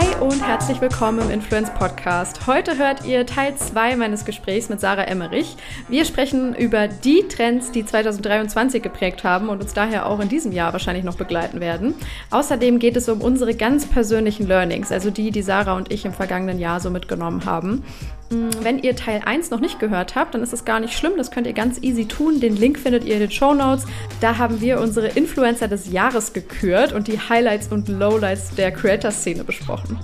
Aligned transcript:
Bye. 0.00 0.09
Und 0.20 0.46
herzlich 0.46 0.82
willkommen 0.82 1.18
im 1.20 1.30
Influence 1.30 1.70
Podcast. 1.70 2.46
Heute 2.46 2.76
hört 2.76 3.06
ihr 3.06 3.24
Teil 3.24 3.56
2 3.56 3.96
meines 3.96 4.26
Gesprächs 4.26 4.68
mit 4.68 4.78
Sarah 4.78 5.04
Emmerich. 5.04 5.56
Wir 5.88 6.04
sprechen 6.04 6.54
über 6.54 6.88
die 6.88 7.26
Trends, 7.26 7.72
die 7.72 7.86
2023 7.86 8.82
geprägt 8.82 9.24
haben 9.24 9.48
und 9.48 9.62
uns 9.62 9.72
daher 9.72 10.04
auch 10.04 10.20
in 10.20 10.28
diesem 10.28 10.52
Jahr 10.52 10.74
wahrscheinlich 10.74 11.04
noch 11.04 11.16
begleiten 11.16 11.60
werden. 11.60 11.94
Außerdem 12.28 12.78
geht 12.78 12.98
es 12.98 13.08
um 13.08 13.22
unsere 13.22 13.54
ganz 13.54 13.86
persönlichen 13.86 14.46
Learnings, 14.46 14.92
also 14.92 15.10
die, 15.10 15.30
die 15.30 15.40
Sarah 15.40 15.76
und 15.76 15.90
ich 15.90 16.04
im 16.04 16.12
vergangenen 16.12 16.58
Jahr 16.58 16.80
so 16.80 16.90
mitgenommen 16.90 17.46
haben. 17.46 17.82
Mm, 18.30 18.50
wenn 18.62 18.78
ihr 18.78 18.94
Teil 18.94 19.22
1 19.24 19.50
noch 19.50 19.60
nicht 19.60 19.80
gehört 19.80 20.14
habt, 20.14 20.34
dann 20.34 20.42
ist 20.42 20.52
es 20.52 20.64
gar 20.64 20.80
nicht 20.80 20.96
schlimm. 20.96 21.14
Das 21.16 21.30
könnt 21.30 21.46
ihr 21.46 21.52
ganz 21.52 21.82
easy 21.82 22.06
tun. 22.06 22.40
Den 22.40 22.56
Link 22.56 22.78
findet 22.78 23.04
ihr 23.04 23.14
in 23.14 23.20
den 23.20 23.30
Show 23.30 23.54
Notes. 23.54 23.86
Da 24.20 24.38
haben 24.38 24.60
wir 24.60 24.80
unsere 24.80 25.08
Influencer 25.08 25.66
des 25.66 25.90
Jahres 25.90 26.32
gekürt 26.32 26.92
und 26.92 27.08
die 27.08 27.18
Highlights 27.18 27.68
und 27.68 27.88
Lowlights 27.88 28.54
der 28.54 28.70
Creator-Szene 28.70 29.42
besprochen. 29.42 29.98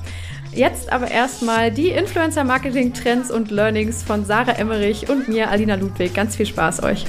Jetzt 0.57 0.91
aber 0.91 1.11
erstmal 1.11 1.71
die 1.71 1.91
Influencer-Marketing-Trends 1.91 3.31
und 3.31 3.51
Learnings 3.51 4.03
von 4.03 4.25
Sarah 4.25 4.53
Emmerich 4.53 5.11
und 5.11 5.29
mir, 5.29 5.51
Alina 5.51 5.75
Ludwig. 5.75 6.15
Ganz 6.15 6.35
viel 6.35 6.47
Spaß 6.47 6.83
euch. 6.83 7.05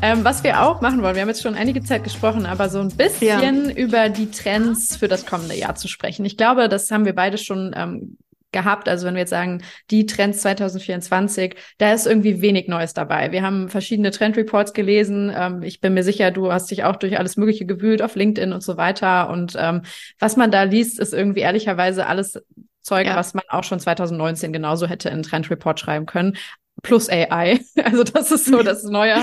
Ähm, 0.00 0.24
was 0.24 0.42
wir 0.44 0.62
auch 0.62 0.80
machen 0.80 1.02
wollen, 1.02 1.14
wir 1.14 1.20
haben 1.20 1.28
jetzt 1.28 1.42
schon 1.42 1.56
einige 1.56 1.82
Zeit 1.82 2.04
gesprochen, 2.04 2.46
aber 2.46 2.70
so 2.70 2.80
ein 2.80 2.88
bisschen 2.88 3.68
ja. 3.68 3.74
über 3.74 4.08
die 4.08 4.30
Trends 4.30 4.96
für 4.96 5.08
das 5.08 5.26
kommende 5.26 5.54
Jahr 5.54 5.74
zu 5.74 5.88
sprechen. 5.88 6.24
Ich 6.24 6.38
glaube, 6.38 6.70
das 6.70 6.90
haben 6.90 7.04
wir 7.04 7.14
beide 7.14 7.36
schon 7.36 7.74
ähm, 7.76 8.16
gehabt. 8.54 8.88
Also 8.88 9.06
wenn 9.06 9.14
wir 9.14 9.20
jetzt 9.20 9.30
sagen, 9.30 9.62
die 9.90 10.06
Trends 10.06 10.40
2024, 10.40 11.56
da 11.76 11.92
ist 11.92 12.06
irgendwie 12.06 12.40
wenig 12.40 12.68
Neues 12.68 12.94
dabei. 12.94 13.32
Wir 13.32 13.42
haben 13.42 13.68
verschiedene 13.68 14.10
Trendreports 14.10 14.72
gelesen. 14.72 15.30
Ähm, 15.36 15.62
ich 15.62 15.82
bin 15.82 15.92
mir 15.92 16.02
sicher, 16.02 16.30
du 16.30 16.50
hast 16.50 16.70
dich 16.70 16.84
auch 16.84 16.96
durch 16.96 17.18
alles 17.18 17.36
Mögliche 17.36 17.66
gewühlt 17.66 18.00
auf 18.00 18.14
LinkedIn 18.14 18.54
und 18.54 18.62
so 18.62 18.78
weiter. 18.78 19.28
Und 19.28 19.54
ähm, 19.58 19.82
was 20.18 20.38
man 20.38 20.50
da 20.50 20.62
liest, 20.62 20.98
ist 20.98 21.12
irgendwie 21.12 21.40
ehrlicherweise 21.40 22.06
alles 22.06 22.42
Zeug, 22.80 23.06
ja. 23.06 23.16
was 23.16 23.34
man 23.34 23.44
auch 23.48 23.64
schon 23.64 23.80
2019 23.80 24.52
genauso 24.52 24.86
hätte 24.86 25.08
in 25.10 25.22
Trendreport 25.22 25.80
schreiben 25.80 26.06
können 26.06 26.36
plus 26.82 27.08
AI. 27.08 27.60
Also 27.84 28.02
das 28.02 28.30
ist 28.30 28.46
so 28.46 28.62
das 28.62 28.84
neue 28.84 29.16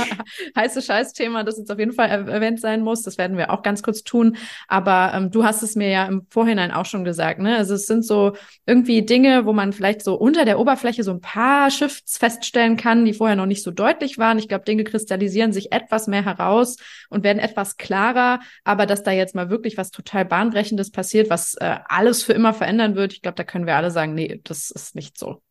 heiße 0.56 0.82
Scheißthema, 0.84 1.44
das 1.44 1.58
jetzt 1.58 1.72
auf 1.72 1.80
jeden 1.80 1.94
Fall 1.94 2.10
erwähnt 2.10 2.60
sein 2.60 2.82
muss. 2.82 3.02
Das 3.02 3.18
werden 3.18 3.36
wir 3.36 3.50
auch 3.50 3.64
ganz 3.64 3.82
kurz 3.82 4.04
tun. 4.04 4.38
Aber 4.68 5.14
ähm, 5.16 5.32
du 5.32 5.44
hast 5.44 5.64
es 5.64 5.76
mir 5.76 5.90
ja 5.90 6.06
im 6.06 6.28
Vorhinein 6.30 6.72
auch 6.72 6.86
schon 6.86 7.04
gesagt. 7.04 7.40
Ne? 7.40 7.58
Also 7.58 7.74
es 7.74 7.88
sind 7.88 8.06
so 8.06 8.34
irgendwie 8.68 9.04
Dinge, 9.04 9.46
wo 9.46 9.54
man 9.54 9.74
vielleicht 9.74 10.04
so 10.04 10.16
unter 10.16 10.46
der 10.46 10.60
Oberfläche 10.60 11.04
so 11.04 11.12
ein 11.12 11.22
paar 11.22 11.72
Shifts 11.72 12.18
feststellen 12.18 12.78
kann, 12.78 13.04
die 13.04 13.14
vorher 13.14 13.36
noch 13.36 13.48
nicht 13.48 13.64
so 13.64 13.72
deutlich 13.72 14.20
waren. 14.20 14.38
Ich 14.38 14.48
glaube, 14.48 14.66
Dinge 14.66 14.84
kristallisieren 14.84 15.52
sich 15.52 15.72
etwas 15.72 16.08
mehr 16.08 16.24
heraus 16.24 16.78
und 17.10 17.24
werden 17.24 17.40
etwas 17.40 17.78
klarer. 17.78 18.42
Aber 18.64 18.86
dass 18.86 19.02
da 19.02 19.12
jetzt 19.12 19.34
mal 19.34 19.50
wirklich 19.50 19.78
was 19.78 19.90
total 19.90 20.26
bahnbrechendes 20.26 20.92
passiert, 20.92 21.32
was 21.32 21.56
äh, 21.56 21.78
alles 21.86 22.22
für 22.22 22.34
immer 22.34 22.54
verändern 22.54 22.96
wird, 22.96 23.14
ich 23.14 23.22
glaube, 23.24 23.36
da 23.36 23.44
können 23.44 23.66
wir 23.66 23.76
alle 23.76 23.90
sagen, 23.92 24.14
nee, 24.14 24.40
das 24.44 24.70
ist 24.70 24.94
nicht 24.94 25.18
so. 25.18 25.42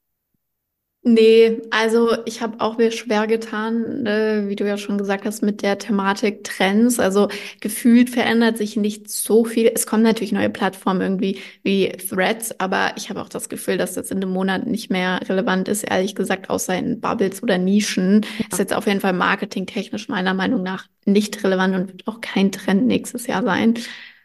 Nee, 1.02 1.62
also 1.70 2.14
ich 2.26 2.42
habe 2.42 2.60
auch 2.60 2.76
mir 2.76 2.90
schwer 2.90 3.26
getan, 3.26 4.04
äh, 4.04 4.48
wie 4.48 4.56
du 4.56 4.66
ja 4.66 4.76
schon 4.76 4.98
gesagt 4.98 5.24
hast, 5.24 5.42
mit 5.42 5.62
der 5.62 5.78
Thematik 5.78 6.44
Trends. 6.44 7.00
Also 7.00 7.28
gefühlt 7.62 8.10
verändert 8.10 8.58
sich 8.58 8.76
nicht 8.76 9.08
so 9.08 9.46
viel. 9.46 9.72
Es 9.74 9.86
kommen 9.86 10.02
natürlich 10.02 10.32
neue 10.32 10.50
Plattformen 10.50 11.00
irgendwie 11.00 11.38
wie 11.62 11.88
Threads, 11.88 12.60
aber 12.60 12.92
ich 12.98 13.08
habe 13.08 13.22
auch 13.22 13.30
das 13.30 13.48
Gefühl, 13.48 13.78
dass 13.78 13.94
das 13.94 14.10
in 14.10 14.18
einem 14.18 14.30
Monat 14.30 14.66
nicht 14.66 14.90
mehr 14.90 15.20
relevant 15.26 15.68
ist, 15.68 15.84
ehrlich 15.84 16.14
gesagt, 16.14 16.50
außer 16.50 16.76
in 16.76 17.00
Bubbles 17.00 17.42
oder 17.42 17.56
Nischen. 17.56 18.20
Ja. 18.38 18.44
Ist 18.52 18.58
jetzt 18.58 18.74
auf 18.74 18.86
jeden 18.86 19.00
Fall 19.00 19.14
marketingtechnisch 19.14 20.08
meiner 20.10 20.34
Meinung 20.34 20.62
nach 20.62 20.86
nicht 21.06 21.42
relevant 21.42 21.74
und 21.76 21.88
wird 21.92 22.06
auch 22.08 22.20
kein 22.20 22.52
Trend 22.52 22.86
nächstes 22.86 23.26
Jahr 23.26 23.42
sein. 23.42 23.72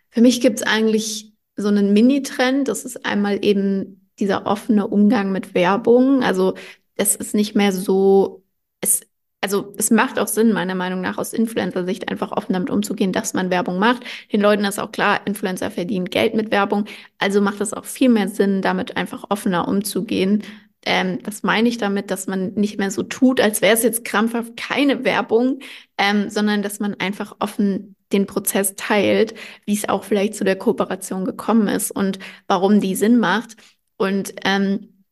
Für 0.10 0.20
mich 0.20 0.42
gibt's 0.42 0.62
eigentlich 0.62 1.32
so 1.56 1.70
einen 1.70 1.94
Mini-Trend. 1.94 2.68
Das 2.68 2.84
ist 2.84 3.06
einmal 3.06 3.46
eben 3.46 4.05
dieser 4.20 4.46
offene 4.46 4.88
Umgang 4.88 5.32
mit 5.32 5.54
Werbung. 5.54 6.24
Also 6.24 6.56
es 6.96 7.16
ist 7.16 7.36
nicht 7.36 7.56
mehr 7.56 7.72
so, 7.72 8.44
es, 8.82 9.02
also 9.42 9.74
es 9.78 9.92
macht 9.92 10.18
auch 10.20 10.28
Sinn, 10.28 10.54
meiner 10.54 10.76
Meinung 10.76 11.02
nach, 11.02 11.18
aus 11.18 11.34
Influencer-Sicht 11.34 12.10
einfach 12.10 12.32
offen 12.32 12.54
damit 12.54 12.70
umzugehen, 12.70 13.12
dass 13.12 13.34
man 13.34 13.50
Werbung 13.50 13.80
macht. 13.80 14.04
Den 14.32 14.42
Leuten 14.42 14.66
ist 14.66 14.80
auch 14.80 14.92
klar, 14.92 15.22
Influencer 15.26 15.72
verdienen 15.72 16.06
Geld 16.10 16.34
mit 16.34 16.52
Werbung. 16.52 16.86
Also 17.18 17.42
macht 17.42 17.62
es 17.62 17.74
auch 17.74 17.86
viel 17.86 18.10
mehr 18.10 18.30
Sinn, 18.30 18.62
damit 18.62 18.98
einfach 18.98 19.26
offener 19.30 19.68
umzugehen. 19.68 20.44
Ähm, 20.86 21.20
das 21.24 21.44
meine 21.44 21.68
ich 21.68 21.78
damit, 21.78 22.12
dass 22.12 22.28
man 22.28 22.54
nicht 22.54 22.78
mehr 22.78 22.92
so 22.92 23.04
tut, 23.04 23.42
als 23.42 23.62
wäre 23.62 23.74
es 23.74 23.84
jetzt 23.84 24.06
krampfhaft 24.06 24.56
keine 24.56 25.04
Werbung, 25.04 25.60
ähm, 25.98 26.30
sondern 26.30 26.62
dass 26.62 26.80
man 26.80 26.94
einfach 27.00 27.36
offen 27.40 27.96
den 28.12 28.28
Prozess 28.28 28.76
teilt, 28.76 29.34
wie 29.66 29.74
es 29.74 29.90
auch 29.90 30.04
vielleicht 30.04 30.36
zu 30.36 30.44
der 30.44 30.58
Kooperation 30.58 31.26
gekommen 31.26 31.68
ist 31.68 31.92
und 31.92 32.20
warum 32.48 32.80
die 32.80 32.96
Sinn 32.96 33.20
macht. 33.20 33.56
Und 33.98 34.34
ähm, 34.46 35.04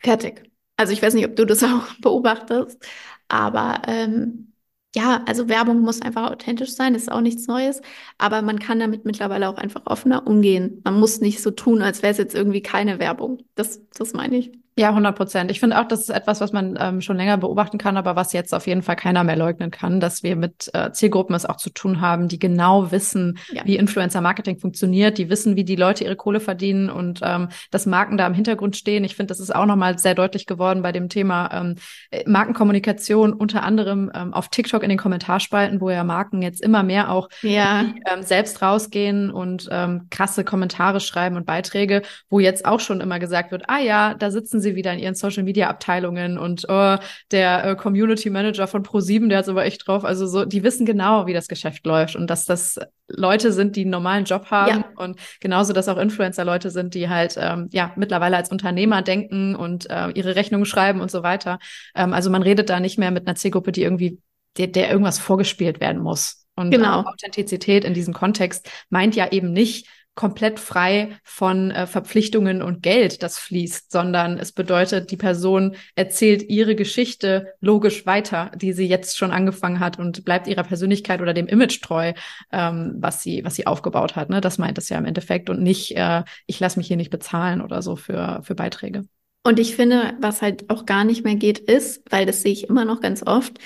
fertig. 0.00 0.50
Also 0.76 0.92
ich 0.92 1.02
weiß 1.02 1.14
nicht, 1.14 1.26
ob 1.26 1.36
du 1.36 1.46
das 1.46 1.62
auch 1.64 1.94
beobachtest, 2.00 2.84
aber 3.28 3.82
ähm, 3.88 4.52
ja, 4.94 5.22
also 5.26 5.48
Werbung 5.48 5.80
muss 5.80 6.00
einfach 6.02 6.30
authentisch 6.30 6.72
sein, 6.74 6.94
ist 6.94 7.12
auch 7.12 7.20
nichts 7.20 7.46
Neues, 7.48 7.82
aber 8.18 8.42
man 8.42 8.58
kann 8.58 8.80
damit 8.80 9.04
mittlerweile 9.04 9.48
auch 9.48 9.56
einfach 9.58 9.82
offener 9.86 10.26
umgehen. 10.26 10.80
Man 10.84 10.98
muss 10.98 11.20
nicht 11.20 11.42
so 11.42 11.50
tun, 11.50 11.82
als 11.82 12.02
wäre 12.02 12.12
es 12.12 12.18
jetzt 12.18 12.34
irgendwie 12.34 12.62
keine 12.62 12.98
Werbung. 12.98 13.44
Das, 13.56 13.80
das 13.90 14.14
meine 14.14 14.36
ich. 14.38 14.52
Ja, 14.78 14.90
100 14.90 15.16
Prozent. 15.16 15.50
Ich 15.50 15.58
finde 15.58 15.80
auch, 15.80 15.88
das 15.88 16.00
ist 16.00 16.10
etwas, 16.10 16.42
was 16.42 16.52
man 16.52 16.76
ähm, 16.78 17.00
schon 17.00 17.16
länger 17.16 17.38
beobachten 17.38 17.78
kann, 17.78 17.96
aber 17.96 18.14
was 18.14 18.34
jetzt 18.34 18.52
auf 18.52 18.66
jeden 18.66 18.82
Fall 18.82 18.96
keiner 18.96 19.24
mehr 19.24 19.36
leugnen 19.36 19.70
kann, 19.70 20.00
dass 20.00 20.22
wir 20.22 20.36
mit 20.36 20.68
äh, 20.74 20.92
Zielgruppen 20.92 21.34
es 21.34 21.46
auch 21.46 21.56
zu 21.56 21.70
tun 21.70 22.02
haben, 22.02 22.28
die 22.28 22.38
genau 22.38 22.90
wissen, 22.90 23.38
ja. 23.50 23.62
wie 23.64 23.76
Influencer-Marketing 23.76 24.58
funktioniert, 24.58 25.16
die 25.16 25.30
wissen, 25.30 25.56
wie 25.56 25.64
die 25.64 25.76
Leute 25.76 26.04
ihre 26.04 26.14
Kohle 26.14 26.40
verdienen 26.40 26.90
und 26.90 27.20
ähm, 27.22 27.48
dass 27.70 27.86
Marken 27.86 28.18
da 28.18 28.26
im 28.26 28.34
Hintergrund 28.34 28.76
stehen. 28.76 29.02
Ich 29.04 29.16
finde, 29.16 29.28
das 29.28 29.40
ist 29.40 29.54
auch 29.54 29.64
nochmal 29.64 29.98
sehr 29.98 30.14
deutlich 30.14 30.44
geworden 30.44 30.82
bei 30.82 30.92
dem 30.92 31.08
Thema 31.08 31.48
ähm, 31.54 31.76
äh, 32.10 32.28
Markenkommunikation, 32.28 33.32
unter 33.32 33.62
anderem 33.62 34.10
ähm, 34.14 34.34
auf 34.34 34.48
TikTok 34.48 34.82
in 34.82 34.90
den 34.90 34.98
Kommentarspalten, 34.98 35.80
wo 35.80 35.88
ja 35.88 36.04
Marken 36.04 36.42
jetzt 36.42 36.60
immer 36.60 36.82
mehr 36.82 37.10
auch 37.10 37.30
ja. 37.40 37.84
die, 37.84 38.02
ähm, 38.12 38.22
selbst 38.22 38.60
rausgehen 38.60 39.30
und 39.30 39.68
ähm, 39.70 40.08
krasse 40.10 40.44
Kommentare 40.44 41.00
schreiben 41.00 41.36
und 41.36 41.46
Beiträge, 41.46 42.02
wo 42.28 42.40
jetzt 42.40 42.66
auch 42.66 42.80
schon 42.80 43.00
immer 43.00 43.18
gesagt 43.18 43.52
wird, 43.52 43.64
ah 43.68 43.78
ja, 43.78 44.12
da 44.12 44.30
sitzen 44.30 44.60
sie 44.60 44.65
sie 44.66 44.76
wieder 44.76 44.92
in 44.92 44.98
ihren 44.98 45.14
Social 45.14 45.42
Media 45.42 45.68
Abteilungen 45.68 46.38
und 46.38 46.66
oh, 46.68 46.96
der 47.30 47.64
äh, 47.64 47.76
Community 47.76 48.30
Manager 48.30 48.66
von 48.66 48.82
Pro7, 48.82 49.28
der 49.28 49.38
hat 49.38 49.48
aber 49.48 49.64
echt 49.64 49.86
drauf. 49.86 50.04
Also 50.04 50.26
so, 50.26 50.44
die 50.44 50.62
wissen 50.62 50.86
genau, 50.86 51.26
wie 51.26 51.32
das 51.32 51.48
Geschäft 51.48 51.86
läuft 51.86 52.16
und 52.16 52.28
dass 52.28 52.44
das 52.44 52.78
Leute 53.08 53.52
sind, 53.52 53.76
die 53.76 53.82
einen 53.82 53.90
normalen 53.90 54.24
Job 54.24 54.50
haben 54.50 54.84
ja. 54.84 55.02
und 55.02 55.18
genauso, 55.40 55.72
dass 55.72 55.88
auch 55.88 55.98
Influencer 55.98 56.44
Leute 56.44 56.70
sind, 56.70 56.94
die 56.94 57.08
halt 57.08 57.36
ähm, 57.38 57.68
ja 57.72 57.92
mittlerweile 57.96 58.36
als 58.36 58.50
Unternehmer 58.50 59.02
denken 59.02 59.54
und 59.54 59.88
äh, 59.88 60.10
ihre 60.10 60.36
Rechnungen 60.36 60.66
schreiben 60.66 61.00
und 61.00 61.10
so 61.10 61.22
weiter. 61.22 61.58
Ähm, 61.94 62.12
also 62.12 62.30
man 62.30 62.42
redet 62.42 62.68
da 62.68 62.80
nicht 62.80 62.98
mehr 62.98 63.10
mit 63.10 63.26
einer 63.26 63.36
Zielgruppe, 63.36 63.72
die 63.72 63.82
irgendwie 63.82 64.18
der, 64.58 64.66
der 64.66 64.90
irgendwas 64.90 65.18
vorgespielt 65.18 65.80
werden 65.80 66.02
muss. 66.02 66.46
Und 66.56 66.70
genau. 66.70 67.02
Authentizität 67.02 67.84
in 67.84 67.94
diesem 67.94 68.14
Kontext 68.14 68.68
meint 68.88 69.14
ja 69.14 69.30
eben 69.30 69.52
nicht, 69.52 69.86
komplett 70.16 70.58
frei 70.58 71.18
von 71.22 71.70
äh, 71.70 71.86
Verpflichtungen 71.86 72.62
und 72.62 72.82
Geld, 72.82 73.22
das 73.22 73.38
fließt, 73.38 73.92
sondern 73.92 74.38
es 74.38 74.50
bedeutet, 74.50 75.10
die 75.10 75.16
Person 75.16 75.76
erzählt 75.94 76.42
ihre 76.48 76.74
Geschichte 76.74 77.54
logisch 77.60 78.06
weiter, 78.06 78.50
die 78.56 78.72
sie 78.72 78.88
jetzt 78.88 79.16
schon 79.18 79.30
angefangen 79.30 79.78
hat 79.78 79.98
und 79.98 80.24
bleibt 80.24 80.48
ihrer 80.48 80.64
Persönlichkeit 80.64 81.20
oder 81.20 81.34
dem 81.34 81.46
Image 81.46 81.82
treu, 81.82 82.14
ähm, 82.50 82.96
was 82.98 83.22
sie 83.22 83.44
was 83.44 83.54
sie 83.54 83.66
aufgebaut 83.66 84.16
hat. 84.16 84.30
Ne? 84.30 84.40
Das 84.40 84.58
meint 84.58 84.78
es 84.78 84.88
ja 84.88 84.98
im 84.98 85.04
Endeffekt 85.04 85.50
und 85.50 85.62
nicht, 85.62 85.94
äh, 85.96 86.24
ich 86.46 86.58
lasse 86.58 86.78
mich 86.78 86.88
hier 86.88 86.96
nicht 86.96 87.10
bezahlen 87.10 87.60
oder 87.60 87.82
so 87.82 87.94
für 87.94 88.40
für 88.42 88.54
Beiträge. 88.54 89.04
Und 89.44 89.60
ich 89.60 89.76
finde, 89.76 90.14
was 90.20 90.42
halt 90.42 90.70
auch 90.70 90.86
gar 90.86 91.04
nicht 91.04 91.24
mehr 91.24 91.36
geht, 91.36 91.60
ist, 91.60 92.02
weil 92.10 92.26
das 92.26 92.42
sehe 92.42 92.52
ich 92.52 92.68
immer 92.68 92.84
noch 92.84 93.00
ganz 93.00 93.22
oft, 93.24 93.58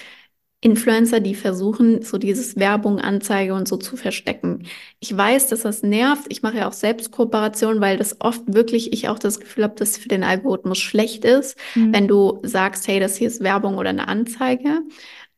Influencer, 0.63 1.21
die 1.21 1.35
versuchen, 1.35 2.03
so 2.03 2.19
dieses 2.19 2.57
Werbung, 2.57 3.01
Anzeige 3.01 3.55
und 3.55 3.67
so 3.67 3.79
zu 3.79 3.97
verstecken. 3.97 4.67
Ich 4.99 5.17
weiß, 5.17 5.49
dass 5.49 5.63
das 5.63 5.83
nervt. 5.83 6.27
Ich 6.29 6.43
mache 6.43 6.59
ja 6.59 6.69
auch 6.69 6.75
selbst 6.75 7.11
Kooperation, 7.13 7.81
weil 7.81 7.97
das 7.97 8.21
oft 8.21 8.43
wirklich, 8.47 8.93
ich 8.93 9.09
auch 9.09 9.19
das 9.19 9.41
Gefühl 9.41 9.65
habe, 9.65 9.75
dass 9.77 9.97
für 9.97 10.09
den 10.09 10.23
Algorithmus 10.23 10.79
schlecht 10.79 11.25
ist, 11.25 11.57
mhm. 11.75 11.95
wenn 11.95 12.09
du 12.09 12.41
sagst, 12.43 12.87
hey, 12.89 13.01
das 13.01 13.17
hier 13.17 13.29
ist 13.29 13.43
Werbung 13.43 13.79
oder 13.79 13.91
eine 13.91 14.09
Anzeige. 14.09 14.81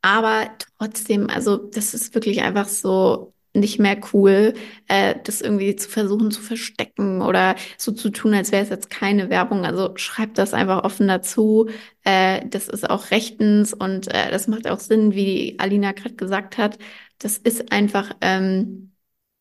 Aber 0.01 0.51
trotzdem, 0.79 1.31
also 1.31 1.57
das 1.57 1.95
ist 1.95 2.15
wirklich 2.15 2.43
einfach 2.43 2.67
so, 2.67 3.33
nicht 3.55 3.79
mehr 3.79 3.99
cool, 4.13 4.55
äh, 4.89 5.15
das 5.25 5.41
irgendwie 5.41 5.77
zu 5.77 5.89
versuchen 5.89 6.31
zu 6.31 6.41
verstecken 6.41 7.21
oder 7.23 7.57
so 7.79 7.93
zu 7.93 8.11
tun, 8.11 8.35
als 8.35 8.53
wäre 8.53 8.63
es 8.63 8.71
jetzt 8.71 8.91
keine 8.91 9.31
Werbung. 9.31 9.65
Also 9.67 9.93
schreibt 9.97 10.39
das 10.39 10.55
einfach 10.55 10.85
offen 10.85 11.09
dazu. 11.09 11.69
Äh, 12.05 12.47
das 12.49 12.69
ist 12.69 12.89
auch 12.89 13.11
rechtens 13.11 13.73
und 13.75 14.09
äh, 14.09 14.31
das 14.31 14.49
macht 14.49 14.69
auch 14.69 14.81
Sinn, 14.81 15.13
wie 15.15 15.57
Alina 15.59 15.93
gerade 15.93 16.15
gesagt 16.17 16.59
hat. 16.59 16.79
Das 17.19 17.39
ist 17.39 17.73
einfach 17.73 18.13
ähm, 18.21 18.93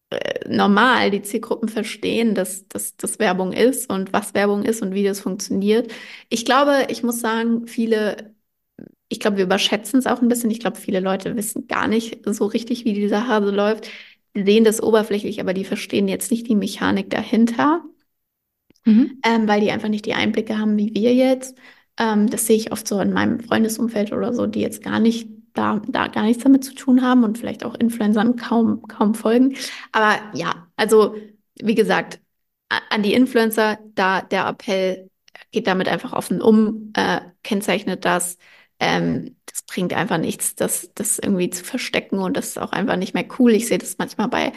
äh, 0.09 0.47
normal. 0.49 1.11
Die 1.11 1.21
Zielgruppen 1.21 1.69
verstehen, 1.69 2.35
dass 2.35 2.67
das 2.67 2.95
dass 2.97 3.19
Werbung 3.19 3.53
ist 3.53 3.89
und 3.89 4.13
was 4.13 4.33
Werbung 4.33 4.63
ist 4.63 4.81
und 4.81 4.93
wie 4.93 5.03
das 5.03 5.21
funktioniert. 5.21 5.91
Ich 6.29 6.45
glaube, 6.45 6.87
ich 6.89 7.03
muss 7.03 7.19
sagen, 7.21 7.67
viele 7.67 8.35
ich 9.11 9.19
glaube, 9.19 9.37
wir 9.37 9.43
überschätzen 9.45 9.99
es 9.99 10.07
auch 10.07 10.21
ein 10.21 10.27
bisschen. 10.29 10.51
Ich 10.51 10.59
glaube, 10.59 10.77
viele 10.79 10.99
Leute 11.01 11.35
wissen 11.35 11.67
gar 11.67 11.87
nicht 11.87 12.19
so 12.25 12.45
richtig, 12.45 12.85
wie 12.85 12.93
dieser 12.93 13.27
Hase 13.27 13.51
läuft. 13.51 13.87
Die 14.35 14.43
sehen 14.45 14.63
das 14.63 14.81
oberflächlich, 14.81 15.41
aber 15.41 15.53
die 15.53 15.65
verstehen 15.65 16.07
jetzt 16.07 16.31
nicht 16.31 16.47
die 16.47 16.55
Mechanik 16.55 17.09
dahinter. 17.09 17.83
mhm. 18.85 19.19
ähm, 19.23 19.47
weil 19.47 19.61
die 19.61 19.71
einfach 19.71 19.89
nicht 19.89 20.05
die 20.05 20.13
Einblicke 20.13 20.57
haben 20.57 20.77
wie 20.77 20.93
wir 20.93 21.13
jetzt. 21.13 21.57
Ähm, 21.97 22.29
das 22.29 22.47
sehe 22.47 22.57
ich 22.57 22.71
oft 22.71 22.87
so 22.87 22.99
in 22.99 23.13
meinem 23.13 23.39
Freundesumfeld 23.39 24.11
oder 24.13 24.33
so, 24.33 24.47
die 24.47 24.61
jetzt 24.61 24.83
gar 24.83 24.99
nicht 24.99 25.29
da, 25.53 25.81
da 25.87 26.07
gar 26.07 26.23
nichts 26.23 26.43
damit 26.43 26.63
zu 26.63 26.73
tun 26.73 27.01
haben 27.01 27.23
und 27.23 27.37
vielleicht 27.37 27.65
auch 27.65 27.75
Influencern 27.75 28.35
kaum, 28.37 28.83
kaum 28.87 29.13
folgen. 29.15 29.55
Aber 29.91 30.19
ja, 30.33 30.67
also 30.77 31.15
wie 31.61 31.75
gesagt, 31.75 32.21
an 32.89 33.03
die 33.03 33.13
Influencer, 33.13 33.79
da 33.95 34.21
der 34.21 34.47
Appell 34.47 35.09
geht 35.51 35.67
damit 35.67 35.87
einfach 35.89 36.13
offen 36.13 36.41
um, 36.41 36.91
äh, 36.95 37.21
kennzeichnet 37.43 38.05
das. 38.05 38.37
Ähm, 38.81 39.37
das 39.45 39.61
bringt 39.63 39.93
einfach 39.93 40.17
nichts, 40.17 40.55
das, 40.55 40.91
das 40.95 41.19
irgendwie 41.19 41.49
zu 41.51 41.63
verstecken 41.63 42.19
und 42.19 42.35
das 42.35 42.49
ist 42.49 42.59
auch 42.59 42.71
einfach 42.71 42.95
nicht 42.97 43.13
mehr 43.13 43.25
cool. 43.39 43.53
Ich 43.53 43.67
sehe 43.67 43.77
das 43.77 43.97
manchmal 43.99 44.27
bei 44.27 44.51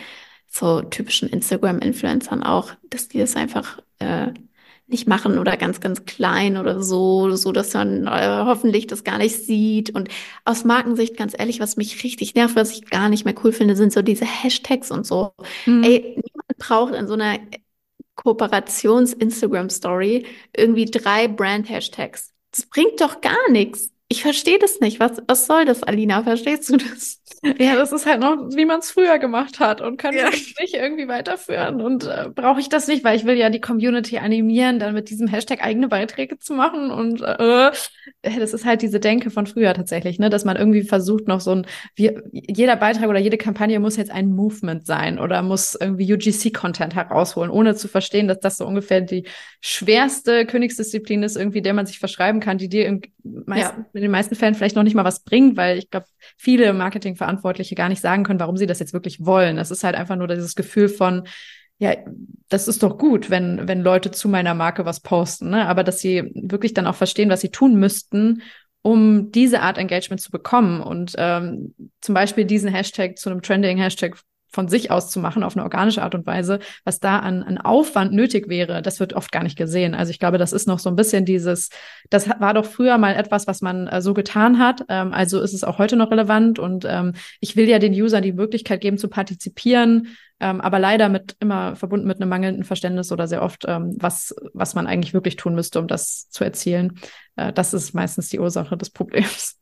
so 0.49 0.81
typischen 0.83 1.29
Instagram-Influencern 1.29 2.43
auch, 2.43 2.73
dass 2.89 3.09
die 3.09 3.19
das 3.19 3.37
einfach 3.37 3.81
äh, 3.99 4.33
nicht 4.87 5.07
machen 5.07 5.39
oder 5.39 5.57
ganz, 5.57 5.81
ganz 5.81 6.05
klein 6.05 6.57
oder 6.57 6.83
so, 6.83 7.35
so 7.37 7.53
dass 7.53 7.75
man 7.75 8.07
äh, 8.07 8.45
hoffentlich 8.45 8.87
das 8.87 9.05
gar 9.05 9.19
nicht 9.19 9.45
sieht. 9.45 9.95
Und 9.95 10.09
aus 10.45 10.65
Markensicht, 10.65 11.17
ganz 11.17 11.35
ehrlich, 11.37 11.61
was 11.61 11.77
mich 11.77 12.03
richtig 12.05 12.35
nervt, 12.35 12.57
was 12.57 12.73
ich 12.73 12.89
gar 12.89 13.09
nicht 13.11 13.25
mehr 13.25 13.35
cool 13.45 13.53
finde, 13.53 13.77
sind 13.77 13.93
so 13.93 14.03
diese 14.03 14.27
Hashtags 14.27 14.91
und 14.91 15.07
so. 15.07 15.33
Mhm. 15.67 15.85
Ey, 15.85 16.01
niemand 16.17 16.59
braucht 16.59 16.95
in 16.95 17.07
so 17.07 17.15
einer 17.15 17.39
Kooperations-Instagram-Story 18.17 20.27
irgendwie 20.57 20.87
drei 20.87 21.29
Brand-Hashtags. 21.29 22.33
Das 22.53 22.67
bringt 22.67 23.01
doch 23.01 23.21
gar 23.21 23.51
nichts. 23.51 23.94
Ich 24.15 24.23
verstehe 24.23 24.61
das 24.61 24.79
nicht. 24.79 25.01
Was, 25.01 25.21
was 25.27 25.47
soll 25.47 25.65
das, 25.65 25.83
Alina? 25.83 26.23
Verstehst 26.23 26.69
du 26.71 26.77
das? 26.77 27.21
Ja, 27.43 27.77
das 27.77 27.93
ist 27.93 28.07
halt 28.07 28.21
noch, 28.21 28.37
wie 28.55 28.65
man 28.65 28.81
es 28.81 28.91
früher 28.91 29.19
gemacht 29.19 29.61
hat 29.61 29.81
und 29.81 29.97
können 29.97 30.19
ja. 30.19 30.31
das 30.31 30.41
nicht 30.61 30.75
irgendwie 30.75 31.09
weiterführen. 31.09 31.81
Und 31.81 32.05
äh, 32.05 32.29
brauche 32.35 32.61
ich 32.61 32.69
das 32.69 32.89
nicht, 32.89 33.05
weil 33.05 33.17
ich 33.17 33.25
will 33.25 33.37
ja 33.37 33.51
die 33.51 33.61
Community 33.61 34.19
animieren, 34.19 34.79
dann 34.79 34.95
mit 34.95 35.11
diesem 35.11 35.27
Hashtag 35.27 35.63
eigene 35.63 35.89
Beiträge 35.89 36.39
zu 36.39 36.55
machen. 36.55 36.91
Und 36.91 37.21
äh, 37.23 37.71
das 38.23 38.55
ist 38.55 38.65
halt 38.65 38.83
diese 38.83 39.01
Denke 39.01 39.31
von 39.31 39.47
früher 39.47 39.75
tatsächlich, 39.75 40.19
ne, 40.19 40.31
dass 40.31 40.45
man 40.45 40.57
irgendwie 40.57 40.83
versucht, 40.83 41.29
noch 41.29 41.41
so 41.41 41.53
ein, 41.53 41.67
wie, 41.95 42.13
jeder 42.33 42.77
Beitrag 42.77 43.09
oder 43.09 43.19
jede 43.19 43.37
Kampagne 43.37 43.81
muss 43.81 43.97
jetzt 43.97 44.11
ein 44.11 44.29
Movement 44.29 44.87
sein 44.87 45.19
oder 45.19 45.43
muss 45.43 45.75
irgendwie 45.75 46.13
UGC-Content 46.13 46.95
herausholen, 46.95 47.51
ohne 47.51 47.75
zu 47.75 47.89
verstehen, 47.89 48.29
dass 48.29 48.41
das 48.41 48.57
so 48.57 48.67
ungefähr 48.67 49.01
die 49.01 49.27
schwerste 49.61 50.47
Königsdisziplin 50.47 51.23
ist, 51.23 51.37
irgendwie, 51.37 51.63
der 51.63 51.75
man 51.75 51.87
sich 51.87 51.99
verschreiben 51.99 52.41
kann, 52.41 52.59
die 52.59 52.69
dir 52.69 52.87
in, 52.87 53.03
meist, 53.23 53.73
ja. 53.77 53.87
in 53.93 54.03
den 54.03 54.11
meisten 54.11 54.35
Fällen 54.35 54.55
vielleicht 54.55 54.77
noch 54.77 54.83
nicht 54.83 54.95
mal 54.95 55.05
was 55.05 55.21
bringt, 55.21 55.57
weil 55.57 55.79
ich 55.79 55.91
glaube, 55.91 56.07
viele 56.37 56.73
Marketingverantwortliche 56.73 57.24
Verantwortliche 57.25 57.75
gar 57.75 57.89
nicht 57.89 58.03
sagen 58.03 58.23
können, 58.23 58.41
warum 58.41 58.57
sie 58.57 58.67
das 58.67 58.81
jetzt 58.81 58.93
wirklich 58.93 59.25
wollen. 59.25 59.57
Das 59.57 59.71
ist 59.71 59.83
halt 59.83 59.97
einfach 59.97 60.17
nur 60.17 60.29
dieses 60.29 60.55
Gefühl 60.55 60.89
von, 60.89 61.27
ja, 61.79 61.97
das 62.49 62.69
ist 62.69 62.83
doch 62.83 62.99
gut, 62.99 63.31
wenn, 63.31 63.67
wenn 63.67 63.81
Leute 63.81 64.11
zu 64.11 64.29
meiner 64.29 64.55
Marke 64.55 64.85
was 64.85 65.01
posten, 65.01 65.51
ne? 65.51 65.67
aber 65.67 65.83
dass 65.83 66.01
sie 66.01 66.31
wirklich 66.35 66.75
dann 66.75 66.87
auch 66.87 66.95
verstehen, 66.95 67.31
was 67.31 67.41
sie 67.41 67.51
tun 67.51 67.77
müssten, 67.77 68.43
um 68.83 69.33
diese 69.33 69.63
Art 69.63 69.79
Engagement 69.79 70.21
zu 70.21 70.31
bekommen 70.31 70.83
und 70.83 71.15
ähm, 71.17 71.75
zum 72.03 72.15
Beispiel 72.15 72.45
diesen 72.45 72.71
Hashtag 72.71 73.19
zu 73.19 73.31
einem 73.31 73.41
Trending-Hashtag 73.41 74.19
von 74.55 74.69
sich 74.69 74.91
aus 74.91 75.11
zu 75.11 75.19
machen 75.19 75.43
auf 75.43 75.57
eine 75.57 75.65
organische 75.65 76.03
Art 76.03 76.15
und 76.15 76.27
Weise, 76.27 76.61
was 76.85 77.01
da 77.01 77.19
an, 77.19 77.43
an 77.43 77.59
Aufwand 77.59 78.13
nötig 78.13 78.49
wäre, 78.49 78.83
das 78.83 79.01
wird 79.01 79.13
oft 79.13 79.33
gar 79.33 79.43
nicht 79.43 79.59
gesehen. 79.59 79.95
Also 79.95 80.11
ich 80.11 80.21
glaube, 80.21 80.39
das 80.39 80.53
ist 80.53 80.69
noch 80.69 80.79
so 80.79 80.89
ein 80.89 80.97
bisschen 80.97 81.25
dieses, 81.25 81.71
das 82.09 82.29
war 82.29 82.55
doch 82.55 82.65
früher 82.65 82.97
mal 82.97 83.17
etwas, 83.17 83.47
was 83.47 83.61
man 83.61 83.89
äh, 83.89 84.01
so 84.01 84.15
getan 84.15 84.59
hat. 84.59 84.85
Ähm, 84.89 85.13
also 85.13 85.41
ist 85.41 85.55
es 85.55 85.65
auch 85.65 85.79
heute 85.79 85.97
noch 85.97 86.11
relevant 86.11 86.59
und 86.59 86.87
ähm, 86.89 87.15
ich 87.41 87.57
will 87.57 87.69
ja 87.69 87.79
den 87.79 87.93
Usern 87.93 88.23
die 88.23 88.33
Möglichkeit 88.33 88.81
geben 88.81 88.97
zu 88.97 89.09
partizipieren, 89.09 90.09
ähm, 90.39 90.61
aber 90.61 90.79
leider 90.79 91.09
mit 91.09 91.37
immer 91.41 91.75
verbunden 91.75 92.07
mit 92.07 92.21
einem 92.21 92.31
mangelnden 92.31 92.65
Verständnis 92.65 93.11
oder 93.11 93.27
sehr 93.27 93.43
oft, 93.43 93.65
ähm, 93.67 93.97
was, 93.99 94.35
was 94.53 94.77
man 94.77 94.87
eigentlich 94.87 95.15
wirklich 95.15 95.37
tun 95.37 95.55
müsste, 95.55 95.81
um 95.81 95.89
das 95.89 96.29
zu 96.31 96.45
erzielen. 96.45 97.01
Äh, 97.35 97.53
das 97.53 97.75
ist 97.75 97.93
meistens 97.93 98.29
die 98.29 98.39
Ursache 98.39 98.77
des 98.77 98.91
Problems. 98.91 99.59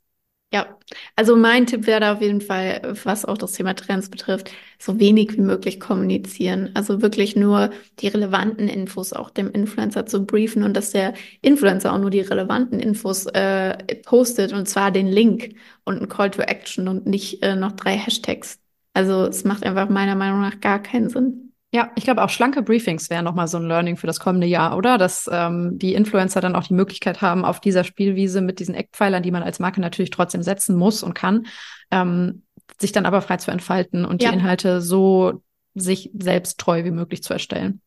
Ja, 0.55 0.79
also 1.17 1.35
mein 1.35 1.67
Tipp 1.67 1.87
wäre 1.87 2.01
da 2.01 2.13
auf 2.13 2.21
jeden 2.21 2.43
Fall, 2.43 2.83
was 3.05 3.25
auch 3.25 3.39
das 3.39 3.53
Thema 3.53 3.75
Trends 3.75 4.11
betrifft, 4.11 4.51
so 4.79 5.01
wenig 5.01 5.33
wie 5.39 5.41
möglich 5.41 5.81
kommunizieren. 5.81 6.71
Also 6.75 7.01
wirklich 7.01 7.37
nur 7.37 7.71
die 8.01 8.09
relevanten 8.09 8.69
Infos 8.69 9.15
auch 9.15 9.31
dem 9.31 9.51
Influencer 9.51 10.05
zu 10.05 10.27
briefen 10.27 10.63
und 10.63 10.75
dass 10.77 10.91
der 10.91 11.15
Influencer 11.41 11.95
auch 11.95 11.99
nur 11.99 12.11
die 12.11 12.21
relevanten 12.21 12.81
Infos 12.81 13.25
äh, 13.27 13.79
postet 14.05 14.53
und 14.53 14.69
zwar 14.69 14.91
den 14.91 15.07
Link 15.07 15.55
und 15.85 16.03
ein 16.03 16.09
Call 16.11 16.31
to 16.31 16.43
Action 16.43 16.87
und 16.87 17.07
nicht 17.07 17.43
äh, 17.43 17.57
noch 17.57 17.73
drei 17.73 17.97
Hashtags. 17.97 18.59
Also 18.93 19.25
es 19.25 19.45
macht 19.45 19.65
einfach 19.65 19.89
meiner 19.89 20.17
Meinung 20.17 20.43
nach 20.43 20.61
gar 20.61 20.83
keinen 20.83 21.09
Sinn. 21.09 21.42
Ja, 21.75 21.91
ich 21.97 22.05
glaube 22.05 22.23
auch 22.23 22.29
schlanke 22.29 22.63
Briefings 22.63 23.09
wären 23.09 23.25
nochmal 23.25 23.49
so 23.49 23.57
ein 23.57 23.67
Learning 23.67 23.97
für 23.97 24.07
das 24.07 24.21
kommende 24.21 24.47
Jahr, 24.47 24.77
oder? 24.77 24.99
Dass 24.99 25.29
ähm, 25.33 25.79
die 25.79 25.95
Influencer 25.95 26.43
dann 26.43 26.55
auch 26.55 26.65
die 26.65 26.75
Möglichkeit 26.75 27.23
haben, 27.23 27.47
auf 27.47 27.61
dieser 27.61 27.83
Spielwiese 27.83 28.43
mit 28.43 28.59
diesen 28.59 28.75
Eckpfeilern, 28.75 29.23
die 29.23 29.31
man 29.31 29.43
als 29.43 29.59
Marke 29.59 29.81
natürlich 29.81 30.11
trotzdem 30.11 30.43
setzen 30.43 30.77
muss 30.77 31.03
und 31.03 31.15
kann, 31.15 31.47
ähm, 31.91 32.43
sich 32.79 32.93
dann 32.93 33.07
aber 33.07 33.23
frei 33.23 33.39
zu 33.39 33.51
entfalten 33.51 34.05
und 34.05 34.23
ja. 34.23 34.31
die 34.31 34.37
Inhalte 34.37 34.83
so 34.83 35.43
sich 35.75 36.11
selbst 36.13 36.59
treu 36.61 36.85
wie 36.85 36.91
möglich 36.91 37.23
zu 37.23 37.33
erstellen. 37.33 37.81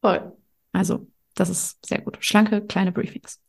Voll. 0.00 0.32
Also, 0.72 1.06
das 1.36 1.48
ist 1.48 1.86
sehr 1.86 2.00
gut. 2.00 2.18
Schlanke, 2.20 2.62
kleine 2.62 2.90
Briefings. 2.90 3.40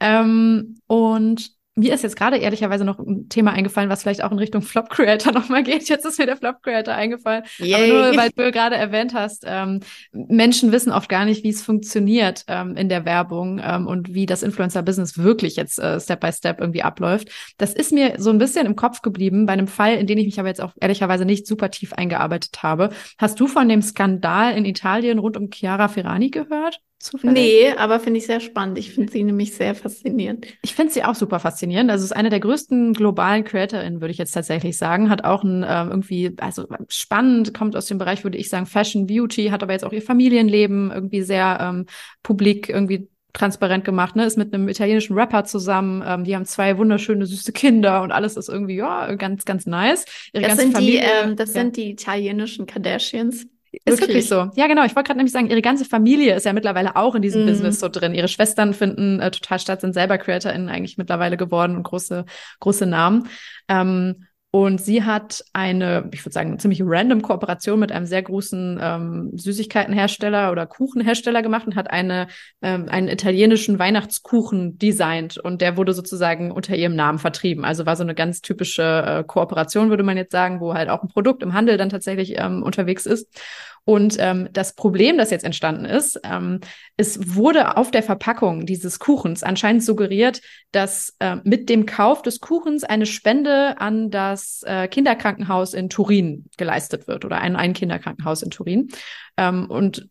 Ähm, 0.00 0.76
und 0.86 1.50
mir 1.76 1.92
ist 1.92 2.02
jetzt 2.02 2.16
gerade 2.16 2.36
ehrlicherweise 2.36 2.84
noch 2.84 2.98
ein 2.98 3.28
Thema 3.28 3.52
eingefallen, 3.52 3.90
was 3.90 4.02
vielleicht 4.02 4.22
auch 4.22 4.30
in 4.30 4.38
Richtung 4.38 4.62
Flop 4.62 4.90
Creator 4.90 5.32
nochmal 5.34 5.62
geht. 5.62 5.88
Jetzt 5.88 6.06
ist 6.06 6.18
mir 6.18 6.26
der 6.26 6.36
Flop 6.36 6.62
Creator 6.62 6.94
eingefallen. 6.94 7.44
Yay. 7.58 7.74
Aber 7.74 7.86
nur, 7.86 8.16
weil 8.16 8.30
du 8.30 8.52
gerade 8.52 8.76
erwähnt 8.76 9.12
hast, 9.14 9.44
ähm, 9.46 9.80
Menschen 10.12 10.70
wissen 10.70 10.92
oft 10.92 11.08
gar 11.08 11.24
nicht, 11.24 11.42
wie 11.42 11.48
es 11.48 11.62
funktioniert 11.62 12.44
ähm, 12.46 12.76
in 12.76 12.88
der 12.88 13.04
Werbung 13.04 13.60
ähm, 13.62 13.86
und 13.86 14.14
wie 14.14 14.26
das 14.26 14.42
Influencer-Business 14.42 15.18
wirklich 15.18 15.56
jetzt 15.56 15.78
äh, 15.78 16.00
Step 16.00 16.20
by 16.20 16.32
Step 16.32 16.60
irgendwie 16.60 16.82
abläuft. 16.82 17.30
Das 17.58 17.74
ist 17.74 17.92
mir 17.92 18.14
so 18.18 18.30
ein 18.30 18.38
bisschen 18.38 18.66
im 18.66 18.76
Kopf 18.76 19.02
geblieben 19.02 19.46
bei 19.46 19.54
einem 19.54 19.68
Fall, 19.68 19.96
in 19.96 20.06
den 20.06 20.18
ich 20.18 20.26
mich 20.26 20.38
aber 20.38 20.48
jetzt 20.48 20.60
auch 20.60 20.72
ehrlicherweise 20.80 21.24
nicht 21.24 21.46
super 21.46 21.70
tief 21.70 21.92
eingearbeitet 21.92 22.62
habe. 22.62 22.90
Hast 23.18 23.40
du 23.40 23.48
von 23.48 23.68
dem 23.68 23.82
Skandal 23.82 24.56
in 24.56 24.64
Italien 24.64 25.18
rund 25.18 25.36
um 25.36 25.50
Chiara 25.52 25.88
Ferrani 25.88 26.30
gehört? 26.30 26.80
Zufällig? 27.04 27.34
Nee, 27.34 27.72
aber 27.76 28.00
finde 28.00 28.16
ich 28.18 28.24
sehr 28.24 28.40
spannend. 28.40 28.78
Ich 28.78 28.94
finde 28.94 29.12
sie 29.12 29.22
nämlich 29.22 29.52
sehr 29.52 29.74
faszinierend. 29.74 30.46
Ich 30.62 30.74
finde 30.74 30.90
sie 30.90 31.04
auch 31.04 31.14
super 31.14 31.38
faszinierend. 31.38 31.90
Also 31.90 32.02
es 32.02 32.12
ist 32.12 32.16
eine 32.16 32.30
der 32.30 32.40
größten 32.40 32.94
globalen 32.94 33.44
CreatorInnen, 33.44 34.00
würde 34.00 34.10
ich 34.10 34.16
jetzt 34.16 34.32
tatsächlich 34.32 34.78
sagen. 34.78 35.10
Hat 35.10 35.22
auch 35.22 35.44
ein 35.44 35.66
ähm, 35.68 35.90
irgendwie, 35.90 36.34
also 36.40 36.66
spannend, 36.88 37.52
kommt 37.52 37.76
aus 37.76 37.84
dem 37.86 37.98
Bereich, 37.98 38.24
würde 38.24 38.38
ich 38.38 38.48
sagen, 38.48 38.64
Fashion, 38.64 39.06
Beauty, 39.06 39.48
hat 39.48 39.62
aber 39.62 39.74
jetzt 39.74 39.84
auch 39.84 39.92
ihr 39.92 40.00
Familienleben 40.00 40.90
irgendwie 40.90 41.20
sehr 41.20 41.58
ähm, 41.60 41.84
publik 42.22 42.70
irgendwie 42.70 43.10
transparent 43.34 43.84
gemacht, 43.84 44.16
ne? 44.16 44.24
Ist 44.24 44.38
mit 44.38 44.54
einem 44.54 44.66
italienischen 44.68 45.18
Rapper 45.18 45.44
zusammen. 45.44 46.02
Ähm, 46.06 46.24
die 46.24 46.34
haben 46.34 46.46
zwei 46.46 46.78
wunderschöne, 46.78 47.26
süße 47.26 47.52
Kinder 47.52 48.00
und 48.02 48.12
alles 48.12 48.38
ist 48.38 48.48
irgendwie, 48.48 48.76
ja, 48.76 49.14
ganz, 49.16 49.44
ganz 49.44 49.66
nice. 49.66 50.06
Ihre 50.32 50.44
das 50.44 50.56
sind 50.56 50.72
Familie, 50.72 51.00
die, 51.00 51.28
ähm, 51.28 51.36
das 51.36 51.52
ja. 51.52 51.60
sind 51.60 51.76
die 51.76 51.90
italienischen 51.90 52.64
Kardashians. 52.64 53.46
Ist 53.84 54.00
wirklich. 54.00 54.08
wirklich 54.08 54.28
so. 54.28 54.50
Ja, 54.54 54.66
genau. 54.66 54.84
Ich 54.84 54.94
wollte 54.94 55.08
gerade 55.08 55.18
nämlich 55.18 55.32
sagen, 55.32 55.48
ihre 55.48 55.62
ganze 55.62 55.84
Familie 55.84 56.34
ist 56.34 56.46
ja 56.46 56.52
mittlerweile 56.52 56.96
auch 56.96 57.14
in 57.14 57.22
diesem 57.22 57.44
mm. 57.44 57.46
Business 57.46 57.80
so 57.80 57.88
drin. 57.88 58.14
Ihre 58.14 58.28
Schwestern 58.28 58.74
finden 58.74 59.20
äh, 59.20 59.30
total 59.30 59.58
statt, 59.58 59.80
sind 59.80 59.94
selber 59.94 60.18
CreatorInnen 60.18 60.68
eigentlich 60.68 60.98
mittlerweile 60.98 61.36
geworden 61.36 61.76
und 61.76 61.82
große, 61.82 62.24
große 62.60 62.86
Namen. 62.86 63.28
Ähm, 63.68 64.26
und 64.54 64.80
sie 64.80 65.02
hat 65.02 65.44
eine, 65.52 66.08
ich 66.12 66.24
würde 66.24 66.32
sagen, 66.32 66.60
ziemlich 66.60 66.80
random 66.84 67.22
Kooperation 67.22 67.80
mit 67.80 67.90
einem 67.90 68.06
sehr 68.06 68.22
großen 68.22 68.78
ähm, 68.80 69.32
Süßigkeitenhersteller 69.34 70.52
oder 70.52 70.64
Kuchenhersteller 70.64 71.42
gemacht 71.42 71.66
und 71.66 71.74
hat 71.74 71.90
eine, 71.90 72.28
ähm, 72.62 72.88
einen 72.88 73.08
italienischen 73.08 73.80
Weihnachtskuchen 73.80 74.78
designt. 74.78 75.38
Und 75.38 75.60
der 75.60 75.76
wurde 75.76 75.92
sozusagen 75.92 76.52
unter 76.52 76.76
ihrem 76.76 76.94
Namen 76.94 77.18
vertrieben. 77.18 77.64
Also 77.64 77.84
war 77.84 77.96
so 77.96 78.04
eine 78.04 78.14
ganz 78.14 78.42
typische 78.42 78.84
äh, 78.84 79.24
Kooperation, 79.24 79.90
würde 79.90 80.04
man 80.04 80.16
jetzt 80.16 80.30
sagen, 80.30 80.60
wo 80.60 80.72
halt 80.72 80.88
auch 80.88 81.02
ein 81.02 81.08
Produkt 81.08 81.42
im 81.42 81.52
Handel 81.52 81.76
dann 81.76 81.88
tatsächlich 81.88 82.38
ähm, 82.38 82.62
unterwegs 82.62 83.06
ist. 83.06 83.36
Und 83.84 84.16
ähm, 84.18 84.48
das 84.52 84.74
Problem, 84.74 85.18
das 85.18 85.30
jetzt 85.30 85.44
entstanden 85.44 85.84
ist, 85.84 86.18
ähm, 86.24 86.60
es 86.96 87.34
wurde 87.34 87.76
auf 87.76 87.90
der 87.90 88.02
Verpackung 88.02 88.64
dieses 88.64 88.98
Kuchens 88.98 89.42
anscheinend 89.42 89.84
suggeriert, 89.84 90.40
dass 90.72 91.14
äh, 91.18 91.36
mit 91.44 91.68
dem 91.68 91.84
Kauf 91.84 92.22
des 92.22 92.40
Kuchens 92.40 92.82
eine 92.84 93.04
Spende 93.04 93.78
an 93.78 94.10
das 94.10 94.62
äh, 94.66 94.88
Kinderkrankenhaus 94.88 95.74
in 95.74 95.90
Turin 95.90 96.46
geleistet 96.56 97.06
wird 97.08 97.26
oder 97.26 97.40
ein, 97.40 97.56
ein 97.56 97.74
Kinderkrankenhaus 97.74 98.42
in 98.42 98.50
Turin. 98.50 98.88
Ähm, 99.36 99.66
und 99.68 100.08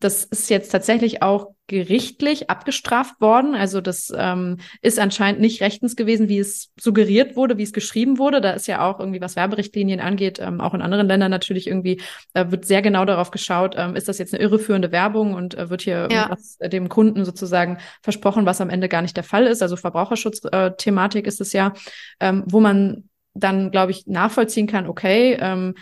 das 0.00 0.24
ist 0.24 0.48
jetzt 0.48 0.70
tatsächlich 0.70 1.22
auch 1.22 1.54
gerichtlich 1.66 2.50
abgestraft 2.50 3.20
worden. 3.20 3.54
Also 3.54 3.80
das 3.80 4.10
ähm, 4.16 4.56
ist 4.80 4.98
anscheinend 4.98 5.40
nicht 5.40 5.60
rechtens 5.60 5.94
gewesen, 5.94 6.28
wie 6.28 6.38
es 6.38 6.72
suggeriert 6.80 7.36
wurde, 7.36 7.58
wie 7.58 7.62
es 7.62 7.72
geschrieben 7.72 8.18
wurde. 8.18 8.40
Da 8.40 8.52
ist 8.52 8.66
ja 8.66 8.80
auch 8.80 8.98
irgendwie, 8.98 9.20
was 9.20 9.36
Werberichtlinien 9.36 10.00
angeht, 10.00 10.40
ähm, 10.40 10.60
auch 10.60 10.74
in 10.74 10.80
anderen 10.80 11.06
Ländern 11.06 11.30
natürlich 11.30 11.66
irgendwie, 11.66 12.00
äh, 12.32 12.50
wird 12.50 12.64
sehr 12.64 12.82
genau 12.82 13.04
darauf 13.04 13.30
geschaut, 13.30 13.74
ähm, 13.76 13.94
ist 13.94 14.08
das 14.08 14.18
jetzt 14.18 14.34
eine 14.34 14.42
irreführende 14.42 14.90
Werbung 14.90 15.34
und 15.34 15.56
äh, 15.56 15.68
wird 15.68 15.82
hier 15.82 16.08
ja. 16.10 16.34
dem 16.66 16.88
Kunden 16.88 17.24
sozusagen 17.24 17.78
versprochen, 18.02 18.46
was 18.46 18.60
am 18.60 18.70
Ende 18.70 18.88
gar 18.88 19.02
nicht 19.02 19.16
der 19.16 19.24
Fall 19.24 19.46
ist. 19.46 19.62
Also 19.62 19.76
Verbraucherschutzthematik 19.76 21.26
äh, 21.26 21.28
ist 21.28 21.40
es 21.40 21.52
ja, 21.52 21.74
ähm, 22.18 22.42
wo 22.46 22.58
man 22.58 23.04
dann, 23.34 23.70
glaube 23.70 23.92
ich, 23.92 24.06
nachvollziehen 24.06 24.66
kann, 24.66 24.88
okay, 24.88 25.38
ähm, 25.40 25.74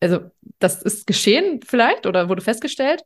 also 0.00 0.20
das 0.58 0.82
ist 0.82 1.06
geschehen 1.06 1.60
vielleicht 1.66 2.06
oder 2.06 2.28
wurde 2.28 2.42
festgestellt, 2.42 3.02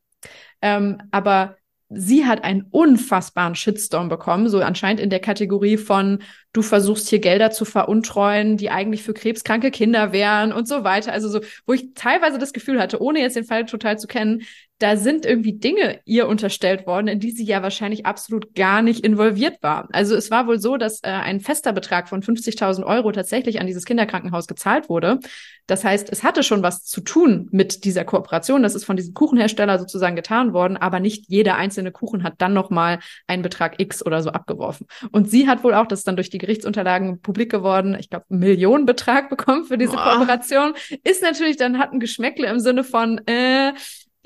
ähm, 0.65 0.97
aber 1.11 1.57
sie 1.91 2.25
hat 2.25 2.43
einen 2.43 2.63
unfassbaren 2.71 3.55
Shitstorm 3.55 4.09
bekommen, 4.09 4.49
so 4.49 4.61
anscheinend 4.63 4.99
in 4.99 5.11
der 5.11 5.21
Kategorie 5.21 5.77
von 5.77 6.23
du 6.55 6.63
versuchst 6.63 7.09
hier 7.09 7.19
Gelder 7.19 7.51
zu 7.51 7.67
veruntreuen, 7.67 8.57
die 8.57 8.71
eigentlich 8.71 9.03
für 9.03 9.13
krebskranke 9.13 9.71
Kinder 9.71 10.13
wären 10.13 10.53
und 10.53 10.67
so 10.67 10.85
weiter. 10.85 11.13
Also 11.13 11.29
so, 11.29 11.41
wo 11.67 11.75
ich 11.75 11.93
teilweise 11.95 12.39
das 12.39 12.55
Gefühl 12.55 12.81
hatte, 12.81 13.03
ohne 13.03 13.21
jetzt 13.21 13.37
den 13.37 13.45
Fall 13.45 13.67
total 13.67 13.99
zu 13.99 14.07
kennen, 14.07 14.45
da 14.79 14.97
sind 14.97 15.25
irgendwie 15.25 15.53
Dinge 15.53 16.01
ihr 16.05 16.27
unterstellt 16.27 16.87
worden, 16.87 17.07
in 17.07 17.21
die 17.21 17.31
sie 17.31 17.45
ja 17.45 17.63
wahrscheinlich 17.63 18.07
absolut 18.07 18.55
gar 18.55 18.83
nicht 18.83 19.05
involviert 19.05 19.63
war. 19.63 19.89
Also 19.93 20.17
es 20.17 20.31
war 20.31 20.47
wohl 20.47 20.59
so, 20.59 20.77
dass 20.77 21.01
äh, 21.03 21.09
ein 21.09 21.41
fester 21.41 21.73
Betrag 21.73 22.09
von 22.09 22.23
50.000 22.23 22.85
Euro 22.85 23.13
tatsächlich 23.13 23.61
an 23.61 23.67
dieses 23.67 23.85
Kinderkrankenhaus 23.85 24.47
gezahlt 24.47 24.89
wurde. 24.89 25.21
Das 25.67 25.85
heißt, 25.85 26.11
es 26.11 26.23
hatte 26.23 26.43
schon 26.43 26.63
was 26.63 26.85
zu 26.85 27.01
tun 27.01 27.49
mit 27.51 27.85
dieser 27.85 28.05
Kooperation. 28.05 28.63
Das 28.63 28.75
ist 28.75 28.85
von 28.85 28.97
diesem 28.97 29.15
Kuchenhersteller 29.15 29.79
sozusagen 29.79 30.17
getan 30.17 30.53
worden, 30.53 30.77
aber 30.77 31.01
nicht 31.01 31.27
jeder 31.29 31.57
einzelne 31.57 31.91
Kuchen 31.91 32.23
hat 32.23 32.35
dann 32.39 32.53
nochmal 32.53 32.99
einen 33.27 33.43
Betrag 33.43 33.81
X 33.81 34.05
oder 34.05 34.23
so 34.23 34.31
abgeworfen. 34.31 34.87
Und 35.13 35.31
sie 35.31 35.49
hat 35.49 35.65
wohl 35.65 35.73
auch, 35.73 35.87
das 35.87 36.03
dann 36.03 36.17
durch 36.17 36.31
die 36.31 36.39
Gerichtsunterlagen 36.45 37.21
publik 37.21 37.51
geworden, 37.51 37.97
ich 37.99 38.11
glaube, 38.11 38.27
Millionenbetrag 38.29 39.29
bekommen 39.31 39.65
für 39.65 39.79
diese 39.79 39.93
Boah. 39.93 40.17
Kooperation. 40.17 40.75
Ist 41.03 41.23
natürlich 41.23 41.57
dann 41.57 41.79
hat 41.79 41.93
ein 41.93 42.01
Geschmäckle 42.01 42.49
im 42.49 42.61
Sinne 42.61 42.85
von, 42.85 43.21
äh, 43.27 43.73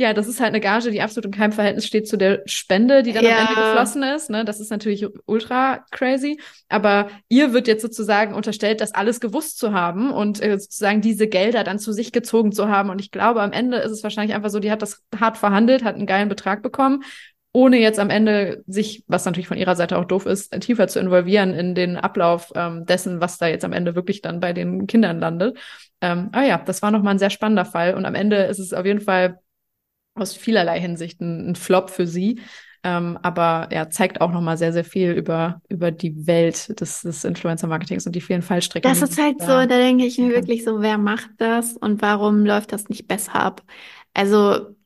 ja, 0.00 0.14
das 0.14 0.28
ist 0.28 0.38
halt 0.38 0.50
eine 0.50 0.60
Gage, 0.60 0.92
die 0.92 1.02
absolut 1.02 1.24
in 1.24 1.32
keinem 1.32 1.50
Verhältnis 1.50 1.84
steht 1.84 2.06
zu 2.06 2.16
der 2.16 2.42
Spende, 2.46 3.02
die 3.02 3.12
dann 3.12 3.24
ja. 3.24 3.32
am 3.32 3.48
Ende 3.48 3.60
geflossen 3.60 4.04
ist. 4.04 4.30
Ne? 4.30 4.44
Das 4.44 4.60
ist 4.60 4.70
natürlich 4.70 5.04
ultra 5.26 5.84
crazy. 5.90 6.40
Aber 6.68 7.08
ihr 7.28 7.52
wird 7.52 7.66
jetzt 7.66 7.82
sozusagen 7.82 8.32
unterstellt, 8.32 8.80
das 8.80 8.94
alles 8.94 9.18
gewusst 9.18 9.58
zu 9.58 9.72
haben 9.72 10.12
und 10.12 10.40
äh, 10.40 10.56
sozusagen 10.56 11.00
diese 11.00 11.26
Gelder 11.26 11.64
dann 11.64 11.80
zu 11.80 11.92
sich 11.92 12.12
gezogen 12.12 12.52
zu 12.52 12.68
haben. 12.68 12.90
Und 12.90 13.00
ich 13.00 13.10
glaube, 13.10 13.42
am 13.42 13.50
Ende 13.50 13.78
ist 13.78 13.90
es 13.90 14.04
wahrscheinlich 14.04 14.36
einfach 14.36 14.50
so, 14.50 14.60
die 14.60 14.70
hat 14.70 14.82
das 14.82 15.02
hart 15.18 15.36
verhandelt, 15.36 15.82
hat 15.82 15.96
einen 15.96 16.06
geilen 16.06 16.28
Betrag 16.28 16.62
bekommen 16.62 17.02
ohne 17.52 17.78
jetzt 17.78 17.98
am 17.98 18.10
Ende 18.10 18.62
sich, 18.66 19.04
was 19.06 19.24
natürlich 19.24 19.48
von 19.48 19.56
ihrer 19.56 19.74
Seite 19.74 19.98
auch 19.98 20.04
doof 20.04 20.26
ist, 20.26 20.52
tiefer 20.60 20.86
zu 20.88 21.00
involvieren 21.00 21.54
in 21.54 21.74
den 21.74 21.96
Ablauf 21.96 22.52
ähm, 22.54 22.84
dessen, 22.84 23.20
was 23.20 23.38
da 23.38 23.46
jetzt 23.48 23.64
am 23.64 23.72
Ende 23.72 23.94
wirklich 23.94 24.20
dann 24.22 24.40
bei 24.40 24.52
den 24.52 24.86
Kindern 24.86 25.18
landet. 25.18 25.58
Ähm, 26.00 26.28
aber 26.32 26.44
ja, 26.44 26.58
das 26.58 26.82
war 26.82 26.90
nochmal 26.90 27.14
ein 27.14 27.18
sehr 27.18 27.30
spannender 27.30 27.64
Fall 27.64 27.94
und 27.94 28.04
am 28.04 28.14
Ende 28.14 28.44
ist 28.44 28.58
es 28.58 28.72
auf 28.72 28.84
jeden 28.84 29.00
Fall 29.00 29.38
aus 30.14 30.34
vielerlei 30.34 30.80
Hinsicht 30.80 31.20
ein, 31.20 31.50
ein 31.50 31.54
Flop 31.56 31.90
für 31.90 32.06
sie. 32.06 32.40
Ähm, 32.84 33.18
aber 33.22 33.66
er 33.70 33.84
ja, 33.84 33.90
zeigt 33.90 34.20
auch 34.20 34.30
nochmal 34.30 34.56
sehr, 34.56 34.72
sehr 34.72 34.84
viel 34.84 35.10
über, 35.10 35.60
über 35.68 35.90
die 35.90 36.26
Welt 36.26 36.80
des, 36.80 37.02
des 37.02 37.24
Influencer-Marketings 37.24 38.06
und 38.06 38.14
die 38.14 38.20
vielen 38.20 38.42
Fallstricken. 38.42 38.88
Das 38.88 39.02
ist 39.02 39.20
halt 39.20 39.40
so, 39.40 39.46
da 39.46 39.66
denke 39.66 40.04
ich 40.04 40.16
mir 40.18 40.30
wirklich 40.30 40.64
so, 40.64 40.80
wer 40.80 40.96
macht 40.96 41.30
das 41.38 41.76
und 41.76 42.02
warum 42.02 42.46
läuft 42.46 42.72
das 42.72 42.88
nicht 42.88 43.08
besser 43.08 43.34
ab? 43.34 43.62
Also, 44.14 44.76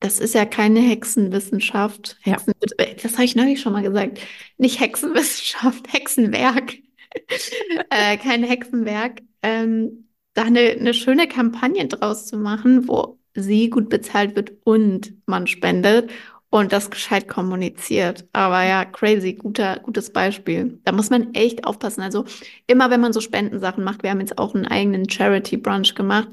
das 0.00 0.20
ist 0.20 0.34
ja 0.34 0.44
keine 0.44 0.80
Hexenwissenschaft. 0.80 2.18
Hexen 2.20 2.52
ja. 2.60 2.86
Das 3.02 3.14
habe 3.14 3.24
ich 3.24 3.36
neulich 3.36 3.60
schon 3.60 3.72
mal 3.72 3.82
gesagt. 3.82 4.20
Nicht 4.58 4.80
Hexenwissenschaft, 4.80 5.86
Hexenwerk. 5.92 6.74
äh, 7.90 8.16
kein 8.18 8.44
Hexenwerk. 8.44 9.22
Ähm, 9.42 10.08
da 10.34 10.44
eine, 10.44 10.60
eine 10.60 10.92
schöne 10.92 11.28
Kampagne 11.28 11.86
draus 11.86 12.26
zu 12.26 12.36
machen, 12.36 12.88
wo 12.88 13.18
sie 13.34 13.70
gut 13.70 13.88
bezahlt 13.88 14.36
wird 14.36 14.52
und 14.64 15.14
man 15.26 15.46
spendet 15.46 16.10
und 16.50 16.72
das 16.72 16.90
gescheit 16.90 17.28
kommuniziert. 17.28 18.26
Aber 18.32 18.62
ja, 18.64 18.84
crazy, 18.84 19.34
guter, 19.34 19.80
gutes 19.80 20.12
Beispiel. 20.12 20.78
Da 20.84 20.92
muss 20.92 21.10
man 21.10 21.34
echt 21.34 21.66
aufpassen. 21.66 22.02
Also 22.02 22.24
immer, 22.66 22.90
wenn 22.90 23.00
man 23.00 23.12
so 23.12 23.20
Spendensachen 23.20 23.84
macht, 23.84 24.02
wir 24.02 24.10
haben 24.10 24.20
jetzt 24.20 24.38
auch 24.38 24.54
einen 24.54 24.66
eigenen 24.66 25.08
Charity 25.08 25.56
Brunch 25.56 25.94
gemacht. 25.94 26.28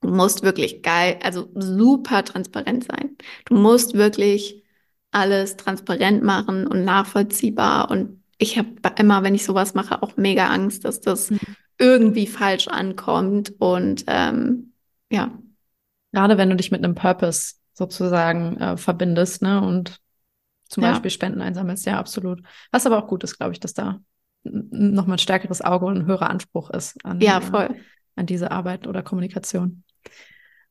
Du 0.00 0.08
musst 0.08 0.42
wirklich 0.42 0.82
geil, 0.82 1.18
also 1.22 1.48
super 1.54 2.24
transparent 2.24 2.84
sein. 2.84 3.16
Du 3.46 3.54
musst 3.54 3.94
wirklich 3.94 4.64
alles 5.10 5.56
transparent 5.56 6.22
machen 6.22 6.66
und 6.66 6.84
nachvollziehbar. 6.84 7.90
Und 7.90 8.22
ich 8.38 8.58
habe 8.58 8.68
immer, 8.98 9.22
wenn 9.22 9.34
ich 9.34 9.44
sowas 9.44 9.74
mache, 9.74 10.02
auch 10.02 10.16
mega 10.16 10.48
Angst, 10.48 10.84
dass 10.84 11.00
das 11.00 11.30
mhm. 11.30 11.38
irgendwie 11.78 12.26
falsch 12.26 12.68
ankommt. 12.68 13.52
Und 13.58 14.04
ähm, 14.06 14.72
ja, 15.10 15.30
Gerade 16.12 16.38
wenn 16.38 16.50
du 16.50 16.56
dich 16.56 16.70
mit 16.70 16.82
einem 16.84 16.94
Purpose 16.94 17.54
sozusagen 17.72 18.56
äh, 18.58 18.76
verbindest, 18.76 19.42
ne? 19.42 19.60
Und 19.60 20.00
zum 20.68 20.82
ja. 20.82 20.90
Beispiel 20.90 21.10
Spenden 21.10 21.40
einsammelst, 21.40 21.86
ja, 21.86 21.98
absolut. 21.98 22.42
Was 22.70 22.86
aber 22.86 22.98
auch 22.98 23.08
gut 23.08 23.24
ist, 23.24 23.38
glaube 23.38 23.52
ich, 23.52 23.60
dass 23.60 23.74
da 23.74 24.00
nochmal 24.42 25.16
ein 25.16 25.18
stärkeres 25.18 25.60
Auge 25.60 25.86
und 25.86 25.98
ein 25.98 26.06
höherer 26.06 26.30
Anspruch 26.30 26.70
ist 26.70 27.04
an, 27.04 27.20
ja, 27.20 27.40
voll. 27.40 27.64
Äh, 27.66 27.80
an 28.16 28.26
diese 28.26 28.50
Arbeit 28.50 28.86
oder 28.86 29.02
Kommunikation. 29.02 29.84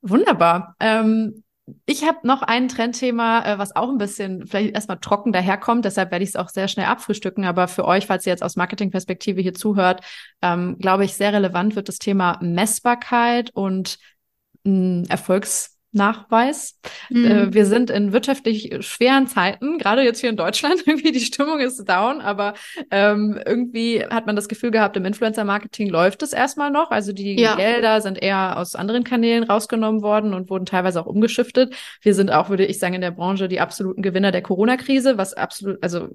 Wunderbar. 0.01 0.75
Ähm, 0.79 1.43
ich 1.85 2.03
habe 2.03 2.25
noch 2.25 2.41
ein 2.41 2.67
Trendthema, 2.67 3.45
äh, 3.45 3.57
was 3.59 3.75
auch 3.75 3.89
ein 3.89 3.97
bisschen 3.97 4.47
vielleicht 4.47 4.73
erstmal 4.73 4.99
trocken 4.99 5.31
daherkommt. 5.31 5.85
Deshalb 5.85 6.11
werde 6.11 6.23
ich 6.23 6.29
es 6.29 6.35
auch 6.35 6.49
sehr 6.49 6.67
schnell 6.67 6.87
abfrühstücken. 6.87 7.45
Aber 7.45 7.67
für 7.67 7.85
euch, 7.85 8.05
falls 8.05 8.25
ihr 8.25 8.31
jetzt 8.31 8.43
aus 8.43 8.55
Marketingperspektive 8.55 9.41
hier 9.41 9.53
zuhört, 9.53 10.01
ähm, 10.41 10.77
glaube 10.79 11.05
ich, 11.05 11.15
sehr 11.15 11.33
relevant 11.33 11.75
wird 11.75 11.87
das 11.87 11.97
Thema 11.97 12.37
Messbarkeit 12.41 13.51
und 13.53 13.97
Erfolgs 14.65 15.78
Nachweis. 15.91 16.79
Mhm. 17.09 17.25
Äh, 17.25 17.53
wir 17.53 17.65
sind 17.65 17.89
in 17.89 18.13
wirtschaftlich 18.13 18.77
schweren 18.81 19.27
Zeiten, 19.27 19.79
gerade 19.79 20.03
jetzt 20.03 20.19
hier 20.19 20.29
in 20.29 20.37
Deutschland. 20.37 20.83
Irgendwie 20.85 21.11
die 21.11 21.19
Stimmung 21.19 21.59
ist 21.59 21.83
down, 21.85 22.21
aber 22.21 22.53
ähm, 22.91 23.39
irgendwie 23.45 24.03
hat 24.05 24.27
man 24.27 24.35
das 24.35 24.47
Gefühl 24.47 24.71
gehabt, 24.71 24.97
im 24.97 25.05
Influencer-Marketing 25.05 25.89
läuft 25.89 26.21
es 26.21 26.33
erstmal 26.33 26.69
noch. 26.69 26.91
Also 26.91 27.11
die 27.11 27.39
ja. 27.39 27.55
Gelder 27.55 28.01
sind 28.01 28.21
eher 28.21 28.57
aus 28.57 28.75
anderen 28.75 29.03
Kanälen 29.03 29.43
rausgenommen 29.43 30.01
worden 30.01 30.33
und 30.33 30.49
wurden 30.49 30.65
teilweise 30.65 31.01
auch 31.01 31.07
umgeschiftet. 31.07 31.75
Wir 32.01 32.13
sind 32.13 32.31
auch, 32.31 32.49
würde 32.49 32.65
ich 32.65 32.79
sagen, 32.79 32.93
in 32.93 33.01
der 33.01 33.11
Branche 33.11 33.47
die 33.47 33.59
absoluten 33.59 34.01
Gewinner 34.01 34.31
der 34.31 34.41
Corona-Krise, 34.41 35.17
was 35.17 35.33
absolut, 35.33 35.81
also 35.81 36.09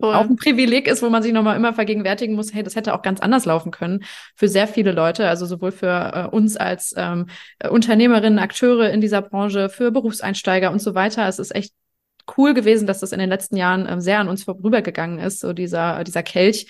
Voll. 0.00 0.14
auch 0.14 0.28
ein 0.28 0.36
Privileg 0.36 0.88
ist, 0.88 1.02
wo 1.02 1.10
man 1.10 1.22
sich 1.22 1.32
nochmal 1.32 1.56
immer 1.56 1.72
vergegenwärtigen 1.72 2.34
muss, 2.34 2.52
hey, 2.52 2.62
das 2.62 2.74
hätte 2.74 2.94
auch 2.94 3.02
ganz 3.02 3.20
anders 3.20 3.44
laufen 3.44 3.70
können 3.70 4.04
für 4.34 4.48
sehr 4.48 4.66
viele 4.66 4.92
Leute, 4.92 5.28
also 5.28 5.46
sowohl 5.46 5.72
für 5.72 6.12
äh, 6.14 6.34
uns 6.34 6.56
als 6.56 6.94
ähm, 6.96 7.26
Unternehmerinnen, 7.68 8.38
Akteure 8.38 8.90
in 8.90 9.00
dieser 9.00 9.19
Branche, 9.22 9.68
für 9.68 9.90
Berufseinsteiger 9.90 10.70
und 10.70 10.80
so 10.80 10.94
weiter. 10.94 11.26
Es 11.28 11.38
ist 11.38 11.54
echt 11.54 11.74
cool 12.36 12.54
gewesen, 12.54 12.86
dass 12.86 13.00
das 13.00 13.12
in 13.12 13.18
den 13.18 13.28
letzten 13.28 13.56
Jahren 13.56 13.86
ähm, 13.88 14.00
sehr 14.00 14.20
an 14.20 14.28
uns 14.28 14.44
vorübergegangen 14.44 15.18
ist, 15.18 15.40
so 15.40 15.52
dieser, 15.52 16.04
dieser 16.04 16.22
Kelch. 16.22 16.66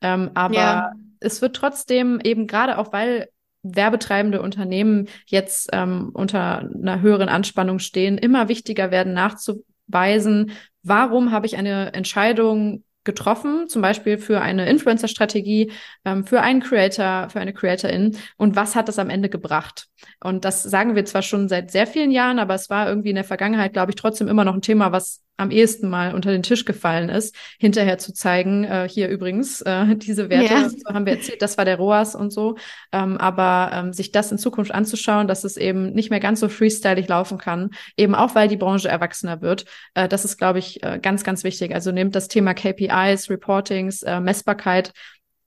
Ähm, 0.00 0.30
aber 0.34 0.54
ja. 0.54 0.92
es 1.20 1.42
wird 1.42 1.56
trotzdem 1.56 2.20
eben 2.22 2.46
gerade 2.46 2.78
auch, 2.78 2.92
weil 2.92 3.28
werbetreibende 3.62 4.40
Unternehmen 4.40 5.08
jetzt 5.26 5.68
ähm, 5.72 6.10
unter 6.14 6.58
einer 6.60 7.00
höheren 7.00 7.28
Anspannung 7.28 7.78
stehen, 7.78 8.16
immer 8.16 8.48
wichtiger 8.48 8.90
werden 8.90 9.12
nachzuweisen, 9.12 10.52
warum 10.82 11.30
habe 11.30 11.46
ich 11.46 11.56
eine 11.56 11.92
Entscheidung 11.92 12.84
getroffen, 13.04 13.68
zum 13.68 13.82
Beispiel 13.82 14.18
für 14.18 14.40
eine 14.40 14.68
Influencer-Strategie, 14.68 15.72
ähm, 16.04 16.24
für 16.24 16.42
einen 16.42 16.60
Creator, 16.60 17.28
für 17.30 17.40
eine 17.40 17.52
Creatorin 17.52 18.16
und 18.36 18.56
was 18.56 18.74
hat 18.74 18.88
das 18.88 18.98
am 18.98 19.10
Ende 19.10 19.28
gebracht? 19.28 19.88
Und 20.22 20.44
das 20.44 20.62
sagen 20.62 20.94
wir 20.94 21.04
zwar 21.04 21.22
schon 21.22 21.48
seit 21.48 21.70
sehr 21.70 21.86
vielen 21.86 22.10
Jahren, 22.10 22.38
aber 22.38 22.54
es 22.54 22.70
war 22.70 22.88
irgendwie 22.88 23.10
in 23.10 23.16
der 23.16 23.24
Vergangenheit, 23.24 23.72
glaube 23.72 23.92
ich, 23.92 23.96
trotzdem 23.96 24.28
immer 24.28 24.44
noch 24.44 24.54
ein 24.54 24.62
Thema, 24.62 24.92
was 24.92 25.22
am 25.40 25.50
ehesten 25.50 25.88
mal 25.88 26.14
unter 26.14 26.30
den 26.30 26.42
Tisch 26.42 26.64
gefallen 26.64 27.08
ist, 27.08 27.34
hinterher 27.58 27.98
zu 27.98 28.12
zeigen, 28.12 28.64
äh, 28.64 28.88
hier 28.88 29.08
übrigens, 29.08 29.60
äh, 29.62 29.96
diese 29.96 30.28
Werte, 30.28 30.52
ja. 30.54 30.68
so 30.68 30.94
haben 30.94 31.06
wir 31.06 31.14
erzählt, 31.14 31.42
das 31.42 31.58
war 31.58 31.64
der 31.64 31.76
ROAS 31.76 32.14
und 32.14 32.30
so. 32.30 32.56
Ähm, 32.92 33.16
aber 33.16 33.70
ähm, 33.72 33.92
sich 33.92 34.12
das 34.12 34.30
in 34.30 34.38
Zukunft 34.38 34.72
anzuschauen, 34.72 35.28
dass 35.28 35.44
es 35.44 35.56
eben 35.56 35.92
nicht 35.92 36.10
mehr 36.10 36.20
ganz 36.20 36.40
so 36.40 36.48
freestylig 36.48 37.08
laufen 37.08 37.38
kann, 37.38 37.70
eben 37.96 38.14
auch 38.14 38.34
weil 38.34 38.48
die 38.48 38.56
Branche 38.56 38.88
erwachsener 38.88 39.40
wird, 39.40 39.64
äh, 39.94 40.08
das 40.08 40.24
ist, 40.24 40.36
glaube 40.36 40.58
ich, 40.58 40.82
äh, 40.82 40.98
ganz, 41.00 41.24
ganz 41.24 41.44
wichtig. 41.44 41.74
Also 41.74 41.92
nehmt 41.92 42.14
das 42.14 42.28
Thema 42.28 42.54
KPIs, 42.54 43.30
Reportings, 43.30 44.02
äh, 44.02 44.20
Messbarkeit 44.20 44.92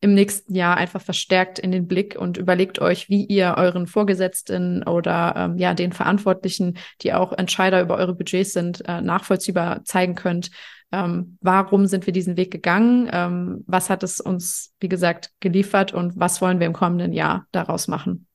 im 0.04 0.14
nächsten 0.14 0.54
Jahr 0.54 0.76
einfach 0.76 1.02
verstärkt 1.02 1.60
in 1.60 1.72
den 1.72 1.88
Blick 1.88 2.18
und 2.20 2.38
überlegt 2.38 2.80
euch, 2.80 3.08
wie 3.08 3.24
ihr 3.24 3.56
euren 3.58 3.88
Vorgesetzten 3.88 4.84
oder 4.84 5.34
ähm, 5.38 5.58
ja 5.58 5.74
den 5.74 5.94
Verantwortlichen, 5.94 6.78
die 7.02 7.14
auch 7.14 7.32
Entscheider 7.32 7.82
über 7.82 7.96
eure 7.96 8.14
Budgets 8.14 8.52
sind, 8.52 8.84
äh, 8.86 9.00
nachvollziehbar 9.00 9.86
zeigen 9.86 10.16
könnt. 10.16 10.52
Ähm, 10.92 11.38
warum 11.40 11.88
sind 11.88 12.06
wir 12.06 12.12
diesen 12.12 12.36
Weg 12.36 12.52
gegangen? 12.52 13.10
Ähm, 13.14 13.64
was 13.66 13.90
hat 13.90 14.04
es 14.04 14.20
uns, 14.20 14.74
wie 14.82 14.90
gesagt, 14.90 15.32
geliefert 15.40 15.94
und 15.94 16.20
was 16.20 16.42
wollen 16.42 16.60
wir 16.60 16.68
im 16.68 16.74
kommenden 16.74 17.14
Jahr 17.14 17.48
daraus 17.54 17.88
machen? 17.88 18.28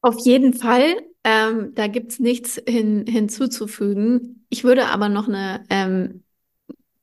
Auf 0.00 0.18
jeden 0.24 0.54
Fall. 0.54 0.96
Ähm, 1.22 1.72
da 1.74 1.86
gibt's 1.86 2.18
nichts 2.18 2.60
hin, 2.68 3.06
hinzuzufügen. 3.06 4.44
Ich 4.48 4.64
würde 4.64 4.86
aber 4.86 5.08
noch 5.08 5.28
eine 5.28 5.64
ähm, 5.70 6.24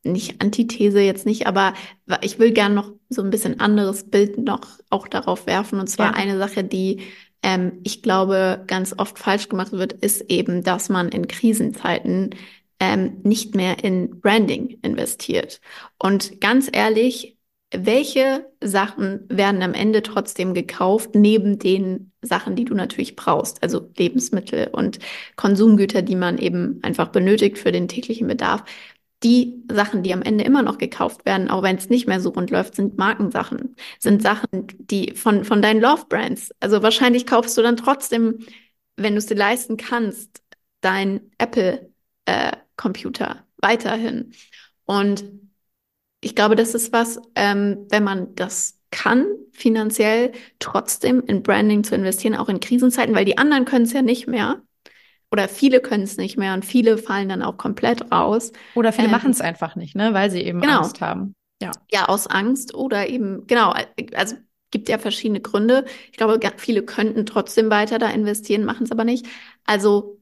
nicht 0.03 0.41
Antithese 0.41 1.00
jetzt 1.00 1.25
nicht, 1.25 1.48
aber 1.48 1.74
ich 2.22 2.39
will 2.39 2.51
gern 2.51 2.74
noch 2.74 2.91
so 3.10 3.22
ein 3.22 3.29
bisschen 3.29 3.60
anderes 3.60 4.10
Bild 4.10 4.38
noch 4.38 4.62
auch 4.89 5.07
darauf 5.07 5.48
werfen. 5.48 5.79
Und 5.79 5.88
zwar 5.88 6.12
ja. 6.12 6.17
eine 6.17 6.38
Sache, 6.38 6.63
die 6.63 7.01
ähm, 7.41 7.79
ich 7.83 8.01
glaube 8.01 8.63
ganz 8.67 8.95
oft 8.98 9.19
falsch 9.19 9.50
gemacht 9.50 9.74
wird, 9.74 9.93
ist 9.93 10.29
eben, 10.29 10.63
dass 10.63 10.89
man 10.89 11.10
in 11.10 11.27
Krisenzeiten 11.27 12.31
ähm, 12.79 13.17
nicht 13.24 13.55
mehr 13.55 13.83
in 13.83 14.22
Branding 14.22 14.79
investiert. 14.81 15.62
Und 16.00 16.41
ganz 16.41 16.69
ehrlich, 16.72 17.38
welche 17.75 18.45
Sachen 18.62 19.25
werden 19.29 19.63
am 19.63 19.74
Ende 19.74 20.03
trotzdem 20.03 20.53
gekauft, 20.53 21.15
neben 21.15 21.57
den 21.57 22.12
Sachen, 22.22 22.55
die 22.55 22.65
du 22.65 22.75
natürlich 22.75 23.15
brauchst, 23.15 23.63
also 23.63 23.89
Lebensmittel 23.98 24.69
und 24.72 25.00
Konsumgüter, 25.36 26.01
die 26.01 26.15
man 26.15 26.38
eben 26.38 26.79
einfach 26.83 27.07
benötigt 27.07 27.57
für 27.57 27.72
den 27.72 27.88
täglichen 27.88 28.27
Bedarf. 28.27 28.63
Die 29.24 29.63
Sachen, 29.72 30.03
die 30.03 30.13
am 30.13 30.22
Ende 30.22 30.44
immer 30.44 30.63
noch 30.63 30.77
gekauft 30.77 31.25
werden, 31.25 31.50
auch 31.50 31.63
wenn 31.63 31.77
es 31.77 31.89
nicht 31.89 32.08
mehr 32.08 32.20
so 32.20 32.30
rund 32.30 32.51
läuft, 32.51 32.75
sind 32.75 32.98
Markensachen, 32.98 33.75
sind 34.00 34.22
Sachen, 34.22 34.68
die 34.77 35.15
von, 35.15 35.46
von 35.46 35.62
deinen 35.62 35.82
Love 35.82 36.06
Brands. 36.10 36.51
Also 36.60 36.84
wahrscheinlich 36.84 37.25
kaufst 37.25 37.58
du 37.58 37.62
dann 37.62 37.77
trotzdem, 37.77 38.39
wenn 38.98 39.13
du 39.13 39.20
es 39.20 39.27
dir 39.27 39.36
leisten 39.36 39.77
kannst, 39.77 40.42
dein 40.82 41.22
Apple 41.38 41.89
äh, 42.25 42.51
Computer 42.75 43.46
weiterhin. 43.58 44.34
Und 44.86 45.24
ich 46.22 46.36
glaube, 46.36 46.56
das 46.56 46.74
ist 46.74 46.92
was, 46.94 47.20
ähm, 47.36 47.88
wenn 47.89 48.03
man 48.03 48.36
das 48.36 48.80
kann, 48.92 49.25
finanziell 49.51 50.32
trotzdem 50.60 51.22
in 51.25 51.44
Branding 51.44 51.84
zu 51.84 51.96
investieren, 51.96 52.36
auch 52.36 52.50
in 52.50 52.60
Krisenzeiten, 52.60 53.15
weil 53.15 53.25
die 53.25 53.38
anderen 53.38 53.65
können 53.65 53.86
es 53.86 53.94
ja 53.94 54.01
nicht 54.01 54.27
mehr. 54.27 54.62
Oder 55.34 55.50
viele 55.50 55.82
können 55.82 56.04
es 56.04 56.18
nicht 56.18 56.38
mehr 56.38 56.54
und 56.54 56.63
viele 56.63 57.00
fallen 57.00 57.28
dann 57.28 57.42
auch 57.42 57.58
komplett 57.58 58.12
raus. 58.12 58.52
Oder 58.75 58.94
viele 58.94 59.08
ähm, 59.08 59.12
machen 59.12 59.32
es 59.32 59.42
einfach 59.42 59.75
nicht, 59.75 59.96
ne, 59.96 60.13
weil 60.13 60.30
sie 60.30 60.44
eben 60.44 60.62
genau. 60.62 60.82
Angst 60.82 61.02
haben. 61.02 61.34
Ja. 61.60 61.72
ja, 61.92 62.06
aus 62.08 62.28
Angst 62.28 62.75
oder 62.75 63.10
eben, 63.10 63.48
genau, 63.48 63.74
also 64.13 64.36
gibt 64.70 64.90
ja 64.90 65.00
verschiedene 65.00 65.42
Gründe. 65.42 65.86
Ich 66.12 66.18
glaube, 66.18 66.40
viele 66.58 66.84
könnten 66.84 67.25
trotzdem 67.25 67.72
weiter 67.72 67.98
da 67.98 68.10
investieren, 68.12 68.63
machen 68.63 68.84
es 68.84 68.92
aber 68.92 69.06
nicht. 69.06 69.25
Also 69.66 70.20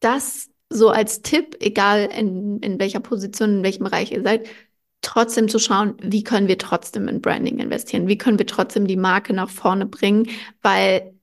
das 0.00 0.48
so 0.70 0.88
als 0.88 1.20
Tipp, 1.20 1.58
egal 1.60 2.08
in, 2.16 2.60
in 2.60 2.80
welcher 2.80 3.00
Position, 3.00 3.58
in 3.58 3.62
welchem 3.62 3.84
Bereich 3.84 4.10
ihr 4.10 4.22
seid, 4.22 4.48
trotzdem 5.02 5.48
zu 5.48 5.58
schauen, 5.58 5.96
wie 6.00 6.24
können 6.24 6.48
wir 6.48 6.56
trotzdem 6.56 7.08
in 7.08 7.20
Branding 7.20 7.58
investieren? 7.58 8.08
Wie 8.08 8.16
können 8.16 8.38
wir 8.38 8.46
trotzdem 8.46 8.86
die 8.86 8.96
Marke 8.96 9.34
nach 9.34 9.50
vorne 9.50 9.84
bringen? 9.84 10.30
Weil 10.62 11.13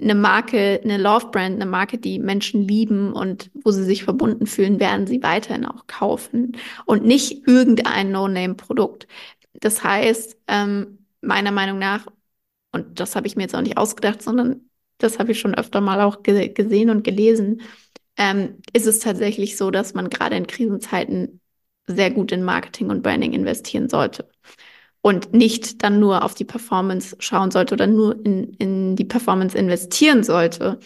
eine 0.00 0.14
Marke, 0.14 0.80
eine 0.82 0.98
Love 0.98 1.30
Brand, 1.30 1.56
eine 1.56 1.66
Marke, 1.66 1.98
die 1.98 2.18
Menschen 2.18 2.62
lieben 2.66 3.12
und 3.12 3.50
wo 3.64 3.70
sie 3.70 3.84
sich 3.84 4.04
verbunden 4.04 4.46
fühlen, 4.46 4.80
werden 4.80 5.06
sie 5.06 5.22
weiterhin 5.22 5.66
auch 5.66 5.86
kaufen 5.86 6.56
und 6.86 7.04
nicht 7.04 7.46
irgendein 7.46 8.10
No-Name-Produkt. 8.12 9.06
Das 9.54 9.82
heißt, 9.84 10.36
ähm, 10.48 11.06
meiner 11.20 11.52
Meinung 11.52 11.78
nach, 11.78 12.06
und 12.72 13.00
das 13.00 13.16
habe 13.16 13.26
ich 13.26 13.36
mir 13.36 13.42
jetzt 13.42 13.54
auch 13.54 13.62
nicht 13.62 13.78
ausgedacht, 13.78 14.22
sondern 14.22 14.68
das 14.98 15.18
habe 15.18 15.32
ich 15.32 15.40
schon 15.40 15.54
öfter 15.54 15.80
mal 15.80 16.00
auch 16.00 16.22
ge 16.22 16.48
gesehen 16.48 16.90
und 16.90 17.04
gelesen, 17.04 17.62
ähm, 18.16 18.60
ist 18.72 18.86
es 18.86 18.98
tatsächlich 18.98 19.56
so, 19.56 19.70
dass 19.70 19.94
man 19.94 20.10
gerade 20.10 20.36
in 20.36 20.46
Krisenzeiten 20.46 21.40
sehr 21.86 22.10
gut 22.10 22.32
in 22.32 22.42
Marketing 22.44 22.90
und 22.90 23.02
Branding 23.02 23.32
investieren 23.32 23.88
sollte. 23.88 24.28
Und 25.00 25.32
nicht 25.32 25.82
dann 25.82 26.00
nur 26.00 26.24
auf 26.24 26.34
die 26.34 26.44
Performance 26.44 27.16
schauen 27.20 27.50
sollte 27.50 27.74
oder 27.74 27.86
nur 27.86 28.16
in, 28.24 28.52
in 28.54 28.96
die 28.96 29.04
Performance 29.04 29.56
investieren 29.56 30.24
sollte, 30.24 30.80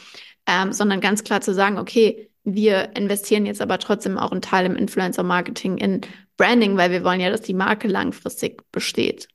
ähm, 0.47 0.73
sondern 0.73 1.01
ganz 1.01 1.25
klar 1.25 1.41
zu 1.41 1.55
sagen, 1.55 1.79
okay, 1.79 2.29
wir 2.45 2.95
investieren 2.97 3.47
jetzt 3.47 3.63
aber 3.63 3.79
trotzdem 3.79 4.19
auch 4.19 4.33
einen 4.33 4.43
Teil 4.43 4.67
im 4.67 4.77
Influencer-Marketing 4.77 5.79
in 5.79 6.01
Branding, 6.37 6.77
weil 6.77 6.91
wir 6.91 7.05
wollen 7.05 7.21
ja, 7.21 7.31
dass 7.31 7.43
die 7.43 7.55
Marke 7.55 7.89
langfristig 7.89 8.63
besteht. 8.73 9.29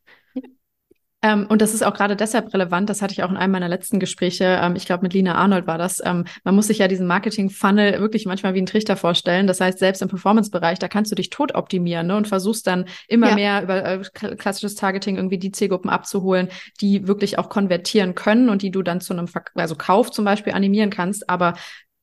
Ähm, 1.23 1.47
und 1.49 1.63
das 1.63 1.73
ist 1.73 1.83
auch 1.83 1.95
gerade 1.95 2.15
deshalb 2.15 2.53
relevant, 2.53 2.91
das 2.91 3.01
hatte 3.01 3.11
ich 3.11 3.23
auch 3.23 3.31
in 3.31 3.37
einem 3.37 3.51
meiner 3.51 3.67
letzten 3.67 3.99
Gespräche, 3.99 4.59
ähm, 4.61 4.75
ich 4.75 4.85
glaube 4.85 5.01
mit 5.01 5.13
Lina 5.13 5.33
Arnold 5.33 5.65
war 5.65 5.79
das, 5.79 5.99
ähm, 6.05 6.25
man 6.43 6.53
muss 6.53 6.67
sich 6.67 6.77
ja 6.77 6.87
diesen 6.87 7.07
Marketing-Funnel 7.07 7.99
wirklich 7.99 8.27
manchmal 8.27 8.53
wie 8.53 8.59
einen 8.59 8.67
Trichter 8.67 8.95
vorstellen. 8.95 9.47
Das 9.47 9.59
heißt, 9.59 9.79
selbst 9.79 10.03
im 10.03 10.09
Performance-Bereich, 10.09 10.77
da 10.77 10.87
kannst 10.87 11.11
du 11.11 11.15
dich 11.15 11.31
tot 11.31 11.55
optimieren 11.55 12.05
ne, 12.07 12.17
und 12.17 12.27
versuchst 12.27 12.67
dann 12.67 12.85
immer 13.07 13.29
ja. 13.29 13.35
mehr 13.35 13.63
über 13.63 13.83
äh, 13.83 14.01
klassisches 14.37 14.75
Targeting 14.75 15.15
irgendwie 15.15 15.39
die 15.39 15.51
Zielgruppen 15.51 15.89
abzuholen, 15.89 16.49
die 16.81 17.07
wirklich 17.07 17.39
auch 17.39 17.49
konvertieren 17.49 18.13
können 18.13 18.49
und 18.49 18.61
die 18.61 18.69
du 18.69 18.83
dann 18.83 19.01
zu 19.01 19.13
einem 19.13 19.27
Ver 19.27 19.43
also 19.55 19.75
Kauf 19.75 20.11
zum 20.11 20.23
Beispiel 20.23 20.53
animieren 20.53 20.91
kannst. 20.91 21.29
Aber 21.31 21.55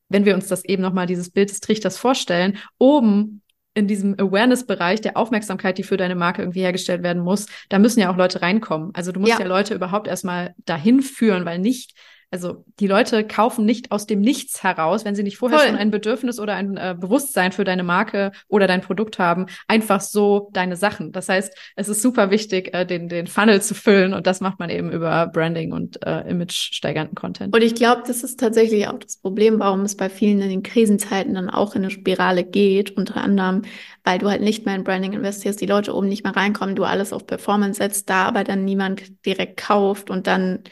wenn 0.08 0.24
wir 0.24 0.34
uns 0.34 0.48
das 0.48 0.64
eben 0.64 0.82
nochmal 0.82 1.06
dieses 1.06 1.30
Bild 1.30 1.50
des 1.50 1.60
Trichters 1.60 1.98
vorstellen, 1.98 2.58
oben 2.78 3.42
in 3.74 3.88
diesem 3.88 4.14
Awareness-Bereich 4.18 5.00
der 5.00 5.16
Aufmerksamkeit, 5.16 5.78
die 5.78 5.82
für 5.82 5.96
deine 5.96 6.14
Marke 6.14 6.42
irgendwie 6.42 6.60
hergestellt 6.60 7.02
werden 7.02 7.22
muss, 7.22 7.46
da 7.68 7.78
müssen 7.78 8.00
ja 8.00 8.10
auch 8.10 8.16
Leute 8.16 8.40
reinkommen. 8.40 8.90
Also 8.94 9.10
du 9.10 9.20
musst 9.20 9.32
ja, 9.32 9.40
ja 9.40 9.46
Leute 9.46 9.74
überhaupt 9.74 10.06
erstmal 10.06 10.54
dahin 10.64 11.02
führen, 11.02 11.44
weil 11.44 11.58
nicht 11.58 11.94
also 12.34 12.64
die 12.80 12.88
Leute 12.88 13.24
kaufen 13.24 13.64
nicht 13.64 13.92
aus 13.92 14.06
dem 14.06 14.20
Nichts 14.20 14.64
heraus, 14.64 15.04
wenn 15.04 15.14
sie 15.14 15.22
nicht 15.22 15.38
vorher 15.38 15.60
Voll. 15.60 15.68
schon 15.68 15.76
ein 15.76 15.92
Bedürfnis 15.92 16.40
oder 16.40 16.54
ein 16.54 16.76
äh, 16.76 16.96
Bewusstsein 16.98 17.52
für 17.52 17.62
deine 17.62 17.84
Marke 17.84 18.32
oder 18.48 18.66
dein 18.66 18.80
Produkt 18.80 19.20
haben, 19.20 19.46
einfach 19.68 20.00
so 20.00 20.50
deine 20.52 20.74
Sachen. 20.74 21.12
Das 21.12 21.28
heißt, 21.28 21.56
es 21.76 21.88
ist 21.88 22.02
super 22.02 22.32
wichtig, 22.32 22.74
äh, 22.74 22.84
den, 22.84 23.08
den 23.08 23.28
Funnel 23.28 23.62
zu 23.62 23.76
füllen 23.76 24.14
und 24.14 24.26
das 24.26 24.40
macht 24.40 24.58
man 24.58 24.68
eben 24.68 24.90
über 24.90 25.28
Branding 25.28 25.72
und 25.72 26.04
äh, 26.04 26.28
image-steigernden 26.28 27.14
Content. 27.14 27.54
Und 27.54 27.62
ich 27.62 27.76
glaube, 27.76 28.02
das 28.04 28.24
ist 28.24 28.40
tatsächlich 28.40 28.88
auch 28.88 28.98
das 28.98 29.18
Problem, 29.18 29.60
warum 29.60 29.82
es 29.82 29.96
bei 29.96 30.08
vielen 30.08 30.42
in 30.42 30.48
den 30.48 30.64
Krisenzeiten 30.64 31.34
dann 31.34 31.48
auch 31.48 31.76
in 31.76 31.82
eine 31.82 31.92
Spirale 31.92 32.42
geht, 32.42 32.96
unter 32.96 33.18
anderem, 33.18 33.62
weil 34.02 34.18
du 34.18 34.28
halt 34.28 34.42
nicht 34.42 34.66
mehr 34.66 34.74
in 34.74 34.82
Branding 34.82 35.12
investierst, 35.12 35.60
die 35.60 35.66
Leute 35.66 35.94
oben 35.94 36.08
nicht 36.08 36.24
mehr 36.24 36.34
reinkommen, 36.34 36.74
du 36.74 36.82
alles 36.82 37.12
auf 37.12 37.28
Performance 37.28 37.78
setzt, 37.78 38.10
da 38.10 38.24
aber 38.24 38.42
dann 38.42 38.64
niemand 38.64 39.24
direkt 39.24 39.56
kauft 39.56 40.10
und 40.10 40.26
dann 40.26 40.64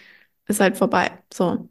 ist 0.48 0.60
halt 0.60 0.76
vorbei. 0.76 1.10
So. 1.32 1.68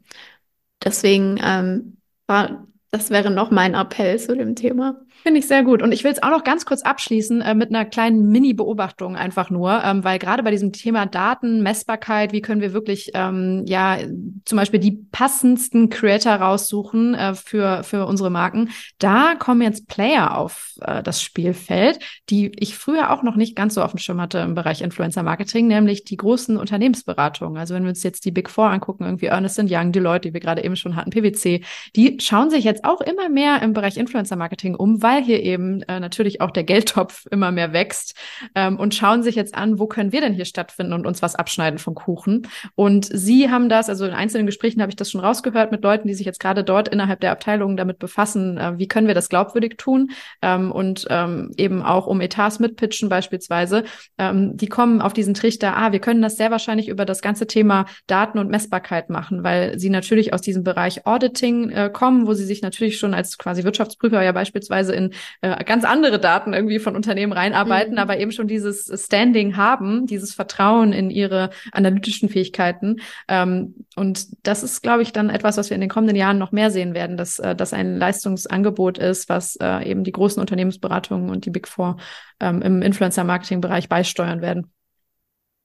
Deswegen 0.84 1.38
ähm, 1.42 1.98
war, 2.26 2.66
das 2.90 3.10
wäre 3.10 3.30
noch 3.30 3.50
mein 3.50 3.74
Appell 3.74 4.18
zu 4.20 4.36
dem 4.36 4.56
Thema. 4.56 5.02
Finde 5.22 5.38
ich 5.38 5.46
sehr 5.46 5.62
gut. 5.62 5.82
Und 5.82 5.92
ich 5.92 6.02
will 6.02 6.10
es 6.10 6.22
auch 6.22 6.30
noch 6.30 6.42
ganz 6.42 6.64
kurz 6.64 6.82
abschließen 6.82 7.42
äh, 7.42 7.54
mit 7.54 7.68
einer 7.70 7.84
kleinen 7.84 8.28
Mini-Beobachtung 8.28 9.14
einfach 9.14 9.50
nur, 9.50 9.82
ähm, 9.84 10.02
weil 10.02 10.18
gerade 10.18 10.42
bei 10.42 10.50
diesem 10.50 10.72
Thema 10.72 11.06
Daten, 11.06 11.62
Messbarkeit, 11.62 12.32
wie 12.32 12.42
können 12.42 12.60
wir 12.60 12.72
wirklich 12.72 13.12
ähm, 13.14 13.64
ja 13.66 13.98
zum 14.44 14.58
Beispiel 14.58 14.80
die 14.80 14.98
passendsten 15.12 15.90
Creator 15.90 16.34
raussuchen 16.34 17.14
äh, 17.14 17.34
für 17.34 17.84
für 17.84 18.06
unsere 18.06 18.30
Marken, 18.30 18.70
da 18.98 19.34
kommen 19.38 19.62
jetzt 19.62 19.86
Player 19.86 20.36
auf 20.36 20.74
äh, 20.80 21.02
das 21.04 21.22
Spielfeld, 21.22 22.00
die 22.28 22.50
ich 22.58 22.76
früher 22.76 23.10
auch 23.10 23.22
noch 23.22 23.36
nicht 23.36 23.54
ganz 23.54 23.74
so 23.74 23.82
auf 23.82 23.92
dem 23.92 23.98
Schirm 23.98 24.20
hatte 24.20 24.38
im 24.38 24.56
Bereich 24.56 24.82
Influencer 24.82 25.22
Marketing, 25.22 25.68
nämlich 25.68 26.04
die 26.04 26.16
großen 26.16 26.56
Unternehmensberatungen. 26.56 27.58
Also 27.58 27.74
wenn 27.74 27.84
wir 27.84 27.90
uns 27.90 28.02
jetzt 28.02 28.24
die 28.24 28.32
Big 28.32 28.50
Four 28.50 28.70
angucken, 28.70 29.04
irgendwie 29.04 29.26
Ernest 29.26 29.52
Young, 29.52 29.92
Deloitte, 29.92 30.28
die 30.28 30.34
wir 30.34 30.40
gerade 30.40 30.64
eben 30.64 30.76
schon 30.76 30.96
hatten, 30.96 31.10
PwC, 31.10 31.62
die 31.94 32.16
schauen 32.20 32.50
sich 32.50 32.64
jetzt 32.64 32.84
auch 32.84 33.00
immer 33.00 33.28
mehr 33.28 33.62
im 33.62 33.72
Bereich 33.72 33.98
Influencer 33.98 34.36
Marketing 34.36 34.74
um, 34.74 35.02
weil 35.02 35.11
weil 35.12 35.22
hier 35.22 35.42
eben 35.42 35.82
äh, 35.82 36.00
natürlich 36.00 36.40
auch 36.40 36.50
der 36.50 36.64
Geldtopf 36.64 37.26
immer 37.30 37.50
mehr 37.50 37.72
wächst 37.72 38.14
ähm, 38.54 38.78
und 38.78 38.94
schauen 38.94 39.22
sich 39.22 39.34
jetzt 39.34 39.54
an, 39.54 39.78
wo 39.78 39.86
können 39.86 40.12
wir 40.12 40.20
denn 40.20 40.32
hier 40.32 40.44
stattfinden 40.44 40.92
und 40.92 41.06
uns 41.06 41.22
was 41.22 41.34
abschneiden 41.34 41.78
vom 41.78 41.94
Kuchen. 41.94 42.48
Und 42.74 43.08
sie 43.12 43.50
haben 43.50 43.68
das, 43.68 43.88
also 43.88 44.06
in 44.06 44.12
einzelnen 44.12 44.46
Gesprächen 44.46 44.80
habe 44.80 44.90
ich 44.90 44.96
das 44.96 45.10
schon 45.10 45.20
rausgehört 45.20 45.70
mit 45.70 45.82
Leuten, 45.82 46.08
die 46.08 46.14
sich 46.14 46.26
jetzt 46.26 46.40
gerade 46.40 46.64
dort 46.64 46.88
innerhalb 46.88 47.20
der 47.20 47.32
Abteilungen 47.32 47.76
damit 47.76 47.98
befassen, 47.98 48.56
äh, 48.56 48.78
wie 48.78 48.88
können 48.88 49.06
wir 49.06 49.14
das 49.14 49.28
glaubwürdig 49.28 49.76
tun 49.76 50.12
ähm, 50.40 50.72
und 50.72 51.06
ähm, 51.10 51.52
eben 51.56 51.82
auch 51.82 52.06
um 52.06 52.20
Etats 52.20 52.58
mitpitchen 52.58 53.08
beispielsweise. 53.08 53.84
Ähm, 54.18 54.56
die 54.56 54.68
kommen 54.68 55.02
auf 55.02 55.12
diesen 55.12 55.34
Trichter, 55.34 55.76
ah, 55.76 55.92
wir 55.92 56.00
können 56.00 56.22
das 56.22 56.36
sehr 56.36 56.50
wahrscheinlich 56.50 56.88
über 56.88 57.04
das 57.04 57.20
ganze 57.20 57.46
Thema 57.46 57.86
Daten 58.06 58.38
und 58.38 58.50
Messbarkeit 58.50 59.10
machen, 59.10 59.44
weil 59.44 59.78
sie 59.78 59.90
natürlich 59.90 60.32
aus 60.32 60.40
diesem 60.40 60.64
Bereich 60.64 61.06
Auditing 61.06 61.70
äh, 61.70 61.90
kommen, 61.92 62.26
wo 62.26 62.32
sie 62.32 62.44
sich 62.44 62.62
natürlich 62.62 62.98
schon 62.98 63.14
als 63.14 63.36
quasi 63.36 63.64
Wirtschaftsprüfer 63.64 64.22
ja 64.22 64.32
beispielsweise 64.32 64.94
in 64.94 65.01
in 65.02 65.12
äh, 65.40 65.64
ganz 65.64 65.84
andere 65.84 66.18
Daten 66.18 66.52
irgendwie 66.52 66.78
von 66.78 66.96
Unternehmen 66.96 67.32
reinarbeiten, 67.32 67.94
mhm. 67.94 67.98
aber 67.98 68.18
eben 68.18 68.32
schon 68.32 68.48
dieses 68.48 68.90
Standing 69.04 69.56
haben, 69.56 70.06
dieses 70.06 70.34
Vertrauen 70.34 70.92
in 70.92 71.10
ihre 71.10 71.50
analytischen 71.72 72.28
Fähigkeiten. 72.28 73.00
Ähm, 73.28 73.74
und 73.96 74.46
das 74.46 74.62
ist, 74.62 74.82
glaube 74.82 75.02
ich, 75.02 75.12
dann 75.12 75.30
etwas, 75.30 75.56
was 75.56 75.70
wir 75.70 75.74
in 75.74 75.80
den 75.80 75.90
kommenden 75.90 76.16
Jahren 76.16 76.38
noch 76.38 76.52
mehr 76.52 76.70
sehen 76.70 76.94
werden, 76.94 77.16
dass 77.16 77.38
äh, 77.38 77.54
das 77.54 77.72
ein 77.72 77.96
Leistungsangebot 77.96 78.98
ist, 78.98 79.28
was 79.28 79.56
äh, 79.56 79.88
eben 79.88 80.04
die 80.04 80.12
großen 80.12 80.40
Unternehmensberatungen 80.40 81.30
und 81.30 81.44
die 81.44 81.50
Big 81.50 81.68
Four 81.68 81.96
ähm, 82.40 82.62
im 82.62 82.82
Influencer-Marketing-Bereich 82.82 83.88
beisteuern 83.88 84.40
werden. 84.40 84.70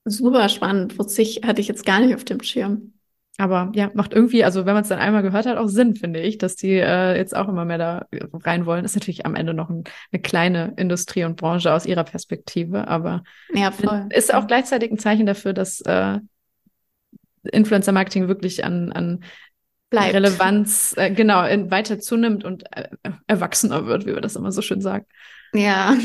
Super 0.04 0.48
spannend. 0.48 0.94
Ich, 1.18 1.42
hatte 1.44 1.60
ich 1.60 1.68
jetzt 1.68 1.84
gar 1.84 2.00
nicht 2.00 2.14
auf 2.14 2.24
dem 2.24 2.42
Schirm. 2.42 2.94
Aber 3.40 3.70
ja, 3.72 3.88
macht 3.94 4.12
irgendwie, 4.12 4.42
also 4.42 4.66
wenn 4.66 4.74
man 4.74 4.82
es 4.82 4.88
dann 4.88 4.98
einmal 4.98 5.22
gehört 5.22 5.46
hat, 5.46 5.58
auch 5.58 5.68
Sinn, 5.68 5.94
finde 5.94 6.20
ich, 6.20 6.38
dass 6.38 6.56
die 6.56 6.72
äh, 6.72 7.16
jetzt 7.16 7.36
auch 7.36 7.48
immer 7.48 7.64
mehr 7.64 7.78
da 7.78 8.06
rein 8.32 8.66
wollen. 8.66 8.84
Ist 8.84 8.96
natürlich 8.96 9.24
am 9.24 9.36
Ende 9.36 9.54
noch 9.54 9.70
ein, 9.70 9.84
eine 10.10 10.20
kleine 10.20 10.74
Industrie 10.76 11.22
und 11.22 11.36
Branche 11.36 11.72
aus 11.72 11.86
ihrer 11.86 12.02
Perspektive, 12.02 12.88
aber 12.88 13.22
ja, 13.54 13.72
ist 14.10 14.34
auch 14.34 14.48
gleichzeitig 14.48 14.90
ein 14.90 14.98
Zeichen 14.98 15.24
dafür, 15.24 15.52
dass 15.52 15.80
äh, 15.82 16.18
Influencer-Marketing 17.44 18.26
wirklich 18.26 18.64
an, 18.64 18.90
an 18.90 19.20
Bleibt. 19.90 20.14
Relevanz 20.14 20.94
äh, 20.96 21.10
genau 21.12 21.46
in, 21.46 21.70
weiter 21.70 22.00
zunimmt 22.00 22.44
und 22.44 22.64
äh, 22.76 22.88
erwachsener 23.28 23.86
wird, 23.86 24.04
wie 24.04 24.14
wir 24.14 24.20
das 24.20 24.34
immer 24.34 24.50
so 24.50 24.62
schön 24.62 24.80
sagen. 24.80 25.06
Ja. 25.54 25.96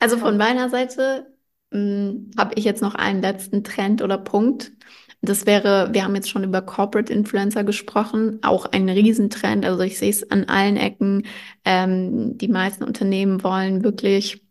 Also 0.00 0.18
von 0.18 0.36
meiner 0.36 0.68
Seite 0.68 1.26
hm, 1.72 2.30
habe 2.36 2.54
ich 2.56 2.64
jetzt 2.64 2.82
noch 2.82 2.94
einen 2.94 3.22
letzten 3.22 3.64
Trend 3.64 4.02
oder 4.02 4.18
Punkt. 4.18 4.72
Das 5.20 5.46
wäre, 5.46 5.88
wir 5.92 6.04
haben 6.04 6.14
jetzt 6.14 6.30
schon 6.30 6.44
über 6.44 6.62
Corporate 6.62 7.12
Influencer 7.12 7.64
gesprochen, 7.64 8.38
auch 8.42 8.66
ein 8.66 8.88
Riesentrend. 8.88 9.64
Also 9.64 9.80
ich 9.82 9.98
sehe 9.98 10.10
es 10.10 10.30
an 10.30 10.44
allen 10.44 10.76
Ecken. 10.76 11.26
Ähm, 11.64 12.38
die 12.38 12.48
meisten 12.48 12.84
Unternehmen 12.84 13.42
wollen 13.42 13.82
wirklich 13.82 14.42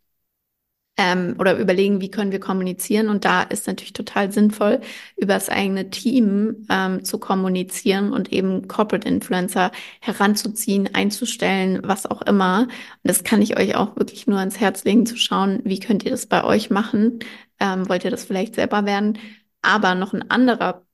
ähm, 0.98 1.36
oder 1.40 1.58
überlegen, 1.60 2.02
wie 2.02 2.10
können 2.10 2.32
wir 2.32 2.40
kommunizieren. 2.40 3.10
Und 3.10 3.24
da 3.26 3.44
ist 3.44 3.68
natürlich 3.68 3.94
total 3.94 4.32
sinnvoll, 4.32 4.82
über 5.16 5.36
das 5.36 5.50
eigene 5.50 5.90
Team 5.90 6.66
ähm, 6.70 7.04
zu 7.04 7.20
kommunizieren 7.20 8.12
und 8.12 8.34
eben 8.34 8.68
Corporate 8.68 9.08
Influencer 9.08 9.72
heranzuziehen, 10.02 10.94
einzustellen, 10.96 11.82
was 11.84 12.06
auch 12.08 12.24
immer. 12.24 12.64
Und 12.64 12.70
das 13.04 13.24
kann 13.24 13.42
ich 13.42 13.58
euch 13.58 13.76
auch 13.76 13.96
wirklich 13.96 14.28
nur 14.28 14.40
ans 14.40 14.60
Herz 14.60 14.84
legen, 14.86 15.06
zu 15.06 15.18
schauen, 15.18 15.62
wie 15.64 15.80
könnt 15.80 16.04
ihr 16.04 16.12
das 16.12 16.26
bei 16.26 16.44
euch 16.44 16.70
machen. 16.70 17.20
Ähm, 17.60 17.88
wollt 17.90 18.04
ihr 18.04 18.12
das 18.12 18.26
vielleicht 18.26 18.56
selber 18.56 18.86
werden? 18.86 19.18
Aber 19.62 19.96
noch 19.96 20.14
ein 20.14 20.30
anderer 20.30 20.86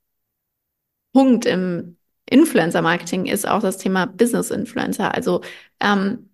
Punkt 1.14 1.46
im 1.46 1.98
Influencer-Marketing 2.30 3.26
ist 3.26 3.48
auch 3.48 3.62
das 3.62 3.78
Thema 3.78 4.06
Business-Influencer. 4.06 5.14
Also 5.14 5.42
ähm, 5.80 6.30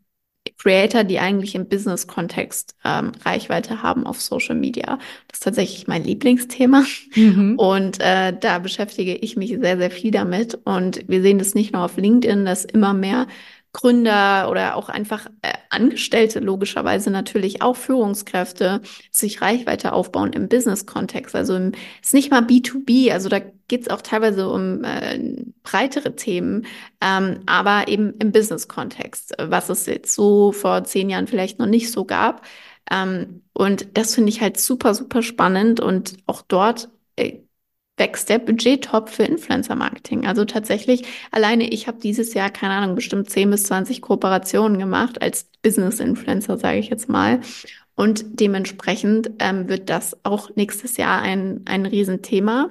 Creator, 0.57 1.03
die 1.03 1.19
eigentlich 1.19 1.55
im 1.55 1.67
Business-Kontext 1.67 2.75
ähm, 2.83 3.11
Reichweite 3.23 3.81
haben 3.83 4.05
auf 4.05 4.21
Social 4.21 4.55
Media. 4.55 4.97
Das 5.27 5.39
ist 5.39 5.43
tatsächlich 5.43 5.87
mein 5.87 6.03
Lieblingsthema. 6.03 6.85
Mhm. 7.15 7.55
Und 7.57 7.99
äh, 7.99 8.37
da 8.37 8.59
beschäftige 8.59 9.15
ich 9.15 9.35
mich 9.35 9.57
sehr, 9.59 9.77
sehr 9.77 9.91
viel 9.91 10.11
damit. 10.11 10.55
Und 10.65 11.07
wir 11.07 11.21
sehen 11.21 11.39
das 11.39 11.55
nicht 11.55 11.73
nur 11.73 11.83
auf 11.83 11.97
LinkedIn, 11.97 12.45
dass 12.45 12.65
immer 12.65 12.93
mehr 12.93 13.27
Gründer 13.71 14.49
oder 14.49 14.75
auch 14.75 14.89
einfach 14.89 15.27
äh, 15.41 15.53
Angestellte 15.69 16.39
logischerweise 16.39 17.11
natürlich 17.11 17.61
auch 17.61 17.75
Führungskräfte 17.75 18.81
sich 19.11 19.41
Reichweite 19.41 19.93
aufbauen 19.93 20.33
im 20.33 20.49
Business-Kontext. 20.49 21.35
Also 21.35 21.55
im, 21.55 21.73
ist 22.01 22.13
nicht 22.13 22.31
mal 22.31 22.41
B2B, 22.41 23.11
also 23.11 23.29
da 23.29 23.39
geht 23.39 23.81
es 23.81 23.87
auch 23.89 24.01
teilweise 24.01 24.49
um 24.49 24.83
äh, 24.83 25.43
breitere 25.61 26.15
Themen, 26.15 26.65
ähm, 27.01 27.41
aber 27.45 27.87
eben 27.87 28.15
im 28.19 28.31
Business-Kontext, 28.31 29.35
was 29.37 29.69
es 29.69 29.85
jetzt 29.85 30.15
so 30.15 30.51
vor 30.51 30.83
zehn 30.83 31.09
Jahren 31.09 31.27
vielleicht 31.27 31.59
noch 31.59 31.67
nicht 31.67 31.91
so 31.91 32.05
gab. 32.05 32.45
Ähm, 32.91 33.43
und 33.53 33.97
das 33.97 34.15
finde 34.15 34.29
ich 34.29 34.41
halt 34.41 34.59
super, 34.59 34.95
super 34.95 35.21
spannend 35.21 35.79
und 35.79 36.17
auch 36.25 36.41
dort 36.41 36.89
äh, 37.15 37.39
wächst 37.99 38.29
der 38.29 38.39
Budgettop 38.39 39.09
für 39.09 39.23
Influencer-Marketing. 39.23 40.25
Also 40.25 40.45
tatsächlich, 40.45 41.03
alleine 41.31 41.69
ich 41.69 41.87
habe 41.87 41.99
dieses 41.99 42.33
Jahr, 42.33 42.49
keine 42.49 42.73
Ahnung, 42.73 42.95
bestimmt 42.95 43.29
10 43.29 43.51
bis 43.51 43.63
20 43.63 44.01
Kooperationen 44.01 44.79
gemacht 44.79 45.21
als 45.21 45.49
Business-Influencer, 45.61 46.57
sage 46.57 46.79
ich 46.79 46.89
jetzt 46.89 47.09
mal. 47.09 47.41
Und 47.95 48.39
dementsprechend 48.39 49.31
ähm, 49.39 49.67
wird 49.67 49.89
das 49.89 50.17
auch 50.23 50.55
nächstes 50.55 50.97
Jahr 50.97 51.21
ein, 51.21 51.61
ein 51.65 51.85
Riesenthema 51.85 52.69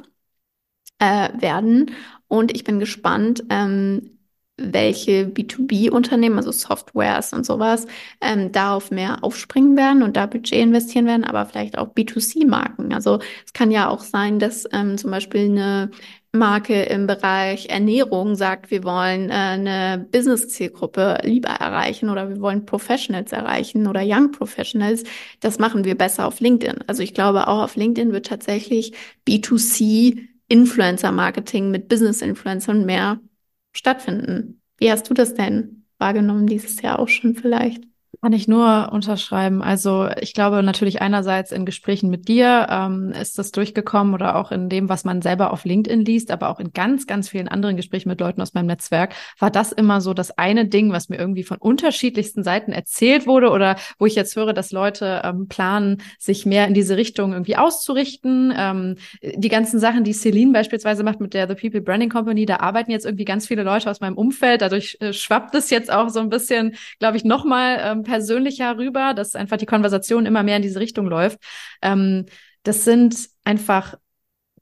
äh, 0.99 1.29
werden. 1.41 1.93
Und 2.29 2.55
ich 2.55 2.65
bin 2.65 2.79
gespannt, 2.79 3.45
ähm, 3.51 4.18
welche 4.59 5.25
B2B-Unternehmen, 5.27 6.37
also 6.37 6.53
Softwares 6.53 7.33
und 7.33 7.47
sowas, 7.47 7.87
ähm, 8.21 8.53
darauf 8.53 8.91
mehr 8.91 9.23
aufspringen 9.23 9.77
werden 9.77 10.03
und 10.03 10.17
da 10.17 10.27
Budget 10.27 10.59
investieren 10.59 11.07
werden, 11.07 11.25
aber 11.25 11.47
vielleicht 11.47 11.79
auch 11.79 11.95
B2C-Marken. 11.95 12.93
Also 12.93 13.21
es 13.47 13.53
kann 13.53 13.71
ja 13.71 13.89
auch 13.89 14.01
sein, 14.01 14.39
dass 14.39 14.67
ähm, 14.73 14.99
zum 14.99 15.11
Beispiel 15.11 15.43
eine 15.43 15.91
Marke 16.33 16.83
im 16.83 17.07
Bereich 17.07 17.69
Ernährung 17.71 18.35
sagt, 18.35 18.71
wir 18.71 18.85
wollen 18.85 19.31
äh, 19.31 19.33
eine 19.33 20.07
Business-Zielgruppe 20.11 21.19
lieber 21.23 21.49
erreichen 21.49 22.11
oder 22.11 22.29
wir 22.29 22.41
wollen 22.41 22.67
Professionals 22.67 23.33
erreichen 23.33 23.87
oder 23.87 24.03
Young 24.05 24.33
Professionals. 24.33 25.05
Das 25.41 25.59
machen 25.59 25.85
wir 25.85 25.97
besser 25.97 26.27
auf 26.27 26.41
LinkedIn. 26.41 26.85
Also 26.87 27.03
ich 27.03 27.15
glaube, 27.15 27.49
auch 27.49 27.63
auf 27.63 27.77
LinkedIn 27.77 28.13
wird 28.13 28.27
tatsächlich 28.27 28.93
B2C 29.27 30.29
Influencer-Marketing 30.49 31.71
mit 31.71 31.89
Business-Influencern 31.89 32.85
mehr 32.85 33.21
stattfinden. 33.79 34.61
Wie 34.77 34.91
hast 34.91 35.09
du 35.09 35.15
das 35.15 35.35
denn 35.35 35.87
wahrgenommen 35.99 36.47
dieses 36.47 36.83
Jahr 36.83 36.99
auch 36.99 37.09
schon 37.09 37.35
vielleicht? 37.35 37.85
Kann 38.21 38.33
ich 38.33 38.49
nur 38.49 38.89
unterschreiben. 38.91 39.63
Also 39.63 40.09
ich 40.21 40.35
glaube 40.35 40.65
natürlich 40.65 41.01
einerseits 41.01 41.53
in 41.53 41.65
Gesprächen 41.65 42.11
mit 42.11 42.27
dir 42.27 42.67
ähm, 42.69 43.13
ist 43.13 43.39
das 43.39 43.53
durchgekommen 43.53 44.13
oder 44.13 44.35
auch 44.35 44.51
in 44.51 44.69
dem, 44.69 44.89
was 44.89 45.05
man 45.05 45.23
selber 45.23 45.53
auf 45.53 45.65
LinkedIn 45.65 46.05
liest, 46.05 46.33
aber 46.33 46.49
auch 46.49 46.59
in 46.59 46.73
ganz, 46.73 47.07
ganz 47.07 47.29
vielen 47.29 47.47
anderen 47.47 47.77
Gesprächen 47.77 48.09
mit 48.09 48.21
Leuten 48.21 48.43
aus 48.43 48.55
meinem 48.55 48.67
Netzwerk 48.67 49.15
war 49.39 49.53
das 49.53 49.71
immer 49.71 50.01
so 50.01 50.15
das 50.15 50.37
eine 50.37 50.67
Ding, 50.67 50.91
was 50.91 51.09
mir 51.09 51.17
irgendwie 51.17 51.45
von 51.45 51.59
unterschiedlichsten 51.59 52.43
Seiten 52.43 52.73
erzählt 52.73 53.29
wurde 53.29 53.51
oder 53.51 53.77
wo 54.01 54.07
ich 54.07 54.17
jetzt 54.17 54.35
höre, 54.35 54.53
dass 54.53 54.73
Leute 54.73 55.23
ähm, 55.23 55.47
planen, 55.47 56.03
sich 56.19 56.45
mehr 56.45 56.67
in 56.67 56.75
diese 56.75 56.97
Richtung 56.97 57.33
irgendwie 57.33 57.57
auszurichten. 57.57 58.53
Ähm, 58.57 58.97
die 59.23 59.49
ganzen 59.49 59.79
Sachen, 59.79 60.03
die 60.03 60.13
Celine 60.13 60.53
beispielsweise 60.53 61.05
macht 61.05 61.21
mit 61.21 61.35
der 61.35 61.47
The 61.47 61.55
People 61.55 61.83
Branding 61.83 62.11
Company, 62.11 62.47
da 62.47 62.57
arbeiten 62.57 62.91
jetzt 62.91 63.07
irgendwie 63.07 63.25
ganz 63.25 63.47
viele 63.47 63.63
Leute 63.63 63.89
aus 63.89 64.01
meinem 64.01 64.19
Umfeld. 64.19 64.61
Dadurch 64.61 64.97
äh, 64.99 65.13
schwappt 65.13 65.55
es 65.55 65.71
jetzt 65.71 65.93
auch 65.93 66.09
so 66.09 66.19
ein 66.19 66.31
bisschen, 66.31 66.75
glaube 66.99 67.17
ich, 67.17 67.23
nochmal 67.23 67.79
ähm, 67.81 68.08
persönlicher 68.09 68.79
rüber, 68.79 69.15
dass 69.15 69.35
einfach 69.35 69.59
die 69.59 69.67
Konversation 69.67 70.27
immer 70.27 70.43
mehr 70.43 70.57
in 70.57 70.63
diese 70.63 70.81
Richtung 70.81 71.07
läuft. 71.07 71.39
Ähm, 71.83 72.27
das 72.63 72.85
sind 72.85 73.29
einfach 73.45 73.95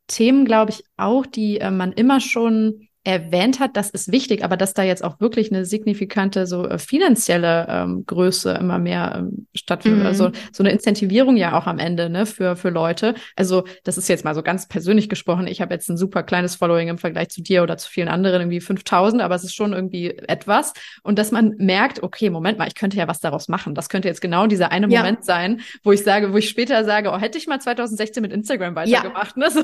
Themen, 0.09 0.45
glaube 0.45 0.71
ich, 0.73 0.85
auch, 0.97 1.27
die 1.27 1.59
äh, 1.59 1.71
man 1.71 1.93
immer 1.93 2.21
schon 2.21 2.89
erwähnt 3.07 3.61
hat, 3.61 3.77
das 3.77 3.91
ist 3.91 4.11
wichtig, 4.11 4.43
aber 4.45 4.57
dass 4.57 4.75
da 4.75 4.83
jetzt 4.83 5.05
auch 5.05 5.21
wirklich 5.21 5.53
eine 5.53 5.65
signifikante 5.65 6.47
so 6.47 6.67
äh, 6.67 6.79
finanzielle 6.79 7.67
ähm, 7.69 8.05
Größe 8.05 8.51
immer 8.51 8.79
mehr 8.81 9.15
ähm, 9.19 9.47
stattfindet, 9.55 10.01
mhm. 10.01 10.07
also 10.07 10.31
so 10.53 10.65
eine 10.65 10.73
Incentivierung 10.73 11.37
ja 11.37 11.57
auch 11.57 11.69
am 11.69 11.79
Ende 11.79 12.11
ne 12.11 12.27
für 12.27 12.57
für 12.57 12.71
Leute. 12.71 13.15
Also 13.37 13.65
das 13.85 13.97
ist 13.97 14.09
jetzt 14.09 14.25
mal 14.25 14.35
so 14.35 14.43
ganz 14.43 14.67
persönlich 14.67 15.09
gesprochen. 15.09 15.47
Ich 15.47 15.61
habe 15.61 15.73
jetzt 15.73 15.89
ein 15.89 15.97
super 15.97 16.25
kleines 16.25 16.57
Following 16.57 16.89
im 16.89 16.99
Vergleich 16.99 17.29
zu 17.29 17.43
dir 17.43 17.63
oder 17.63 17.79
zu 17.79 17.89
vielen 17.89 18.09
anderen 18.09 18.41
irgendwie 18.41 18.61
5000, 18.61 19.23
aber 19.23 19.37
es 19.37 19.45
ist 19.45 19.55
schon 19.55 19.73
irgendwie 19.73 20.11
etwas 20.11 20.73
und 21.05 21.17
dass 21.17 21.31
man 21.31 21.55
merkt, 21.59 22.03
okay, 22.03 22.29
Moment 22.29 22.59
mal, 22.59 22.67
ich 22.67 22.75
könnte 22.75 22.97
ja 22.97 23.07
was 23.07 23.21
daraus 23.21 23.47
machen. 23.47 23.77
Das 23.77 23.89
könnte 23.89 24.09
jetzt 24.09 24.21
genau 24.21 24.49
dieser 24.49 24.73
eine 24.73 24.89
ja. 24.89 25.01
Moment 25.01 25.25
sein, 25.25 25.61
wo 25.85 25.93
ich 25.93 26.03
sage, 26.03 26.33
wo 26.33 26.39
ich 26.39 26.49
später 26.49 26.85
sage, 26.85 27.11
oh, 27.11 27.19
hätte 27.19 27.39
ich 27.39 27.47
mal 27.47 27.61
2016 27.61 28.21
mit 28.21 28.33
Instagram 28.33 28.75
weitergemacht. 28.75 29.37
Ja. 29.37 29.45
Ne? 29.45 29.51
So. 29.51 29.63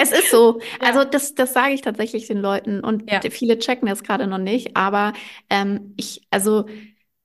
Es 0.00 0.10
ist 0.10 0.30
so. 0.32 0.60
Also 0.80 1.04
das 1.04 1.34
das 1.34 1.52
sage 1.52 1.72
ich 1.72 1.82
tatsächlich 1.82 2.26
den 2.26 2.38
Leuten 2.38 2.63
Leuten 2.64 2.80
und 2.80 3.10
ja. 3.10 3.20
viele 3.30 3.58
checken 3.58 3.88
das 3.88 4.02
gerade 4.02 4.26
noch 4.26 4.38
nicht. 4.38 4.76
Aber 4.76 5.12
ähm, 5.50 5.94
ich, 5.96 6.22
also 6.30 6.66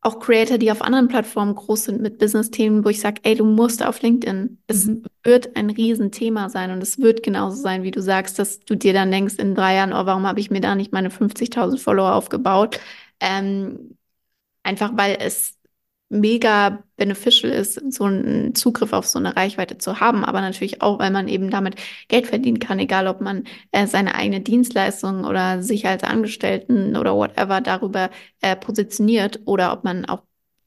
auch 0.02 0.20
Creator, 0.20 0.58
die 0.58 0.72
auf 0.72 0.82
anderen 0.82 1.10
Plattformen 1.10 1.56
groß 1.56 1.86
sind 1.86 2.02
mit 2.02 2.20
Business-Themen, 2.20 2.86
wo 2.86 2.90
ich 2.90 3.02
sage, 3.02 3.20
ey, 3.24 3.36
du 3.36 3.44
musst 3.44 3.86
auf 3.86 4.02
LinkedIn. 4.02 4.58
Es 4.68 4.86
mhm. 4.86 5.04
wird 5.24 5.56
ein 5.58 5.70
Riesenthema 5.70 6.50
sein 6.50 6.72
und 6.72 6.82
es 6.82 7.00
wird 7.00 7.22
genauso 7.22 7.62
sein, 7.62 7.84
wie 7.84 7.92
du 7.92 8.02
sagst, 8.02 8.40
dass 8.40 8.60
du 8.62 8.76
dir 8.76 8.94
dann 8.94 9.12
denkst 9.12 9.36
in 9.36 9.56
drei 9.56 9.76
Jahren, 9.76 9.92
oh, 9.92 10.06
warum 10.06 10.26
habe 10.26 10.40
ich 10.40 10.52
mir 10.52 10.62
da 10.62 10.76
nicht 10.76 10.94
meine 10.94 11.10
50.000 11.10 11.78
Follower 11.78 12.14
aufgebaut? 12.14 12.80
Ähm, 13.20 13.98
einfach 14.64 14.92
weil 14.96 15.18
es 15.20 15.59
mega 16.10 16.84
beneficial 16.98 17.52
ist, 17.52 17.76
so 17.94 18.06
einen 18.06 18.56
Zugriff 18.56 18.94
auf 18.94 19.08
so 19.08 19.20
eine 19.20 19.36
Reichweite 19.36 19.78
zu 19.78 20.00
haben, 20.00 20.26
aber 20.26 20.42
natürlich 20.42 20.82
auch, 20.82 21.00
weil 21.00 21.12
man 21.12 21.28
eben 21.28 21.50
damit 21.52 21.76
Geld 22.08 22.28
verdienen 22.28 22.60
kann, 22.60 22.80
egal 22.80 23.08
ob 23.08 23.22
man 23.22 23.46
äh, 23.72 23.86
seine 23.88 24.16
eigene 24.16 24.42
Dienstleistung 24.42 25.24
oder 25.26 25.62
sich 25.62 25.88
als 25.88 26.04
Angestellten 26.04 26.98
oder 26.98 27.16
whatever 27.16 27.62
darüber 27.62 28.10
äh, 28.42 28.56
positioniert 28.56 29.40
oder 29.46 29.72
ob 29.72 29.84
man 29.84 30.06
auch 30.06 30.24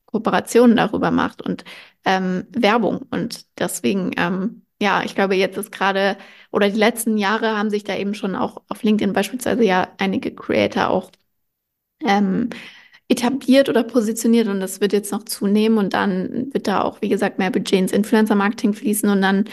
Kooperationen 0.06 0.76
darüber 0.76 1.10
macht 1.10 1.42
und 1.42 1.64
ähm, 2.04 2.46
Werbung. 2.50 3.06
Und 3.10 3.46
deswegen, 3.58 4.12
ähm, 4.16 4.62
ja, 4.80 5.02
ich 5.04 5.14
glaube, 5.14 5.34
jetzt 5.36 5.56
ist 5.56 5.72
gerade 5.72 6.16
oder 6.50 6.68
die 6.70 6.78
letzten 6.78 7.16
Jahre 7.18 7.56
haben 7.56 7.70
sich 7.70 7.84
da 7.84 7.96
eben 7.96 8.14
schon 8.14 8.36
auch 8.36 8.62
auf 8.68 8.82
LinkedIn 8.82 9.12
beispielsweise 9.12 9.64
ja 9.64 9.88
einige 9.98 10.34
Creator 10.34 10.88
auch 10.88 11.10
ähm, 12.04 12.50
etabliert 13.12 13.68
oder 13.68 13.84
positioniert 13.84 14.48
und 14.48 14.60
das 14.60 14.80
wird 14.80 14.94
jetzt 14.94 15.12
noch 15.12 15.24
zunehmen 15.24 15.76
und 15.76 15.92
dann 15.92 16.52
wird 16.52 16.66
da 16.66 16.82
auch, 16.82 17.02
wie 17.02 17.10
gesagt, 17.10 17.38
mehr 17.38 17.50
Budget 17.50 17.78
ins 17.78 17.92
Influencer-Marketing 17.92 18.72
fließen 18.72 19.08
und 19.10 19.20
dann, 19.20 19.44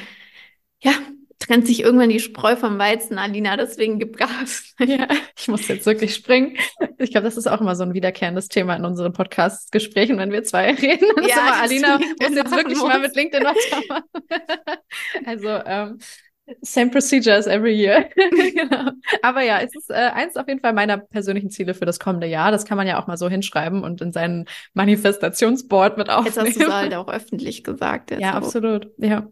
ja, 0.82 0.94
trennt 1.40 1.68
sich 1.68 1.82
irgendwann 1.82 2.10
die 2.10 2.20
Spreu 2.20 2.56
vom 2.56 2.80
Weizen, 2.80 3.18
Alina, 3.18 3.58
deswegen 3.58 4.00
gib 4.00 4.18
Gas. 4.18 4.76
Ja, 4.80 5.08
ich 5.38 5.48
muss 5.50 5.68
jetzt 5.68 5.86
wirklich 5.86 6.16
springen. 6.16 6.58
Ich 6.98 7.12
glaube, 7.12 7.26
das 7.26 7.38
ist 7.38 7.48
auch 7.48 7.60
immer 7.60 7.76
so 7.76 7.84
ein 7.84 7.94
wiederkehrendes 7.94 8.48
Thema 8.48 8.76
in 8.76 8.86
unseren 8.86 9.12
Podcast-Gesprächen, 9.14 10.18
wenn 10.18 10.32
wir 10.32 10.44
zwei 10.44 10.74
reden. 10.76 11.08
Ja, 11.18 11.24
ist 11.24 11.38
immer, 11.38 11.62
Alina 11.62 11.98
muss 11.98 12.36
jetzt 12.36 12.52
wirklich 12.52 12.78
muss. 12.78 12.88
mal 12.88 13.00
mit 13.00 13.16
LinkedIn 13.16 13.46
weitermachen. 13.46 14.04
also, 15.26 15.48
ähm, 15.66 16.00
Same 16.62 16.90
procedure 16.90 17.36
as 17.36 17.48
every 17.48 17.74
year. 17.74 18.10
genau. 18.16 18.92
Aber 19.22 19.42
ja, 19.42 19.60
es 19.60 19.76
ist 19.76 19.90
äh, 19.90 19.94
eins 19.94 20.38
auf 20.38 20.48
jeden 20.48 20.60
Fall 20.60 20.74
meiner 20.74 20.98
persönlichen 20.98 21.50
Ziele 21.50 21.74
für 21.74 21.86
das 21.86 22.00
kommende 22.00 22.28
Jahr. 22.28 22.52
Das 22.52 22.66
kann 22.66 22.78
man 22.78 22.88
ja 22.88 23.02
auch 23.02 23.08
mal 23.08 23.18
so 23.18 23.30
hinschreiben 23.30 23.84
und 23.84 24.02
in 24.02 24.12
seinen 24.12 24.46
Manifestationsboard 24.74 25.98
mit 25.98 26.10
aufnehmen. 26.10 26.36
Jetzt 26.36 26.46
hast 26.46 26.60
du 26.60 26.64
es 26.66 26.74
halt 26.74 26.94
auch 26.94 27.08
öffentlich 27.08 27.64
gesagt. 27.64 28.12
Ja, 28.12 28.32
so. 28.32 28.38
absolut. 28.38 28.92
Ja. 28.98 29.28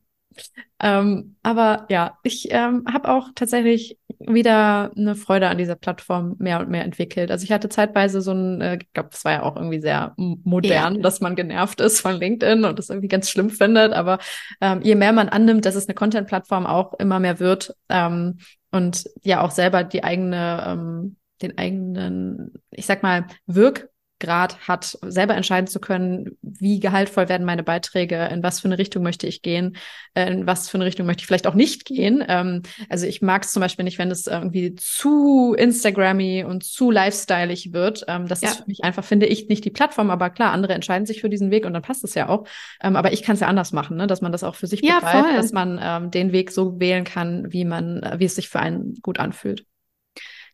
Ähm, 0.79 1.35
aber 1.41 1.85
ja, 1.89 2.17
ich 2.23 2.49
ähm, 2.51 2.85
habe 2.91 3.09
auch 3.09 3.29
tatsächlich 3.33 3.97
wieder 4.19 4.91
eine 4.95 5.15
Freude 5.15 5.47
an 5.47 5.57
dieser 5.57 5.75
Plattform 5.75 6.35
mehr 6.39 6.59
und 6.59 6.69
mehr 6.69 6.83
entwickelt. 6.83 7.31
Also 7.31 7.43
ich 7.43 7.51
hatte 7.51 7.69
zeitweise 7.69 8.21
so 8.21 8.31
ein, 8.31 8.61
äh, 8.61 8.77
ich 8.81 8.93
glaube, 8.93 9.09
es 9.13 9.23
war 9.23 9.31
ja 9.31 9.43
auch 9.43 9.55
irgendwie 9.55 9.81
sehr 9.81 10.13
modern, 10.17 10.95
ja. 10.95 11.01
dass 11.01 11.21
man 11.21 11.35
genervt 11.35 11.81
ist 11.81 12.01
von 12.01 12.15
LinkedIn 12.15 12.65
und 12.65 12.79
das 12.79 12.89
irgendwie 12.89 13.07
ganz 13.07 13.29
schlimm 13.29 13.49
findet. 13.49 13.93
Aber 13.93 14.19
ähm, 14.61 14.81
je 14.81 14.95
mehr 14.95 15.13
man 15.13 15.29
annimmt, 15.29 15.65
dass 15.65 15.75
es 15.75 15.87
eine 15.87 15.95
Content-Plattform 15.95 16.65
auch 16.65 16.93
immer 16.99 17.19
mehr 17.19 17.39
wird 17.39 17.75
ähm, 17.89 18.37
und 18.71 19.05
ja 19.23 19.41
auch 19.41 19.51
selber 19.51 19.83
die 19.83 20.03
eigene, 20.03 20.63
ähm, 20.67 21.17
den 21.41 21.57
eigenen, 21.57 22.53
ich 22.71 22.85
sag 22.85 23.03
mal, 23.03 23.27
Wirk 23.45 23.89
Grad 24.19 24.67
hat, 24.67 24.97
selber 25.05 25.35
entscheiden 25.35 25.67
zu 25.67 25.79
können, 25.79 26.37
wie 26.41 26.79
gehaltvoll 26.79 27.29
werden 27.29 27.45
meine 27.45 27.63
Beiträge, 27.63 28.29
in 28.31 28.41
was 28.41 28.59
für 28.59 28.67
eine 28.67 28.77
Richtung 28.77 29.03
möchte 29.03 29.27
ich 29.27 29.41
gehen, 29.41 29.77
äh, 30.15 30.31
in 30.31 30.47
was 30.47 30.69
für 30.69 30.77
eine 30.77 30.85
Richtung 30.85 31.05
möchte 31.05 31.21
ich 31.21 31.27
vielleicht 31.27 31.47
auch 31.47 31.53
nicht 31.53 31.85
gehen. 31.85 32.23
Ähm, 32.27 32.63
also 32.89 33.05
ich 33.05 33.21
mag 33.21 33.43
es 33.43 33.51
zum 33.51 33.61
Beispiel 33.61 33.85
nicht, 33.85 33.99
wenn 33.99 34.09
es 34.09 34.27
irgendwie 34.27 34.75
zu 34.75 35.53
Instagrammy 35.57 36.43
und 36.43 36.63
zu 36.63 36.89
lifestyleig 36.89 37.73
wird. 37.73 38.05
Ähm, 38.07 38.27
das 38.27 38.41
ja. 38.41 38.49
ist 38.49 38.57
für 38.57 38.67
mich 38.67 38.83
einfach, 38.83 39.03
finde 39.03 39.27
ich, 39.27 39.47
nicht 39.47 39.63
die 39.65 39.71
Plattform, 39.71 40.09
aber 40.09 40.29
klar, 40.29 40.51
andere 40.51 40.73
entscheiden 40.73 41.05
sich 41.05 41.21
für 41.21 41.29
diesen 41.29 41.51
Weg 41.51 41.65
und 41.65 41.73
dann 41.73 41.83
passt 41.83 42.03
es 42.03 42.15
ja 42.15 42.29
auch. 42.29 42.47
Ähm, 42.81 42.95
aber 42.95 43.13
ich 43.13 43.21
kann 43.21 43.35
es 43.35 43.41
ja 43.41 43.47
anders 43.47 43.71
machen, 43.71 43.97
ne? 43.97 44.07
dass 44.07 44.21
man 44.21 44.31
das 44.31 44.43
auch 44.43 44.55
für 44.55 44.67
sich 44.67 44.81
ja, 44.81 44.95
begreift, 44.95 45.27
voll. 45.27 45.35
dass 45.35 45.51
man 45.51 45.79
ähm, 45.81 46.11
den 46.11 46.31
Weg 46.31 46.51
so 46.51 46.79
wählen 46.79 47.03
kann, 47.03 47.51
wie 47.51 47.65
man, 47.65 48.01
äh, 48.01 48.15
wie 48.19 48.25
es 48.25 48.35
sich 48.35 48.49
für 48.49 48.59
einen 48.59 48.95
gut 49.01 49.19
anfühlt. 49.19 49.65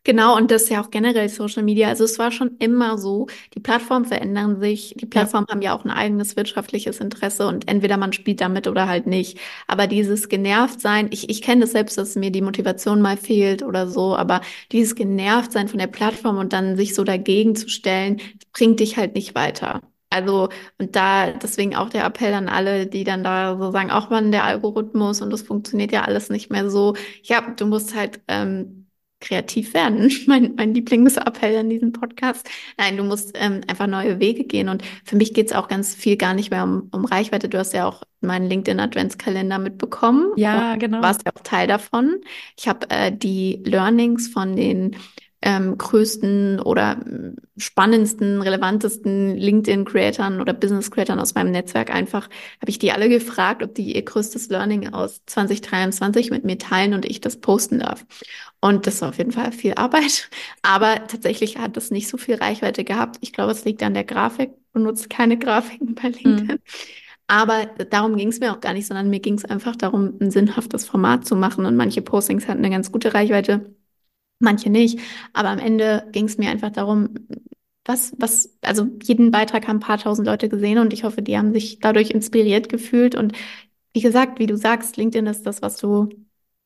Genau, 0.06 0.36
und 0.36 0.50
das 0.50 0.64
ist 0.64 0.68
ja 0.68 0.82
auch 0.82 0.90
generell 0.90 1.30
Social 1.30 1.62
Media. 1.62 1.88
Also 1.88 2.04
es 2.04 2.18
war 2.18 2.30
schon 2.30 2.56
immer 2.58 2.98
so, 2.98 3.26
die 3.54 3.60
Plattformen 3.60 4.04
verändern 4.04 4.60
sich. 4.60 4.94
Die 4.98 5.06
Plattformen 5.06 5.46
ja. 5.48 5.54
haben 5.54 5.62
ja 5.62 5.74
auch 5.74 5.84
ein 5.84 5.90
eigenes 5.90 6.36
wirtschaftliches 6.36 7.00
Interesse 7.00 7.46
und 7.46 7.66
entweder 7.68 7.96
man 7.96 8.12
spielt 8.12 8.42
damit 8.42 8.68
oder 8.68 8.86
halt 8.86 9.06
nicht. 9.06 9.38
Aber 9.66 9.86
dieses 9.86 10.28
genervt 10.28 10.80
sein, 10.82 11.08
ich, 11.10 11.30
ich 11.30 11.40
kenne 11.40 11.62
das 11.62 11.72
selbst, 11.72 11.96
dass 11.96 12.16
mir 12.16 12.30
die 12.30 12.42
Motivation 12.42 13.00
mal 13.00 13.16
fehlt 13.16 13.62
oder 13.62 13.86
so, 13.88 14.14
aber 14.14 14.42
dieses 14.72 14.94
genervt 14.94 15.52
sein 15.52 15.68
von 15.68 15.78
der 15.78 15.86
Plattform 15.86 16.36
und 16.36 16.52
dann 16.52 16.76
sich 16.76 16.94
so 16.94 17.02
dagegen 17.04 17.56
zu 17.56 17.68
stellen, 17.70 18.20
bringt 18.52 18.80
dich 18.80 18.98
halt 18.98 19.14
nicht 19.14 19.34
weiter. 19.34 19.80
Also, 20.10 20.48
und 20.78 20.94
da 20.94 21.32
deswegen 21.32 21.74
auch 21.74 21.88
der 21.88 22.04
Appell 22.04 22.34
an 22.34 22.48
alle, 22.48 22.86
die 22.86 23.04
dann 23.04 23.24
da 23.24 23.56
so 23.58 23.72
sagen, 23.72 23.90
auch 23.90 24.10
wann 24.10 24.30
der 24.32 24.44
Algorithmus 24.44 25.20
und 25.22 25.30
das 25.32 25.42
funktioniert 25.42 25.92
ja 25.92 26.02
alles 26.02 26.28
nicht 26.30 26.50
mehr 26.50 26.70
so. 26.70 26.94
Ja, 27.22 27.40
du 27.56 27.66
musst 27.66 27.94
halt 27.96 28.20
ähm, 28.28 28.83
kreativ 29.24 29.74
werden. 29.74 30.12
Mein, 30.26 30.54
mein 30.56 30.74
Lieblingsappell 30.74 31.56
an 31.56 31.70
diesem 31.70 31.92
Podcast. 31.92 32.48
Nein, 32.78 32.96
du 32.96 33.04
musst 33.04 33.32
ähm, 33.34 33.62
einfach 33.66 33.86
neue 33.86 34.20
Wege 34.20 34.44
gehen. 34.44 34.68
Und 34.68 34.82
für 35.04 35.16
mich 35.16 35.34
geht 35.34 35.46
es 35.46 35.52
auch 35.52 35.68
ganz 35.68 35.94
viel 35.94 36.16
gar 36.16 36.34
nicht 36.34 36.50
mehr 36.50 36.62
um, 36.64 36.88
um 36.92 37.04
Reichweite. 37.04 37.48
Du 37.48 37.58
hast 37.58 37.72
ja 37.72 37.86
auch 37.86 38.02
meinen 38.20 38.48
LinkedIn-Adventskalender 38.48 39.58
mitbekommen. 39.58 40.32
Ja, 40.36 40.76
genau. 40.76 41.02
Warst 41.02 41.22
ja 41.24 41.32
auch 41.34 41.42
Teil 41.42 41.66
davon. 41.66 42.20
Ich 42.56 42.68
habe 42.68 42.88
äh, 42.90 43.12
die 43.12 43.62
Learnings 43.64 44.28
von 44.28 44.56
den 44.56 44.96
ähm, 45.46 45.76
größten 45.76 46.58
oder 46.58 47.04
spannendsten, 47.58 48.40
relevantesten 48.40 49.36
LinkedIn-Creatern 49.36 50.40
oder 50.40 50.54
Business-Creatern 50.54 51.20
aus 51.20 51.34
meinem 51.34 51.50
Netzwerk 51.50 51.94
einfach, 51.94 52.30
habe 52.62 52.70
ich 52.70 52.78
die 52.78 52.92
alle 52.92 53.10
gefragt, 53.10 53.62
ob 53.62 53.74
die 53.74 53.94
ihr 53.94 54.02
größtes 54.02 54.48
Learning 54.48 54.94
aus 54.94 55.20
2023 55.26 56.30
mit 56.30 56.44
mir 56.44 56.56
teilen 56.56 56.94
und 56.94 57.04
ich 57.04 57.20
das 57.20 57.36
posten 57.36 57.80
darf. 57.80 58.06
Und 58.60 58.86
das 58.86 59.02
war 59.02 59.10
auf 59.10 59.18
jeden 59.18 59.32
Fall 59.32 59.52
viel 59.52 59.74
Arbeit. 59.74 60.30
Aber 60.62 61.06
tatsächlich 61.08 61.58
hat 61.58 61.76
das 61.76 61.90
nicht 61.90 62.08
so 62.08 62.16
viel 62.16 62.36
Reichweite 62.36 62.82
gehabt. 62.82 63.18
Ich 63.20 63.34
glaube, 63.34 63.52
es 63.52 63.66
liegt 63.66 63.82
an 63.82 63.92
der 63.92 64.04
Grafik. 64.04 64.52
Benutzt 64.72 65.10
keine 65.10 65.38
Grafiken 65.38 65.94
bei 65.94 66.08
LinkedIn. 66.08 66.46
Mhm. 66.46 66.58
Aber 67.26 67.66
darum 67.90 68.16
ging 68.16 68.28
es 68.28 68.40
mir 68.40 68.52
auch 68.52 68.60
gar 68.60 68.72
nicht, 68.72 68.86
sondern 68.86 69.10
mir 69.10 69.20
ging 69.20 69.34
es 69.34 69.44
einfach 69.44 69.76
darum, 69.76 70.14
ein 70.20 70.30
sinnhaftes 70.30 70.86
Format 70.86 71.26
zu 71.26 71.36
machen. 71.36 71.66
Und 71.66 71.76
manche 71.76 72.00
Postings 72.00 72.48
hatten 72.48 72.64
eine 72.64 72.70
ganz 72.70 72.90
gute 72.90 73.12
Reichweite 73.12 73.74
manche 74.44 74.70
nicht. 74.70 75.00
Aber 75.32 75.48
am 75.50 75.58
Ende 75.58 76.08
ging 76.12 76.26
es 76.26 76.38
mir 76.38 76.50
einfach 76.50 76.70
darum, 76.70 77.10
was, 77.84 78.14
was, 78.18 78.56
also 78.62 78.86
jeden 79.02 79.30
Beitrag 79.30 79.68
haben 79.68 79.76
ein 79.76 79.80
paar 79.80 79.98
tausend 79.98 80.26
Leute 80.26 80.48
gesehen 80.48 80.78
und 80.78 80.92
ich 80.92 81.04
hoffe, 81.04 81.22
die 81.22 81.36
haben 81.36 81.52
sich 81.52 81.80
dadurch 81.80 82.10
inspiriert 82.10 82.68
gefühlt. 82.68 83.14
Und 83.14 83.32
wie 83.92 84.00
gesagt, 84.00 84.38
wie 84.38 84.46
du 84.46 84.56
sagst, 84.56 84.96
LinkedIn 84.96 85.26
ist 85.26 85.44
das, 85.46 85.62
was 85.62 85.76
du 85.78 86.08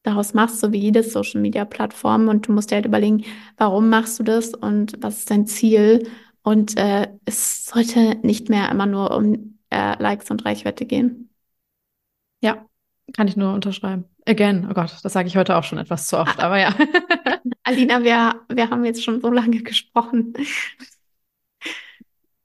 daraus 0.03 0.35
machst, 0.35 0.61
so 0.61 0.73
wie 0.73 0.79
jede 0.79 1.03
Social 1.03 1.41
Media 1.41 1.65
Plattform. 1.65 2.29
Und 2.29 2.49
du 2.49 2.53
musst 2.53 2.71
dir 2.71 2.77
halt 2.77 2.87
überlegen, 2.87 3.25
warum 3.57 3.89
machst 3.89 4.19
du 4.19 4.23
das 4.23 4.55
und 4.55 4.95
was 5.03 5.19
ist 5.19 5.31
dein 5.31 5.47
Ziel? 5.47 6.09
Und 6.43 6.77
äh, 6.79 7.09
es 7.25 7.67
sollte 7.67 8.17
nicht 8.23 8.49
mehr 8.49 8.71
immer 8.71 8.87
nur 8.87 9.15
um 9.17 9.59
äh, 9.71 10.01
Likes 10.01 10.31
und 10.31 10.45
Reichweite 10.45 10.87
gehen. 10.87 11.31
Ja, 12.41 12.67
kann 13.13 13.29
ich 13.29 13.37
nur 13.37 13.53
unterschreiben. 13.55 14.05
Again, 14.29 14.67
oh 14.71 14.75
Gott, 14.75 14.95
das 15.03 15.13
sage 15.15 15.27
ich 15.27 15.39
heute 15.39 15.57
auch 15.57 15.65
schon 15.65 15.79
etwas 15.79 16.07
zu 16.07 16.19
oft, 16.19 16.39
ah. 16.39 16.45
aber 16.45 16.59
ja. 16.59 16.75
Alina, 17.65 18.03
wir, 18.05 18.35
wir 18.51 18.69
haben 18.69 18.85
jetzt 18.85 19.03
schon 19.03 19.23
so 19.23 19.31
lange 19.31 19.63
gesprochen. 19.63 20.35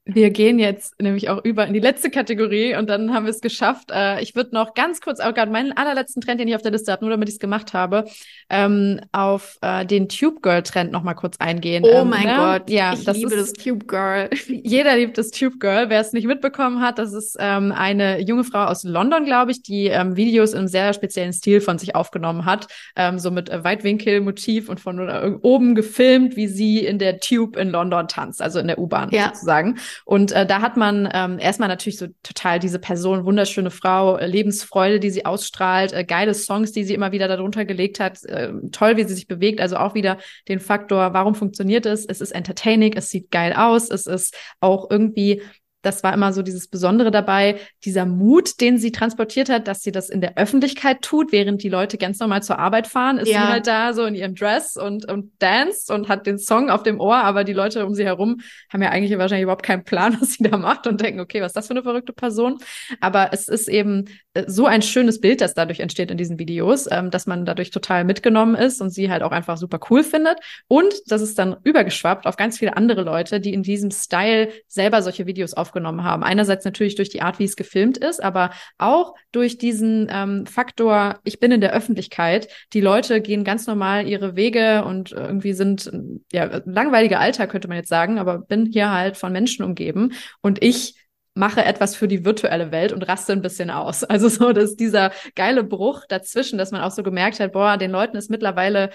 Wir 0.06 0.30
gehen 0.30 0.58
jetzt 0.58 1.00
nämlich 1.00 1.30
auch 1.30 1.42
über 1.44 1.66
in 1.66 1.72
die 1.72 1.80
letzte 1.80 2.10
Kategorie 2.10 2.76
und 2.76 2.90
dann 2.90 3.14
haben 3.14 3.24
wir 3.24 3.30
es 3.30 3.40
geschafft. 3.40 3.90
Äh, 3.90 4.20
ich 4.22 4.34
würde 4.34 4.54
noch 4.54 4.74
ganz 4.74 5.00
kurz, 5.00 5.18
auch 5.18 5.32
gerade 5.32 5.50
meinen 5.50 5.72
allerletzten 5.72 6.20
Trend, 6.20 6.40
den 6.40 6.48
ich 6.48 6.54
auf 6.54 6.60
der 6.60 6.72
Liste 6.72 6.92
habe, 6.92 7.06
nur 7.06 7.10
damit 7.10 7.30
ich 7.30 7.36
es 7.36 7.40
gemacht 7.40 7.72
habe, 7.72 8.04
ähm, 8.50 9.00
auf 9.12 9.56
äh, 9.62 9.86
den 9.86 10.10
Tube 10.10 10.42
Girl 10.42 10.62
Trend 10.62 10.92
noch 10.92 11.04
mal 11.04 11.14
kurz 11.14 11.38
eingehen. 11.38 11.84
Oh 11.86 12.02
ähm, 12.02 12.10
mein 12.10 12.26
ne? 12.26 12.36
Gott, 12.36 12.68
ja, 12.68 12.92
ich 12.92 13.04
das 13.04 13.16
liebe 13.16 13.34
ist, 13.34 13.56
das 13.56 13.64
Tube 13.64 13.88
Girl. 13.88 14.28
Jeder 14.46 14.94
liebt 14.94 15.16
das 15.16 15.30
Tube 15.30 15.58
Girl. 15.58 15.88
Wer 15.88 16.00
es 16.00 16.12
nicht 16.12 16.26
mitbekommen 16.26 16.82
hat, 16.82 16.98
das 16.98 17.14
ist 17.14 17.38
ähm, 17.40 17.72
eine 17.72 18.20
junge 18.20 18.44
Frau 18.44 18.64
aus 18.64 18.84
London, 18.84 19.24
glaube 19.24 19.52
ich, 19.52 19.62
die 19.62 19.86
ähm, 19.86 20.16
Videos 20.16 20.52
in 20.52 20.58
einem 20.58 20.68
sehr 20.68 20.92
speziellen 20.92 21.32
Stil 21.32 21.62
von 21.62 21.78
sich 21.78 21.94
aufgenommen 21.94 22.44
hat, 22.44 22.68
ähm, 22.94 23.18
so 23.18 23.30
mit 23.30 23.48
äh, 23.48 23.64
Weitwinkelmotiv 23.64 24.68
und 24.68 24.80
von 24.80 24.98
äh, 24.98 25.32
oben 25.40 25.74
gefilmt, 25.74 26.36
wie 26.36 26.46
sie 26.46 26.84
in 26.84 26.98
der 26.98 27.20
Tube 27.20 27.56
in 27.56 27.70
London 27.70 28.06
tanzt, 28.06 28.42
also 28.42 28.58
in 28.58 28.66
der 28.66 28.78
U-Bahn 28.78 29.08
ja. 29.10 29.28
sozusagen. 29.32 29.78
Und 30.04 30.32
äh, 30.32 30.46
da 30.46 30.60
hat 30.60 30.76
man 30.76 31.08
ähm, 31.12 31.38
erstmal 31.38 31.68
natürlich 31.68 31.98
so 31.98 32.06
total 32.22 32.58
diese 32.58 32.78
Person, 32.78 33.24
wunderschöne 33.24 33.70
Frau, 33.70 34.16
äh, 34.16 34.26
Lebensfreude, 34.26 35.00
die 35.00 35.10
sie 35.10 35.24
ausstrahlt, 35.26 35.92
äh, 35.92 36.04
geile 36.04 36.34
Songs, 36.34 36.72
die 36.72 36.84
sie 36.84 36.94
immer 36.94 37.12
wieder 37.12 37.28
darunter 37.28 37.64
gelegt 37.64 38.00
hat, 38.00 38.24
äh, 38.24 38.52
toll, 38.72 38.96
wie 38.96 39.04
sie 39.04 39.14
sich 39.14 39.28
bewegt. 39.28 39.60
Also 39.60 39.76
auch 39.76 39.94
wieder 39.94 40.18
den 40.48 40.60
Faktor, 40.60 41.12
warum 41.14 41.34
funktioniert 41.34 41.86
es? 41.86 42.04
Es 42.06 42.20
ist 42.20 42.32
entertaining, 42.32 42.94
es 42.94 43.10
sieht 43.10 43.30
geil 43.30 43.52
aus, 43.56 43.90
es 43.90 44.06
ist 44.06 44.36
auch 44.60 44.90
irgendwie 44.90 45.42
das 45.84 46.02
war 46.02 46.12
immer 46.12 46.32
so 46.32 46.42
dieses 46.42 46.68
Besondere 46.68 47.10
dabei, 47.10 47.58
dieser 47.84 48.06
Mut, 48.06 48.60
den 48.60 48.78
sie 48.78 48.92
transportiert 48.92 49.48
hat, 49.48 49.68
dass 49.68 49.82
sie 49.82 49.92
das 49.92 50.10
in 50.10 50.20
der 50.20 50.36
Öffentlichkeit 50.36 51.02
tut, 51.02 51.32
während 51.32 51.62
die 51.62 51.68
Leute 51.68 51.98
ganz 51.98 52.18
normal 52.18 52.42
zur 52.42 52.58
Arbeit 52.58 52.86
fahren, 52.86 53.18
ist 53.18 53.28
ja. 53.28 53.42
sie 53.42 53.48
halt 53.48 53.66
da 53.66 53.92
so 53.92 54.04
in 54.04 54.14
ihrem 54.14 54.34
Dress 54.34 54.76
und, 54.76 55.10
und 55.10 55.32
dance 55.38 55.92
und 55.92 56.08
hat 56.08 56.26
den 56.26 56.38
Song 56.38 56.70
auf 56.70 56.82
dem 56.82 57.00
Ohr, 57.00 57.16
aber 57.16 57.44
die 57.44 57.52
Leute 57.52 57.86
um 57.86 57.94
sie 57.94 58.04
herum 58.04 58.40
haben 58.72 58.82
ja 58.82 58.90
eigentlich 58.90 59.16
wahrscheinlich 59.18 59.44
überhaupt 59.44 59.64
keinen 59.64 59.84
Plan, 59.84 60.16
was 60.20 60.34
sie 60.34 60.44
da 60.44 60.56
macht 60.56 60.86
und 60.86 61.00
denken, 61.00 61.20
okay, 61.20 61.40
was 61.40 61.48
ist 61.48 61.56
das 61.56 61.66
für 61.66 61.74
eine 61.74 61.82
verrückte 61.82 62.12
Person? 62.12 62.58
Aber 63.00 63.30
es 63.32 63.48
ist 63.48 63.68
eben 63.68 64.06
äh, 64.34 64.44
so 64.46 64.66
ein 64.66 64.82
schönes 64.82 65.20
Bild, 65.20 65.40
das 65.40 65.54
dadurch 65.54 65.80
entsteht 65.80 66.10
in 66.10 66.16
diesen 66.16 66.38
Videos, 66.38 66.88
ähm, 66.90 67.10
dass 67.10 67.26
man 67.26 67.44
dadurch 67.44 67.70
total 67.70 68.04
mitgenommen 68.04 68.54
ist 68.54 68.80
und 68.80 68.90
sie 68.90 69.10
halt 69.10 69.22
auch 69.22 69.32
einfach 69.32 69.56
super 69.56 69.80
cool 69.90 70.02
findet. 70.02 70.38
Und 70.66 70.94
das 71.06 71.22
ist 71.22 71.38
dann 71.38 71.56
übergeschwappt 71.62 72.26
auf 72.26 72.36
ganz 72.36 72.58
viele 72.58 72.76
andere 72.76 73.02
Leute, 73.02 73.40
die 73.40 73.52
in 73.52 73.62
diesem 73.62 73.90
Style 73.90 74.48
selber 74.66 75.02
solche 75.02 75.26
Videos 75.26 75.54
aufgenommen 75.54 75.73
aufgenommen 75.74 76.04
haben. 76.04 76.22
Einerseits 76.22 76.64
natürlich 76.64 76.94
durch 76.94 77.08
die 77.08 77.20
Art, 77.20 77.38
wie 77.38 77.44
es 77.44 77.56
gefilmt 77.56 77.98
ist, 77.98 78.22
aber 78.22 78.50
auch 78.78 79.14
durch 79.32 79.58
diesen 79.58 80.08
ähm, 80.10 80.46
Faktor, 80.46 81.18
ich 81.24 81.40
bin 81.40 81.50
in 81.50 81.60
der 81.60 81.72
Öffentlichkeit. 81.72 82.48
Die 82.72 82.80
Leute 82.80 83.20
gehen 83.20 83.44
ganz 83.44 83.66
normal 83.66 84.06
ihre 84.06 84.36
Wege 84.36 84.84
und 84.84 85.12
irgendwie 85.12 85.52
sind, 85.52 85.90
ja, 86.32 86.62
langweiliger 86.64 87.18
Alltag 87.18 87.50
könnte 87.50 87.68
man 87.68 87.76
jetzt 87.76 87.88
sagen, 87.88 88.18
aber 88.18 88.38
bin 88.38 88.66
hier 88.66 88.92
halt 88.92 89.16
von 89.16 89.32
Menschen 89.32 89.64
umgeben 89.64 90.12
und 90.40 90.62
ich 90.62 90.94
mache 91.34 91.64
etwas 91.64 91.96
für 91.96 92.06
die 92.06 92.24
virtuelle 92.24 92.70
Welt 92.70 92.92
und 92.92 93.02
raste 93.08 93.32
ein 93.32 93.42
bisschen 93.42 93.70
aus. 93.70 94.04
Also 94.14 94.28
so, 94.28 94.52
dass 94.52 94.76
dieser 94.76 95.10
geile 95.34 95.64
Bruch 95.64 96.04
dazwischen, 96.08 96.56
dass 96.56 96.70
man 96.70 96.82
auch 96.82 96.92
so 96.92 97.02
gemerkt 97.02 97.40
hat, 97.40 97.52
boah, 97.52 97.76
den 97.76 97.90
Leuten 97.90 98.16
ist 98.16 98.30
mittlerweile 98.30 98.90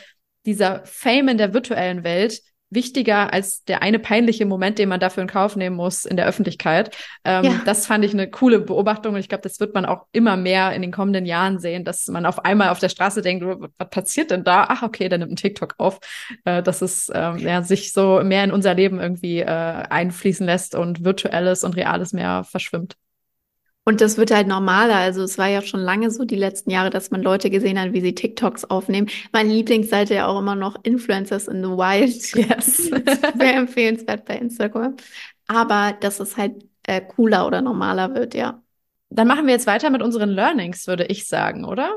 dieser 0.45 0.85
Fame 0.85 1.27
in 1.29 1.37
der 1.37 1.53
virtuellen 1.53 2.05
Welt 2.05 2.41
wichtiger 2.69 3.34
als 3.34 3.63
der 3.63 3.82
eine 3.82 3.99
peinliche 3.99 4.45
Moment, 4.45 4.79
den 4.79 4.89
man 4.89 4.99
dafür 4.99 5.23
in 5.23 5.29
Kauf 5.29 5.55
nehmen 5.55 5.75
muss 5.75 6.05
in 6.05 6.17
der 6.17 6.27
Öffentlichkeit. 6.27 6.95
Ähm, 7.23 7.43
ja. 7.43 7.62
Das 7.65 7.88
fand 7.88 8.05
ich 8.05 8.13
eine 8.13 8.29
coole 8.29 8.60
Beobachtung 8.60 9.13
und 9.13 9.19
ich 9.19 9.29
glaube, 9.29 9.41
das 9.41 9.60
wird 9.60 9.73
man 9.73 9.86
auch 9.86 10.05
immer 10.12 10.38
mehr 10.38 10.73
in 10.73 10.82
den 10.82 10.91
kommenden 10.91 11.25
Jahren 11.25 11.60
sehen, 11.60 11.84
dass 11.84 12.08
man 12.08 12.25
auf 12.25 12.45
einmal 12.45 12.69
auf 12.69 12.79
der 12.79 12.89
Straße 12.89 13.21
denkt, 13.21 13.45
was 13.45 13.89
passiert 13.89 14.32
denn 14.32 14.43
da? 14.43 14.67
Ach, 14.69 14.84
okay, 14.84 15.10
dann 15.10 15.21
nimmt 15.21 15.34
ein 15.34 15.36
TikTok 15.36 15.75
auf. 15.77 15.99
Äh, 16.45 16.63
dass 16.63 16.82
es 16.82 17.12
ähm, 17.13 17.38
ja, 17.39 17.63
sich 17.63 17.93
so 17.93 18.21
mehr 18.23 18.43
in 18.43 18.51
unser 18.51 18.73
Leben 18.73 18.99
irgendwie 18.99 19.39
äh, 19.39 19.45
einfließen 19.45 20.45
lässt 20.45 20.75
und 20.75 21.03
virtuelles 21.03 21.63
und 21.63 21.75
reales 21.75 22.13
mehr 22.13 22.43
verschwimmt. 22.43 22.95
Und 23.89 24.02
das 24.02 24.17
wird 24.17 24.30
halt 24.30 24.47
normaler. 24.47 24.97
Also 24.97 25.23
es 25.23 25.39
war 25.39 25.47
ja 25.47 25.63
schon 25.63 25.80
lange 25.80 26.12
so 26.12 26.23
die 26.23 26.36
letzten 26.36 26.69
Jahre, 26.69 26.91
dass 26.91 27.10
man 27.10 27.23
Leute 27.23 27.49
gesehen 27.49 27.80
hat, 27.82 27.91
wie 27.91 28.02
sie 28.02 28.13
TikToks 28.13 28.65
aufnehmen. 28.65 29.10
Meine 29.32 29.52
Lieblingsseite 29.52 30.13
ja 30.13 30.28
auch 30.28 30.38
immer 30.38 30.54
noch 30.54 30.75
Influencers 30.84 31.47
in 31.47 31.63
the 31.63 31.71
Wild. 31.71 32.36
Yes. 32.49 32.78
Sehr 33.39 33.56
empfehlenswert 33.56 34.25
bei 34.25 34.38
Instagram. 34.38 34.95
Aber 35.47 35.97
dass 35.99 36.19
es 36.19 36.38
halt 36.38 36.69
äh, 36.84 37.02
cooler 37.02 37.47
oder 37.47 37.63
normaler 37.63 38.13
wird, 38.13 38.36
ja. 38.36 38.62
Dann 39.10 39.28
machen 39.28 39.47
wir 39.47 39.56
jetzt 39.56 39.65
weiter 39.65 39.89
mit 39.89 40.04
unseren 40.04 40.30
Learnings, 40.30 40.86
würde 40.86 41.06
ich 41.06 41.28
sagen, 41.28 41.65
oder? 41.65 41.91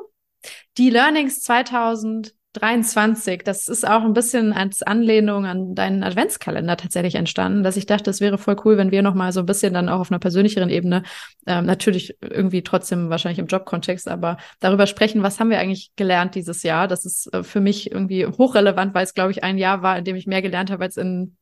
Die 0.78 0.88
Learnings 0.88 1.42
2000 1.42 2.35
23, 2.54 3.42
das 3.44 3.66
ist 3.68 3.86
auch 3.86 4.02
ein 4.02 4.12
bisschen 4.12 4.52
als 4.52 4.82
Anlehnung 4.82 5.46
an 5.46 5.74
deinen 5.74 6.02
Adventskalender 6.02 6.76
tatsächlich 6.76 7.14
entstanden, 7.14 7.62
dass 7.62 7.78
ich 7.78 7.86
dachte, 7.86 8.10
es 8.10 8.20
wäre 8.20 8.36
voll 8.36 8.56
cool, 8.64 8.76
wenn 8.76 8.90
wir 8.90 9.02
nochmal 9.02 9.32
so 9.32 9.40
ein 9.40 9.46
bisschen 9.46 9.72
dann 9.72 9.88
auch 9.88 10.00
auf 10.00 10.10
einer 10.10 10.18
persönlicheren 10.18 10.68
Ebene, 10.68 11.02
ähm, 11.46 11.64
natürlich 11.64 12.16
irgendwie 12.20 12.62
trotzdem 12.62 13.08
wahrscheinlich 13.08 13.38
im 13.38 13.46
Jobkontext, 13.46 14.06
aber 14.06 14.36
darüber 14.60 14.86
sprechen, 14.86 15.22
was 15.22 15.40
haben 15.40 15.48
wir 15.48 15.58
eigentlich 15.58 15.92
gelernt 15.96 16.34
dieses 16.34 16.62
Jahr. 16.62 16.88
Das 16.88 17.06
ist 17.06 17.32
äh, 17.32 17.42
für 17.42 17.60
mich 17.60 17.90
irgendwie 17.90 18.26
hochrelevant, 18.26 18.94
weil 18.94 19.04
es, 19.04 19.14
glaube 19.14 19.30
ich, 19.30 19.42
ein 19.42 19.56
Jahr 19.56 19.82
war, 19.82 19.96
in 19.96 20.04
dem 20.04 20.16
ich 20.16 20.26
mehr 20.26 20.42
gelernt 20.42 20.70
habe 20.70 20.84
als 20.84 20.98
in 20.98 21.36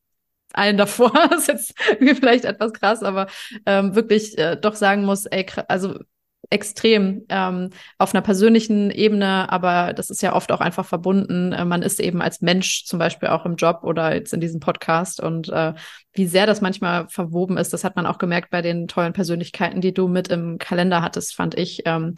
allen 0.52 0.76
davor. 0.76 1.12
das 1.30 1.48
ist 1.48 1.74
jetzt 1.98 2.18
vielleicht 2.18 2.44
etwas 2.44 2.72
krass, 2.72 3.02
aber 3.02 3.26
ähm, 3.66 3.96
wirklich 3.96 4.38
äh, 4.38 4.56
doch 4.56 4.76
sagen 4.76 5.04
muss, 5.04 5.26
ey, 5.26 5.44
also 5.66 5.98
extrem 6.48 7.26
ähm, 7.28 7.70
auf 7.98 8.14
einer 8.14 8.22
persönlichen 8.22 8.90
Ebene, 8.90 9.50
aber 9.52 9.92
das 9.92 10.10
ist 10.10 10.22
ja 10.22 10.34
oft 10.34 10.50
auch 10.52 10.60
einfach 10.60 10.86
verbunden. 10.86 11.52
Äh, 11.52 11.64
man 11.64 11.82
ist 11.82 12.00
eben 12.00 12.22
als 12.22 12.40
Mensch 12.40 12.84
zum 12.86 12.98
Beispiel 12.98 13.28
auch 13.28 13.44
im 13.44 13.56
Job 13.56 13.80
oder 13.82 14.14
jetzt 14.14 14.32
in 14.32 14.40
diesem 14.40 14.60
Podcast 14.60 15.20
und 15.20 15.48
äh, 15.50 15.74
wie 16.14 16.26
sehr 16.26 16.46
das 16.46 16.60
manchmal 16.60 17.08
verwoben 17.08 17.56
ist, 17.56 17.72
das 17.72 17.84
hat 17.84 17.96
man 17.96 18.06
auch 18.06 18.18
gemerkt 18.18 18.50
bei 18.50 18.62
den 18.62 18.88
tollen 18.88 19.12
Persönlichkeiten, 19.12 19.80
die 19.80 19.94
du 19.94 20.08
mit 20.08 20.28
im 20.28 20.58
Kalender 20.58 21.02
hattest, 21.02 21.34
fand 21.34 21.56
ich. 21.56 21.82
Ähm, 21.84 22.16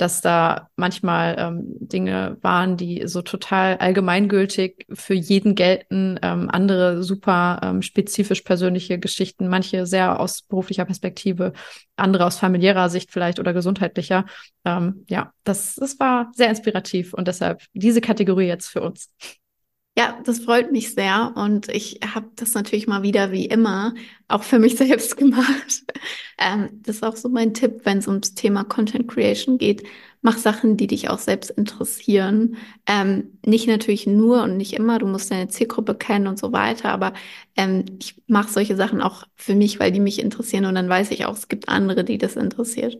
dass 0.00 0.20
da 0.20 0.70
manchmal 0.76 1.36
ähm, 1.38 1.64
Dinge 1.78 2.38
waren, 2.40 2.76
die 2.76 3.02
so 3.06 3.20
total 3.20 3.76
allgemeingültig 3.76 4.86
für 4.92 5.14
jeden 5.14 5.54
gelten, 5.54 6.18
ähm, 6.22 6.48
andere 6.50 7.02
super 7.02 7.60
ähm, 7.62 7.82
spezifisch 7.82 8.40
persönliche 8.40 8.98
Geschichten, 8.98 9.48
manche 9.48 9.86
sehr 9.86 10.18
aus 10.18 10.42
beruflicher 10.42 10.86
Perspektive, 10.86 11.52
andere 11.96 12.24
aus 12.24 12.38
familiärer 12.38 12.88
Sicht 12.88 13.10
vielleicht 13.12 13.38
oder 13.38 13.52
gesundheitlicher. 13.52 14.24
Ähm, 14.64 15.04
ja, 15.08 15.32
das, 15.44 15.74
das 15.74 16.00
war 16.00 16.30
sehr 16.34 16.48
inspirativ 16.48 17.12
und 17.12 17.28
deshalb 17.28 17.62
diese 17.74 18.00
Kategorie 18.00 18.46
jetzt 18.46 18.68
für 18.68 18.80
uns. 18.80 19.10
Ja, 19.98 20.18
das 20.24 20.38
freut 20.40 20.72
mich 20.72 20.94
sehr 20.94 21.32
und 21.36 21.68
ich 21.68 22.00
habe 22.14 22.30
das 22.36 22.54
natürlich 22.54 22.86
mal 22.86 23.02
wieder 23.02 23.32
wie 23.32 23.46
immer 23.46 23.92
auch 24.28 24.42
für 24.44 24.58
mich 24.58 24.76
selbst 24.78 25.16
gemacht. 25.16 25.82
Ähm, 26.38 26.70
das 26.82 26.96
ist 26.96 27.02
auch 27.02 27.16
so 27.16 27.28
mein 27.28 27.52
Tipp, 27.54 27.80
wenn 27.84 27.98
es 27.98 28.06
ums 28.08 28.34
Thema 28.34 28.64
Content 28.64 29.08
Creation 29.08 29.58
geht. 29.58 29.82
Mach 30.22 30.38
Sachen, 30.38 30.76
die 30.76 30.86
dich 30.86 31.08
auch 31.10 31.18
selbst 31.18 31.50
interessieren. 31.50 32.56
Ähm, 32.86 33.38
nicht 33.44 33.66
natürlich 33.66 34.06
nur 34.06 34.42
und 34.42 34.56
nicht 34.56 34.74
immer, 34.74 34.98
du 34.98 35.06
musst 35.06 35.30
deine 35.30 35.48
Zielgruppe 35.48 35.94
kennen 35.94 36.26
und 36.28 36.38
so 36.38 36.52
weiter, 36.52 36.90
aber 36.90 37.12
ähm, 37.56 37.84
ich 38.00 38.22
mache 38.26 38.50
solche 38.52 38.76
Sachen 38.76 39.00
auch 39.02 39.24
für 39.34 39.54
mich, 39.54 39.80
weil 39.80 39.92
die 39.92 40.00
mich 40.00 40.18
interessieren 40.20 40.66
und 40.66 40.74
dann 40.76 40.88
weiß 40.88 41.10
ich 41.10 41.24
auch, 41.26 41.34
es 41.36 41.48
gibt 41.48 41.68
andere, 41.68 42.04
die 42.04 42.18
das 42.18 42.36
interessiert. 42.36 42.98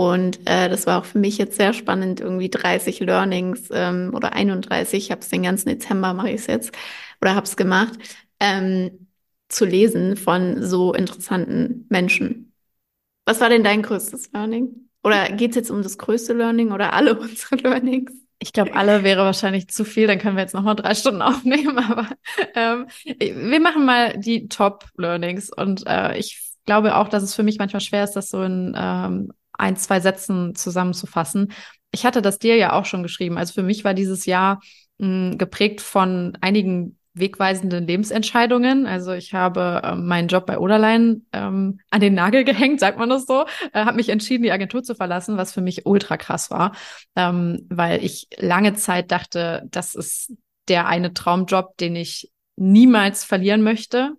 Und 0.00 0.48
äh, 0.48 0.70
das 0.70 0.86
war 0.86 0.98
auch 0.98 1.04
für 1.04 1.18
mich 1.18 1.36
jetzt 1.36 1.58
sehr 1.58 1.74
spannend, 1.74 2.20
irgendwie 2.20 2.48
30 2.48 3.00
Learnings 3.00 3.68
ähm, 3.70 4.12
oder 4.14 4.32
31, 4.32 5.04
ich 5.04 5.10
habe 5.10 5.20
es 5.20 5.28
den 5.28 5.42
ganzen 5.42 5.68
Dezember, 5.68 6.14
mache 6.14 6.30
ich 6.30 6.36
es 6.36 6.46
jetzt, 6.46 6.72
oder 7.20 7.34
habe 7.34 7.44
es 7.44 7.54
gemacht, 7.54 7.98
ähm, 8.40 9.08
zu 9.50 9.66
lesen 9.66 10.16
von 10.16 10.62
so 10.62 10.94
interessanten 10.94 11.84
Menschen. 11.90 12.54
Was 13.26 13.42
war 13.42 13.50
denn 13.50 13.62
dein 13.62 13.82
größtes 13.82 14.32
Learning? 14.32 14.88
Oder 15.04 15.28
geht 15.32 15.50
es 15.50 15.56
jetzt 15.56 15.70
um 15.70 15.82
das 15.82 15.98
größte 15.98 16.32
Learning 16.32 16.72
oder 16.72 16.94
alle 16.94 17.14
unsere 17.20 17.56
Learnings? 17.56 18.12
Ich 18.38 18.54
glaube, 18.54 18.74
alle 18.74 19.04
wäre 19.04 19.22
wahrscheinlich 19.22 19.68
zu 19.68 19.84
viel, 19.84 20.06
dann 20.06 20.18
können 20.18 20.36
wir 20.36 20.44
jetzt 20.44 20.54
nochmal 20.54 20.76
drei 20.76 20.94
Stunden 20.94 21.20
aufnehmen, 21.20 21.78
aber 21.78 22.08
ähm, 22.54 22.86
wir 23.04 23.60
machen 23.60 23.84
mal 23.84 24.16
die 24.16 24.48
Top-Learnings 24.48 25.50
und 25.54 25.86
äh, 25.86 26.16
ich 26.16 26.40
glaube 26.64 26.96
auch, 26.96 27.08
dass 27.08 27.22
es 27.22 27.34
für 27.34 27.42
mich 27.42 27.58
manchmal 27.58 27.82
schwer 27.82 28.04
ist, 28.04 28.14
das 28.14 28.30
so 28.30 28.42
in 28.42 28.74
ähm, 28.74 29.32
ein, 29.60 29.76
zwei 29.76 30.00
Sätzen 30.00 30.54
zusammenzufassen. 30.54 31.52
Ich 31.92 32.04
hatte 32.04 32.22
das 32.22 32.38
dir 32.38 32.56
ja 32.56 32.72
auch 32.72 32.84
schon 32.84 33.02
geschrieben. 33.02 33.38
Also 33.38 33.52
für 33.52 33.62
mich 33.62 33.84
war 33.84 33.94
dieses 33.94 34.26
Jahr 34.26 34.60
mh, 34.98 35.36
geprägt 35.36 35.80
von 35.80 36.36
einigen 36.40 36.96
wegweisenden 37.12 37.86
Lebensentscheidungen. 37.86 38.86
Also 38.86 39.12
ich 39.12 39.34
habe 39.34 39.82
ähm, 39.84 40.06
meinen 40.06 40.28
Job 40.28 40.46
bei 40.46 40.58
Oderlein 40.58 41.26
ähm, 41.32 41.80
an 41.90 42.00
den 42.00 42.14
Nagel 42.14 42.44
gehängt, 42.44 42.80
sagt 42.80 42.98
man 42.98 43.08
das 43.08 43.26
so, 43.26 43.44
äh, 43.72 43.84
habe 43.84 43.96
mich 43.96 44.08
entschieden, 44.08 44.44
die 44.44 44.52
Agentur 44.52 44.82
zu 44.82 44.94
verlassen, 44.94 45.36
was 45.36 45.52
für 45.52 45.60
mich 45.60 45.86
ultra 45.86 46.16
krass 46.16 46.50
war, 46.50 46.72
ähm, 47.16 47.66
weil 47.68 48.04
ich 48.04 48.28
lange 48.38 48.74
Zeit 48.74 49.10
dachte, 49.10 49.62
das 49.70 49.94
ist 49.94 50.32
der 50.68 50.86
eine 50.86 51.12
Traumjob, 51.12 51.76
den 51.78 51.96
ich 51.96 52.30
niemals 52.56 53.24
verlieren 53.24 53.62
möchte. 53.62 54.12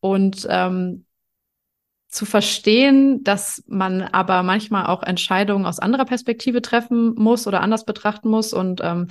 Und 0.00 0.46
ähm, 0.48 1.04
zu 2.12 2.26
verstehen, 2.26 3.24
dass 3.24 3.64
man 3.66 4.02
aber 4.02 4.42
manchmal 4.42 4.86
auch 4.86 5.02
Entscheidungen 5.02 5.64
aus 5.64 5.78
anderer 5.78 6.04
Perspektive 6.04 6.60
treffen 6.60 7.14
muss 7.14 7.46
oder 7.46 7.62
anders 7.62 7.84
betrachten 7.86 8.28
muss 8.28 8.52
und 8.52 8.82
ähm, 8.84 9.08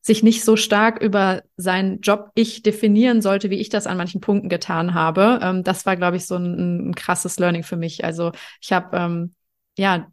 sich 0.00 0.24
nicht 0.24 0.44
so 0.44 0.56
stark 0.56 1.00
über 1.00 1.42
seinen 1.56 2.00
Job 2.00 2.32
ich 2.34 2.64
definieren 2.64 3.22
sollte, 3.22 3.48
wie 3.50 3.60
ich 3.60 3.68
das 3.68 3.86
an 3.86 3.96
manchen 3.96 4.20
Punkten 4.20 4.48
getan 4.48 4.92
habe. 4.92 5.38
Ähm, 5.40 5.62
das 5.62 5.86
war, 5.86 5.96
glaube 5.96 6.16
ich, 6.16 6.26
so 6.26 6.34
ein, 6.34 6.88
ein, 6.90 6.94
krasses 6.96 7.38
Learning 7.38 7.62
für 7.62 7.76
mich. 7.76 8.04
Also 8.04 8.32
ich 8.60 8.72
habe 8.72 8.96
ähm, 8.96 9.34
ja 9.78 10.08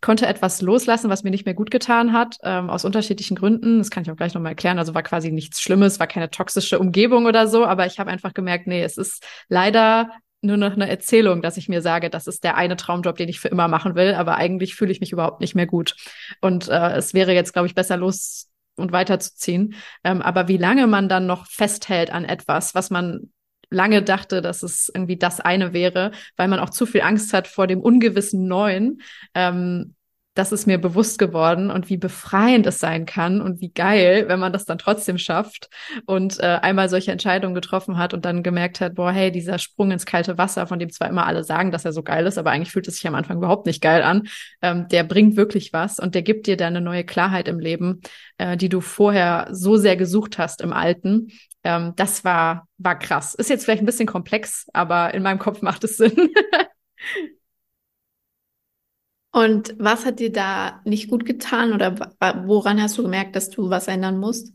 konnte 0.00 0.26
etwas 0.26 0.60
loslassen, 0.60 1.10
was 1.10 1.24
mir 1.24 1.30
nicht 1.30 1.44
mehr 1.44 1.54
gut 1.54 1.70
getan 1.70 2.12
hat, 2.12 2.36
ähm, 2.44 2.70
aus 2.70 2.84
unterschiedlichen 2.84 3.36
Gründen. 3.36 3.78
Das 3.78 3.90
kann 3.90 4.02
ich 4.02 4.10
auch 4.10 4.16
gleich 4.16 4.34
nochmal 4.34 4.52
erklären. 4.52 4.78
Also 4.78 4.94
war 4.94 5.02
quasi 5.02 5.32
nichts 5.32 5.60
Schlimmes, 5.60 5.98
war 5.98 6.06
keine 6.06 6.30
toxische 6.30 6.78
Umgebung 6.78 7.26
oder 7.26 7.48
so, 7.48 7.64
aber 7.64 7.86
ich 7.86 7.98
habe 7.98 8.10
einfach 8.10 8.34
gemerkt, 8.34 8.66
nee, 8.66 8.82
es 8.82 8.96
ist 8.96 9.26
leider 9.48 10.10
nur 10.40 10.56
noch 10.56 10.72
eine 10.72 10.88
Erzählung, 10.88 11.42
dass 11.42 11.56
ich 11.56 11.68
mir 11.68 11.82
sage, 11.82 12.10
das 12.10 12.26
ist 12.26 12.44
der 12.44 12.56
eine 12.56 12.76
Traumjob, 12.76 13.16
den 13.16 13.28
ich 13.28 13.40
für 13.40 13.48
immer 13.48 13.68
machen 13.68 13.94
will, 13.94 14.14
aber 14.14 14.36
eigentlich 14.36 14.76
fühle 14.76 14.92
ich 14.92 15.00
mich 15.00 15.12
überhaupt 15.12 15.40
nicht 15.40 15.54
mehr 15.54 15.66
gut. 15.66 15.96
Und 16.40 16.68
äh, 16.68 16.96
es 16.96 17.14
wäre 17.14 17.32
jetzt, 17.32 17.52
glaube 17.52 17.66
ich, 17.66 17.74
besser 17.74 17.96
los 17.96 18.48
und 18.76 18.92
weiterzuziehen. 18.92 19.74
Ähm, 20.04 20.22
aber 20.22 20.48
wie 20.48 20.56
lange 20.56 20.86
man 20.86 21.08
dann 21.08 21.26
noch 21.26 21.46
festhält 21.46 22.10
an 22.10 22.24
etwas, 22.24 22.74
was 22.74 22.90
man 22.90 23.32
lange 23.70 24.02
dachte, 24.02 24.40
dass 24.40 24.62
es 24.62 24.90
irgendwie 24.94 25.18
das 25.18 25.40
eine 25.40 25.72
wäre, 25.72 26.12
weil 26.36 26.48
man 26.48 26.60
auch 26.60 26.70
zu 26.70 26.86
viel 26.86 27.02
Angst 27.02 27.32
hat 27.32 27.48
vor 27.48 27.66
dem 27.66 27.80
ungewissen 27.80 28.46
Neuen, 28.46 29.02
ähm, 29.34 29.94
das 30.38 30.52
ist 30.52 30.68
mir 30.68 30.78
bewusst 30.78 31.18
geworden 31.18 31.68
und 31.68 31.88
wie 31.90 31.96
befreiend 31.96 32.64
es 32.68 32.78
sein 32.78 33.06
kann 33.06 33.40
und 33.42 33.60
wie 33.60 33.72
geil, 33.72 34.26
wenn 34.28 34.38
man 34.38 34.52
das 34.52 34.64
dann 34.64 34.78
trotzdem 34.78 35.18
schafft 35.18 35.68
und 36.06 36.38
äh, 36.38 36.60
einmal 36.62 36.88
solche 36.88 37.10
Entscheidungen 37.10 37.56
getroffen 37.56 37.98
hat 37.98 38.14
und 38.14 38.24
dann 38.24 38.44
gemerkt 38.44 38.80
hat, 38.80 38.94
boah, 38.94 39.10
hey, 39.10 39.32
dieser 39.32 39.58
Sprung 39.58 39.90
ins 39.90 40.06
kalte 40.06 40.38
Wasser, 40.38 40.68
von 40.68 40.78
dem 40.78 40.90
zwar 40.90 41.08
immer 41.08 41.26
alle 41.26 41.42
sagen, 41.42 41.72
dass 41.72 41.84
er 41.84 41.92
so 41.92 42.04
geil 42.04 42.24
ist, 42.24 42.38
aber 42.38 42.52
eigentlich 42.52 42.70
fühlt 42.70 42.86
es 42.86 42.94
sich 42.94 43.08
am 43.08 43.16
Anfang 43.16 43.38
überhaupt 43.38 43.66
nicht 43.66 43.82
geil 43.82 44.02
an, 44.04 44.28
ähm, 44.62 44.86
der 44.86 45.02
bringt 45.02 45.36
wirklich 45.36 45.72
was 45.72 45.98
und 45.98 46.14
der 46.14 46.22
gibt 46.22 46.46
dir 46.46 46.56
da 46.56 46.68
eine 46.68 46.80
neue 46.80 47.02
Klarheit 47.02 47.48
im 47.48 47.58
Leben, 47.58 48.00
äh, 48.38 48.56
die 48.56 48.68
du 48.68 48.80
vorher 48.80 49.48
so 49.50 49.76
sehr 49.76 49.96
gesucht 49.96 50.38
hast 50.38 50.60
im 50.60 50.72
Alten. 50.72 51.32
Ähm, 51.64 51.94
das 51.96 52.24
war, 52.24 52.68
war 52.78 52.96
krass. 52.96 53.34
Ist 53.34 53.50
jetzt 53.50 53.64
vielleicht 53.64 53.82
ein 53.82 53.86
bisschen 53.86 54.06
komplex, 54.06 54.68
aber 54.72 55.14
in 55.14 55.24
meinem 55.24 55.40
Kopf 55.40 55.62
macht 55.62 55.82
es 55.82 55.96
Sinn. 55.96 56.30
Und 59.30 59.74
was 59.78 60.04
hat 60.04 60.20
dir 60.20 60.32
da 60.32 60.80
nicht 60.84 61.08
gut 61.10 61.24
getan 61.24 61.72
oder 61.72 61.94
woran 62.46 62.80
hast 62.82 62.96
du 62.98 63.02
gemerkt, 63.02 63.36
dass 63.36 63.50
du 63.50 63.70
was 63.70 63.86
ändern 63.88 64.18
musst? 64.18 64.52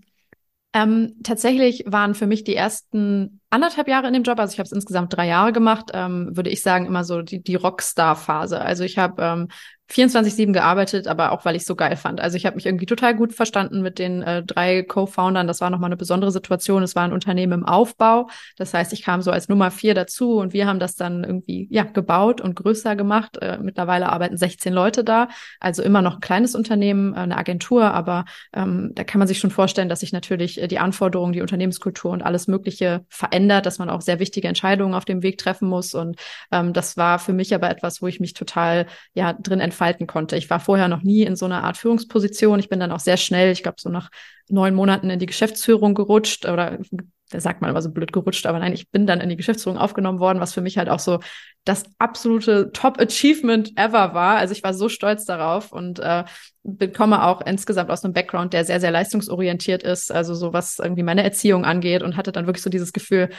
Ähm, 0.73 1.15
tatsächlich 1.23 1.83
waren 1.87 2.15
für 2.15 2.25
mich 2.27 2.43
die 2.43 2.55
ersten 2.55 3.39
anderthalb 3.53 3.87
Jahre 3.87 4.07
in 4.07 4.13
dem 4.13 4.23
Job, 4.23 4.39
also 4.39 4.51
ich 4.51 4.59
habe 4.59 4.65
es 4.65 4.71
insgesamt 4.71 5.15
drei 5.15 5.27
Jahre 5.27 5.53
gemacht, 5.53 5.91
ähm, 5.93 6.35
würde 6.35 6.49
ich 6.49 6.61
sagen, 6.61 6.85
immer 6.85 7.03
so 7.03 7.21
die, 7.21 7.41
die 7.43 7.55
Rockstar-Phase. 7.55 8.59
Also 8.59 8.83
ich 8.83 8.97
habe 8.97 9.21
ähm, 9.21 9.47
24-7 9.91 10.53
gearbeitet, 10.53 11.07
aber 11.07 11.31
auch 11.31 11.45
weil 11.45 11.55
ich 11.55 11.65
so 11.65 11.75
geil 11.75 11.95
fand. 11.95 12.19
Also 12.19 12.37
ich 12.37 12.45
habe 12.45 12.55
mich 12.55 12.65
irgendwie 12.65 12.85
total 12.85 13.15
gut 13.15 13.33
verstanden 13.33 13.81
mit 13.81 13.99
den 13.99 14.23
äh, 14.23 14.41
drei 14.41 14.81
Co-Foundern. 14.81 15.45
Das 15.45 15.61
war 15.61 15.69
nochmal 15.69 15.89
eine 15.89 15.97
besondere 15.97 16.31
Situation. 16.31 16.83
Es 16.83 16.95
war 16.95 17.03
ein 17.03 17.13
Unternehmen 17.13 17.53
im 17.53 17.65
Aufbau. 17.65 18.27
Das 18.57 18.73
heißt, 18.73 18.93
ich 18.93 19.03
kam 19.03 19.21
so 19.21 19.29
als 19.29 19.49
Nummer 19.49 19.71
vier 19.71 19.93
dazu 19.93 20.37
und 20.37 20.53
wir 20.53 20.67
haben 20.67 20.79
das 20.79 20.95
dann 20.95 21.23
irgendwie 21.23 21.67
ja 21.69 21.83
gebaut 21.83 22.41
und 22.41 22.55
größer 22.55 22.95
gemacht. 22.95 23.37
Äh, 23.41 23.59
mittlerweile 23.61 24.09
arbeiten 24.09 24.37
16 24.37 24.73
Leute 24.73 25.03
da. 25.03 25.27
Also 25.59 25.83
immer 25.83 26.01
noch 26.01 26.15
ein 26.15 26.21
kleines 26.21 26.55
Unternehmen, 26.55 27.13
äh, 27.13 27.17
eine 27.17 27.37
Agentur, 27.37 27.93
aber 27.93 28.25
ähm, 28.53 28.91
da 28.95 29.03
kann 29.03 29.19
man 29.19 29.27
sich 29.27 29.37
schon 29.37 29.51
vorstellen, 29.51 29.89
dass 29.89 29.99
sich 29.99 30.13
natürlich 30.13 30.61
äh, 30.61 30.67
die 30.67 30.79
Anforderungen, 30.79 31.33
die 31.33 31.41
Unternehmenskultur 31.41 32.11
und 32.11 32.23
alles 32.23 32.47
Mögliche 32.47 33.05
verändert, 33.09 33.42
dass 33.49 33.79
man 33.79 33.89
auch 33.89 34.01
sehr 34.01 34.19
wichtige 34.19 34.47
Entscheidungen 34.47 34.93
auf 34.93 35.05
dem 35.05 35.23
Weg 35.23 35.37
treffen 35.37 35.67
muss. 35.67 35.93
Und 35.93 36.19
ähm, 36.51 36.73
das 36.73 36.97
war 36.97 37.19
für 37.19 37.33
mich 37.33 37.53
aber 37.53 37.69
etwas, 37.69 38.01
wo 38.01 38.07
ich 38.07 38.19
mich 38.19 38.33
total 38.33 38.87
ja 39.13 39.33
drin 39.33 39.59
entfalten 39.59 40.07
konnte. 40.07 40.35
Ich 40.37 40.49
war 40.49 40.59
vorher 40.59 40.87
noch 40.87 41.03
nie 41.03 41.23
in 41.23 41.35
so 41.35 41.45
einer 41.45 41.63
Art 41.63 41.77
Führungsposition. 41.77 42.59
Ich 42.59 42.69
bin 42.69 42.79
dann 42.79 42.91
auch 42.91 42.99
sehr 42.99 43.17
schnell, 43.17 43.51
ich 43.51 43.63
glaube, 43.63 43.77
so 43.79 43.89
nach 43.89 44.09
neun 44.49 44.75
Monaten 44.75 45.09
in 45.09 45.19
die 45.19 45.25
Geschäftsführung 45.25 45.93
gerutscht 45.93 46.45
oder 46.45 46.79
da 47.33 47.39
sagt 47.39 47.61
man 47.61 47.69
immer 47.71 47.81
so 47.81 47.91
blöd 47.91 48.13
gerutscht, 48.13 48.45
aber 48.45 48.59
nein, 48.59 48.73
ich 48.73 48.89
bin 48.89 49.07
dann 49.07 49.19
in 49.19 49.29
die 49.29 49.35
Geschäftsführung 49.35 49.79
aufgenommen 49.79 50.19
worden, 50.19 50.39
was 50.39 50.53
für 50.53 50.61
mich 50.61 50.77
halt 50.77 50.87
auch 50.87 50.99
so 50.99 51.19
das 51.65 51.83
absolute 51.97 52.71
Top-Achievement 52.73 53.71
ever 53.75 54.13
war. 54.13 54.37
Also 54.37 54.51
ich 54.51 54.63
war 54.63 54.73
so 54.73 54.89
stolz 54.89 55.25
darauf 55.25 55.71
und 55.71 55.99
äh, 55.99 56.25
bekomme 56.61 57.23
auch 57.23 57.41
insgesamt 57.41 57.89
aus 57.89 58.03
einem 58.03 58.13
Background, 58.13 58.53
der 58.53 58.65
sehr, 58.65 58.79
sehr 58.79 58.91
leistungsorientiert 58.91 59.81
ist, 59.81 60.11
also 60.11 60.35
so 60.35 60.53
was 60.53 60.77
irgendwie 60.79 61.03
meine 61.03 61.23
Erziehung 61.23 61.65
angeht 61.65 62.03
und 62.03 62.17
hatte 62.17 62.31
dann 62.31 62.45
wirklich 62.45 62.63
so 62.63 62.69
dieses 62.69 62.93
Gefühl, 62.93 63.29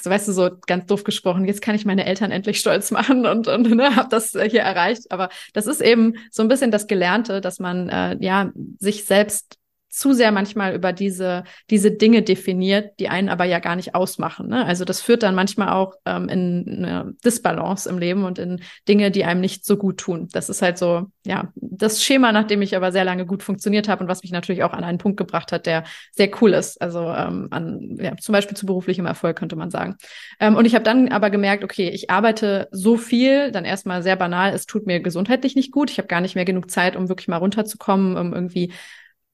so 0.00 0.08
weißt 0.08 0.28
du, 0.28 0.32
so 0.32 0.50
ganz 0.66 0.86
doof 0.86 1.04
gesprochen, 1.04 1.44
jetzt 1.44 1.60
kann 1.60 1.74
ich 1.74 1.84
meine 1.84 2.06
Eltern 2.06 2.30
endlich 2.30 2.60
stolz 2.60 2.90
machen 2.90 3.26
und, 3.26 3.46
und 3.46 3.70
ne, 3.70 3.94
habe 3.96 4.08
das 4.08 4.30
hier 4.30 4.62
erreicht. 4.62 5.10
Aber 5.10 5.28
das 5.52 5.66
ist 5.66 5.82
eben 5.82 6.14
so 6.30 6.42
ein 6.42 6.48
bisschen 6.48 6.70
das 6.70 6.86
Gelernte, 6.86 7.40
dass 7.40 7.58
man 7.58 7.90
äh, 7.90 8.16
ja 8.20 8.50
sich 8.78 9.04
selbst 9.04 9.58
zu 9.94 10.12
sehr 10.12 10.32
manchmal 10.32 10.74
über 10.74 10.92
diese, 10.92 11.44
diese 11.70 11.92
Dinge 11.92 12.22
definiert, 12.22 12.98
die 12.98 13.08
einen 13.08 13.28
aber 13.28 13.44
ja 13.44 13.60
gar 13.60 13.76
nicht 13.76 13.94
ausmachen. 13.94 14.48
Ne? 14.48 14.66
Also 14.66 14.84
das 14.84 15.00
führt 15.00 15.22
dann 15.22 15.36
manchmal 15.36 15.68
auch 15.68 15.94
ähm, 16.04 16.28
in 16.28 16.84
eine 16.84 17.14
Disbalance 17.24 17.88
im 17.88 17.98
Leben 17.98 18.24
und 18.24 18.40
in 18.40 18.60
Dinge, 18.88 19.12
die 19.12 19.24
einem 19.24 19.40
nicht 19.40 19.64
so 19.64 19.76
gut 19.76 19.98
tun. 19.98 20.28
Das 20.32 20.48
ist 20.48 20.62
halt 20.62 20.78
so, 20.78 21.12
ja, 21.24 21.52
das 21.54 22.02
Schema, 22.02 22.32
nach 22.32 22.42
dem 22.44 22.60
ich 22.60 22.74
aber 22.74 22.90
sehr 22.90 23.04
lange 23.04 23.24
gut 23.24 23.44
funktioniert 23.44 23.88
habe 23.88 24.02
und 24.02 24.08
was 24.08 24.22
mich 24.22 24.32
natürlich 24.32 24.64
auch 24.64 24.72
an 24.72 24.82
einen 24.82 24.98
Punkt 24.98 25.16
gebracht 25.16 25.52
hat, 25.52 25.64
der 25.64 25.84
sehr 26.10 26.30
cool 26.40 26.54
ist. 26.54 26.82
Also 26.82 27.00
ähm, 27.00 27.46
an, 27.52 27.96
ja, 28.00 28.16
zum 28.16 28.32
Beispiel 28.32 28.56
zu 28.56 28.66
beruflichem 28.66 29.06
Erfolg 29.06 29.38
könnte 29.38 29.54
man 29.54 29.70
sagen. 29.70 29.94
Ähm, 30.40 30.56
und 30.56 30.64
ich 30.64 30.74
habe 30.74 30.84
dann 30.84 31.08
aber 31.08 31.30
gemerkt, 31.30 31.62
okay, 31.62 31.88
ich 31.88 32.10
arbeite 32.10 32.66
so 32.72 32.96
viel, 32.96 33.52
dann 33.52 33.64
erstmal 33.64 34.02
sehr 34.02 34.16
banal, 34.16 34.52
es 34.54 34.66
tut 34.66 34.86
mir 34.86 34.98
gesundheitlich 34.98 35.54
nicht 35.54 35.70
gut. 35.70 35.88
Ich 35.88 35.98
habe 35.98 36.08
gar 36.08 36.20
nicht 36.20 36.34
mehr 36.34 36.44
genug 36.44 36.68
Zeit, 36.68 36.96
um 36.96 37.08
wirklich 37.08 37.28
mal 37.28 37.36
runterzukommen, 37.36 38.16
um 38.16 38.32
irgendwie 38.34 38.72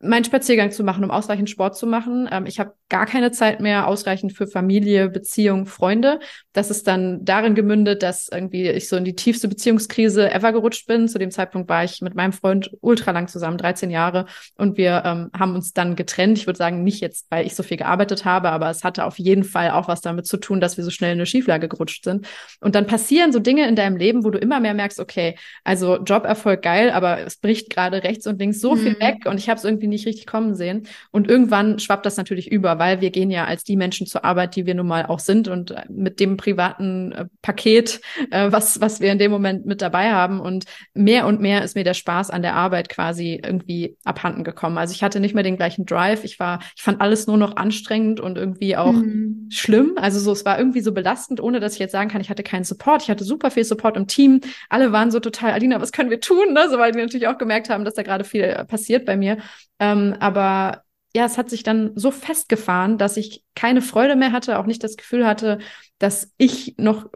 meinen 0.03 0.25
Spaziergang 0.25 0.71
zu 0.71 0.83
machen, 0.83 1.05
um 1.05 1.11
ausreichend 1.11 1.51
Sport 1.51 1.77
zu 1.77 1.87
machen. 1.87 2.29
Ähm, 2.33 2.47
ich 2.47 2.59
habe 2.59 2.73
gar 2.89 3.07
keine 3.07 3.33
Zeit 3.33 3.61
mehr 3.61 3.87
ausreichend 3.87 4.33
für 4.33 4.47
Familie, 4.47 5.11
Beziehung, 5.11 5.67
Freunde. 5.67 6.21
Das 6.53 6.71
ist 6.71 6.87
dann 6.87 7.25
darin 7.25 7.55
gemündet, 7.55 8.03
dass 8.03 8.29
irgendwie 8.33 8.69
ich 8.69 8.89
so 8.89 8.97
in 8.97 9.05
die 9.05 9.15
tiefste 9.15 9.47
Beziehungskrise 9.47 10.31
ever 10.31 10.53
gerutscht 10.53 10.87
bin. 10.87 11.07
Zu 11.07 11.19
dem 11.19 11.31
Zeitpunkt 11.31 11.69
war 11.69 11.85
ich 11.85 12.01
mit 12.01 12.15
meinem 12.15 12.33
Freund 12.33 12.71
ultra 12.81 13.11
lang 13.11 13.29
zusammen, 13.29 13.59
13 13.59 13.91
Jahre, 13.91 14.25
und 14.57 14.79
wir 14.79 15.03
ähm, 15.05 15.31
haben 15.39 15.55
uns 15.55 15.73
dann 15.73 15.97
getrennt. 15.97 16.39
Ich 16.39 16.47
würde 16.47 16.57
sagen, 16.57 16.83
nicht 16.83 17.01
jetzt, 17.01 17.27
weil 17.31 17.47
ich 17.47 17.55
so 17.55 17.63
viel 17.63 17.77
gearbeitet 17.77 18.25
habe, 18.25 18.51
aber 18.51 18.71
es 18.71 18.85
hatte 18.85 19.05
auf 19.05 19.19
jeden 19.19 19.45
Fall 19.45 19.71
auch 19.71 19.87
was 19.87 20.01
damit 20.01 20.27
zu 20.27 20.39
tun, 20.39 20.61
dass 20.61 20.79
wir 20.79 20.85
so 20.85 20.91
schnell 20.91 21.13
in 21.13 21.19
eine 21.19 21.27
Schieflage 21.27 21.69
gerutscht 21.69 22.05
sind. 22.05 22.27
Und 22.61 22.75
dann 22.75 22.87
passieren 22.87 23.33
so 23.33 23.39
Dinge 23.39 23.69
in 23.69 23.77
deinem 23.77 23.97
Leben, 23.97 24.25
wo 24.25 24.31
du 24.31 24.39
immer 24.39 24.61
mehr 24.61 24.75
merkst, 24.75 24.99
okay, 24.99 25.37
also 25.63 25.99
Joberfolg 26.03 26.63
geil, 26.63 26.91
aber 26.91 27.21
es 27.21 27.37
bricht 27.37 27.69
gerade 27.69 28.03
rechts 28.03 28.27
und 28.27 28.39
links 28.39 28.61
so 28.61 28.75
mhm. 28.75 28.79
viel 28.79 29.01
weg 29.01 29.27
und 29.27 29.39
ich 29.39 29.51
habe 29.51 29.59
es 29.59 29.65
irgendwie 29.65 29.89
nicht 29.91 30.07
richtig 30.07 30.26
kommen 30.26 30.55
sehen. 30.55 30.86
Und 31.11 31.28
irgendwann 31.28 31.78
schwappt 31.78 32.07
das 32.07 32.16
natürlich 32.16 32.51
über, 32.51 32.78
weil 32.78 33.01
wir 33.01 33.11
gehen 33.11 33.30
ja 33.30 33.45
als 33.45 33.64
die 33.64 33.76
Menschen 33.76 34.07
zur 34.07 34.24
Arbeit, 34.24 34.57
die 34.57 34.66
wir 34.66 34.74
nun 34.74 34.86
mal 34.86 35.07
auch 35.07 35.18
sind 35.18 35.49
und 35.49 35.72
äh, 35.72 35.82
mit 35.88 36.20
dem 36.20 36.36
privaten 36.36 37.12
äh, 37.12 37.26
Paket, 37.43 38.01
äh, 38.30 38.51
was, 38.51 38.80
was 38.80 39.01
wir 39.01 39.12
in 39.12 39.18
dem 39.18 39.30
Moment 39.30 39.66
mit 39.66 39.82
dabei 39.82 40.12
haben. 40.12 40.41
Und 40.41 40.64
mehr 40.95 41.26
und 41.26 41.41
mehr 41.41 41.62
ist 41.62 41.76
mir 41.76 41.84
der 41.84 41.95
Spaß 41.95 42.30
an 42.30 42.43
der 42.43 42.55
Arbeit 42.55 42.88
quasi 42.88 43.41
irgendwie 43.45 43.97
abhanden 44.05 44.45
gekommen. 44.45 44.78
Also 44.78 44.95
ich 44.95 45.03
hatte 45.03 45.20
nicht 45.20 45.34
mehr 45.34 45.45
den 45.45 45.57
gleichen 45.57 45.86
Drive. 45.86 46.24
Ich 46.24 46.41
war, 46.41 46.61
ich 46.76 46.82
fand 46.82 47.01
alles 47.01 47.26
nur 47.26 47.36
noch 47.36 47.57
anstrengend 47.57 48.20
und 48.20 48.38
irgendwie 48.38 48.76
auch 48.76 48.93
mhm. 48.93 49.47
schlimm. 49.51 49.93
Also 49.97 50.20
so, 50.20 50.32
es 50.32 50.45
war 50.45 50.59
irgendwie 50.59 50.80
so 50.80 50.93
belastend, 50.93 51.41
ohne 51.41 51.61
dass 51.61 51.74
ich 51.74 51.78
jetzt 51.78 51.93
sagen 51.93 52.11
kann, 52.11 52.20
ich 52.20 52.30
hatte 52.30 52.43
keinen 52.43 52.64
Support. 52.64 53.03
Ich 53.03 53.11
hatte 53.11 53.24
super 53.24 53.51
viel 53.51 53.64
Support 53.64 53.97
im 53.97 54.07
Team. 54.07 54.41
Alle 54.68 54.93
waren 54.93 55.11
so 55.11 55.20
total, 55.20 55.53
Alina, 55.53 55.80
was 55.80 55.93
können 55.93 56.11
wir 56.11 56.20
tun? 56.20 56.53
Ne? 56.53 56.68
So, 56.70 56.78
weil 56.78 56.93
die 56.93 56.99
natürlich 56.99 57.28
auch 57.28 57.38
gemerkt 57.38 57.70
haben, 57.70 57.84
dass 57.84 57.95
da 57.95 58.03
gerade 58.03 58.24
viel 58.24 58.43
äh, 58.43 58.64
passiert 58.64 59.05
bei 59.05 59.16
mir. 59.16 59.38
Ähm, 59.81 60.14
aber 60.20 60.85
ja, 61.14 61.24
es 61.24 61.39
hat 61.39 61.51
sich 61.51 61.64
dann 61.64 61.91
so 61.97 62.12
festgefahren, 62.12 62.97
dass 62.97 63.16
ich 63.16 63.45
keine 63.57 63.83
Freude 63.83 64.14
mehr 64.14 64.31
hatte, 64.31 64.59
auch 64.59 64.66
nicht 64.66 64.85
das 64.85 64.97
Gefühl 64.97 65.26
hatte, 65.26 65.59
dass 65.99 66.33
ich 66.39 66.76
noch 66.78 67.07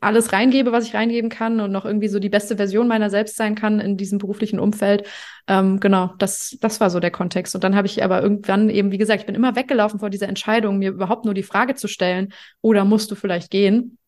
alles 0.00 0.32
reingebe, 0.32 0.70
was 0.70 0.86
ich 0.86 0.94
reingeben 0.94 1.30
kann 1.30 1.60
und 1.60 1.72
noch 1.72 1.84
irgendwie 1.84 2.08
so 2.08 2.18
die 2.18 2.28
beste 2.28 2.56
Version 2.56 2.86
meiner 2.88 3.10
selbst 3.10 3.36
sein 3.36 3.54
kann 3.54 3.80
in 3.80 3.96
diesem 3.96 4.18
beruflichen 4.18 4.60
Umfeld. 4.60 5.06
Ähm, 5.46 5.80
genau, 5.80 6.14
das, 6.18 6.56
das 6.60 6.78
war 6.80 6.90
so 6.90 7.00
der 7.00 7.10
Kontext. 7.10 7.54
Und 7.54 7.64
dann 7.64 7.74
habe 7.74 7.86
ich 7.86 8.04
aber 8.04 8.22
irgendwann 8.22 8.68
eben, 8.68 8.92
wie 8.92 8.98
gesagt, 8.98 9.20
ich 9.20 9.26
bin 9.26 9.34
immer 9.34 9.56
weggelaufen 9.56 9.98
vor 9.98 10.10
dieser 10.10 10.28
Entscheidung, 10.28 10.78
mir 10.78 10.90
überhaupt 10.90 11.24
nur 11.24 11.34
die 11.34 11.42
Frage 11.42 11.74
zu 11.74 11.88
stellen, 11.88 12.32
oder 12.60 12.84
musst 12.84 13.10
du 13.10 13.14
vielleicht 13.14 13.50
gehen? 13.50 13.98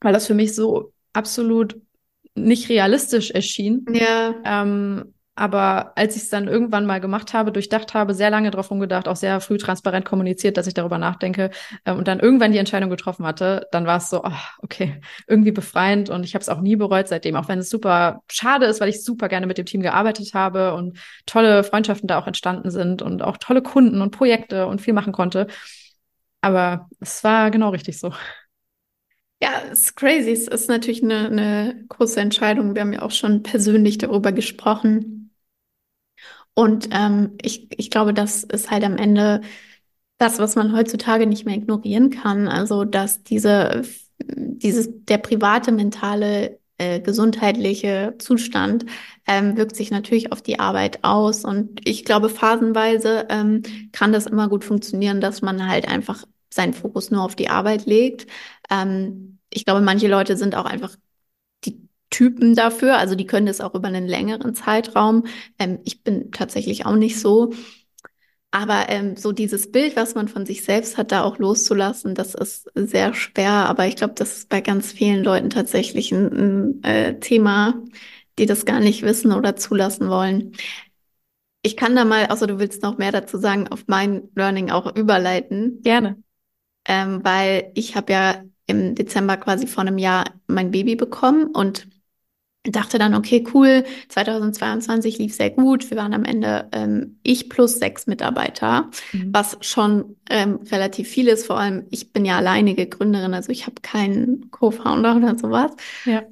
Weil 0.00 0.12
das 0.12 0.26
für 0.26 0.34
mich 0.34 0.54
so 0.54 0.92
absolut 1.12 1.80
nicht 2.34 2.68
realistisch 2.68 3.30
erschien. 3.30 3.84
Ja. 3.92 4.34
Ähm, 4.44 5.12
aber 5.40 5.92
als 5.96 6.16
ich 6.16 6.24
es 6.24 6.28
dann 6.28 6.48
irgendwann 6.48 6.84
mal 6.84 7.00
gemacht 7.00 7.32
habe, 7.32 7.50
durchdacht 7.50 7.94
habe, 7.94 8.12
sehr 8.12 8.28
lange 8.28 8.50
drauf 8.50 8.70
rumgedacht, 8.70 9.08
auch 9.08 9.16
sehr 9.16 9.40
früh 9.40 9.56
transparent 9.56 10.04
kommuniziert, 10.04 10.58
dass 10.58 10.66
ich 10.66 10.74
darüber 10.74 10.98
nachdenke 10.98 11.50
äh, 11.84 11.92
und 11.92 12.08
dann 12.08 12.20
irgendwann 12.20 12.52
die 12.52 12.58
Entscheidung 12.58 12.90
getroffen 12.90 13.24
hatte, 13.24 13.66
dann 13.72 13.86
war 13.86 13.96
es 13.96 14.10
so, 14.10 14.22
oh, 14.22 14.30
okay, 14.58 15.00
irgendwie 15.26 15.50
befreiend 15.50 16.10
und 16.10 16.24
ich 16.24 16.34
habe 16.34 16.42
es 16.42 16.50
auch 16.50 16.60
nie 16.60 16.76
bereut 16.76 17.08
seitdem, 17.08 17.36
auch 17.36 17.48
wenn 17.48 17.58
es 17.58 17.70
super 17.70 18.20
schade 18.30 18.66
ist, 18.66 18.82
weil 18.82 18.90
ich 18.90 19.02
super 19.02 19.28
gerne 19.28 19.46
mit 19.46 19.56
dem 19.56 19.64
Team 19.64 19.80
gearbeitet 19.80 20.34
habe 20.34 20.74
und 20.74 20.98
tolle 21.24 21.64
Freundschaften 21.64 22.06
da 22.06 22.18
auch 22.18 22.26
entstanden 22.26 22.70
sind 22.70 23.00
und 23.00 23.22
auch 23.22 23.38
tolle 23.38 23.62
Kunden 23.62 24.02
und 24.02 24.10
Projekte 24.10 24.66
und 24.66 24.82
viel 24.82 24.92
machen 24.92 25.14
konnte. 25.14 25.46
Aber 26.42 26.88
es 27.00 27.24
war 27.24 27.50
genau 27.50 27.70
richtig 27.70 27.98
so. 27.98 28.12
Ja, 29.42 29.62
es 29.72 29.80
ist 29.84 29.96
crazy. 29.96 30.32
Es 30.32 30.48
ist 30.48 30.68
natürlich 30.68 31.02
eine, 31.02 31.26
eine 31.26 31.84
große 31.88 32.20
Entscheidung. 32.20 32.74
Wir 32.74 32.82
haben 32.82 32.92
ja 32.92 33.00
auch 33.02 33.10
schon 33.10 33.42
persönlich 33.42 33.96
darüber 33.96 34.32
gesprochen. 34.32 35.19
Und 36.54 36.88
ähm, 36.92 37.36
ich, 37.42 37.68
ich 37.78 37.90
glaube, 37.90 38.12
das 38.14 38.44
ist 38.44 38.70
halt 38.70 38.84
am 38.84 38.96
Ende 38.96 39.40
das, 40.18 40.38
was 40.38 40.56
man 40.56 40.76
heutzutage 40.76 41.26
nicht 41.26 41.46
mehr 41.46 41.56
ignorieren 41.56 42.10
kann. 42.10 42.48
Also, 42.48 42.84
dass 42.84 43.22
diese, 43.22 43.82
dieses, 44.18 44.88
der 45.06 45.18
private 45.18 45.72
mentale 45.72 46.58
äh, 46.78 47.00
gesundheitliche 47.00 48.14
Zustand 48.18 48.86
ähm, 49.26 49.56
wirkt 49.56 49.76
sich 49.76 49.90
natürlich 49.90 50.32
auf 50.32 50.42
die 50.42 50.58
Arbeit 50.58 51.04
aus. 51.04 51.44
Und 51.44 51.80
ich 51.88 52.04
glaube, 52.04 52.28
phasenweise 52.28 53.26
ähm, 53.30 53.62
kann 53.92 54.12
das 54.12 54.26
immer 54.26 54.48
gut 54.48 54.64
funktionieren, 54.64 55.20
dass 55.20 55.42
man 55.42 55.68
halt 55.68 55.88
einfach 55.88 56.24
seinen 56.52 56.74
Fokus 56.74 57.10
nur 57.10 57.22
auf 57.22 57.36
die 57.36 57.48
Arbeit 57.48 57.86
legt. 57.86 58.26
Ähm, 58.70 59.38
ich 59.50 59.64
glaube, 59.64 59.80
manche 59.80 60.08
Leute 60.08 60.36
sind 60.36 60.54
auch 60.54 60.64
einfach 60.64 60.96
Typen 62.10 62.54
dafür. 62.54 62.98
Also 62.98 63.14
die 63.14 63.26
können 63.26 63.46
das 63.46 63.60
auch 63.60 63.74
über 63.74 63.88
einen 63.88 64.06
längeren 64.06 64.54
Zeitraum. 64.54 65.24
Ähm, 65.58 65.78
ich 65.84 66.02
bin 66.02 66.30
tatsächlich 66.32 66.86
auch 66.86 66.96
nicht 66.96 67.18
so. 67.20 67.52
Aber 68.52 68.88
ähm, 68.88 69.16
so 69.16 69.30
dieses 69.30 69.70
Bild, 69.70 69.94
was 69.94 70.14
man 70.16 70.26
von 70.26 70.44
sich 70.44 70.64
selbst 70.64 70.98
hat, 70.98 71.12
da 71.12 71.22
auch 71.22 71.38
loszulassen, 71.38 72.16
das 72.16 72.34
ist 72.34 72.68
sehr 72.74 73.14
schwer. 73.14 73.50
Aber 73.50 73.86
ich 73.86 73.94
glaube, 73.96 74.14
das 74.16 74.38
ist 74.38 74.48
bei 74.48 74.60
ganz 74.60 74.90
vielen 74.92 75.22
Leuten 75.22 75.50
tatsächlich 75.50 76.10
ein, 76.10 76.80
ein 76.80 76.82
äh, 76.82 77.20
Thema, 77.20 77.80
die 78.38 78.46
das 78.46 78.64
gar 78.64 78.80
nicht 78.80 79.02
wissen 79.02 79.32
oder 79.32 79.54
zulassen 79.54 80.08
wollen. 80.08 80.52
Ich 81.62 81.76
kann 81.76 81.94
da 81.94 82.04
mal, 82.04 82.26
außer 82.26 82.46
du 82.46 82.58
willst 82.58 82.82
noch 82.82 82.98
mehr 82.98 83.12
dazu 83.12 83.38
sagen, 83.38 83.68
auf 83.68 83.84
mein 83.86 84.28
Learning 84.34 84.70
auch 84.70 84.96
überleiten. 84.96 85.80
Gerne. 85.82 86.20
Ähm, 86.86 87.20
weil 87.22 87.70
ich 87.74 87.94
habe 87.96 88.12
ja 88.12 88.42
im 88.66 88.94
Dezember 88.94 89.36
quasi 89.36 89.66
vor 89.66 89.82
einem 89.82 89.98
Jahr 89.98 90.24
mein 90.46 90.70
Baby 90.70 90.96
bekommen 90.96 91.46
und 91.46 91.88
dachte 92.64 92.98
dann, 92.98 93.14
okay, 93.14 93.44
cool, 93.54 93.84
2022 94.08 95.18
lief 95.18 95.34
sehr 95.34 95.50
gut. 95.50 95.90
Wir 95.90 95.96
waren 95.96 96.12
am 96.12 96.24
Ende 96.24 96.68
ähm, 96.72 97.18
ich 97.22 97.48
plus 97.48 97.78
sechs 97.78 98.06
Mitarbeiter, 98.06 98.90
mhm. 99.12 99.30
was 99.32 99.56
schon 99.62 100.16
ähm, 100.28 100.60
relativ 100.70 101.08
viel 101.08 101.28
ist. 101.28 101.46
Vor 101.46 101.58
allem, 101.58 101.86
ich 101.90 102.12
bin 102.12 102.24
ja 102.24 102.36
alleinige 102.36 102.86
Gründerin, 102.86 103.32
also 103.32 103.50
ich 103.50 103.66
habe 103.66 103.80
keinen 103.80 104.50
Co-Founder 104.50 105.16
oder 105.16 105.38
sowas. 105.38 105.72
Ja. 106.04 106.22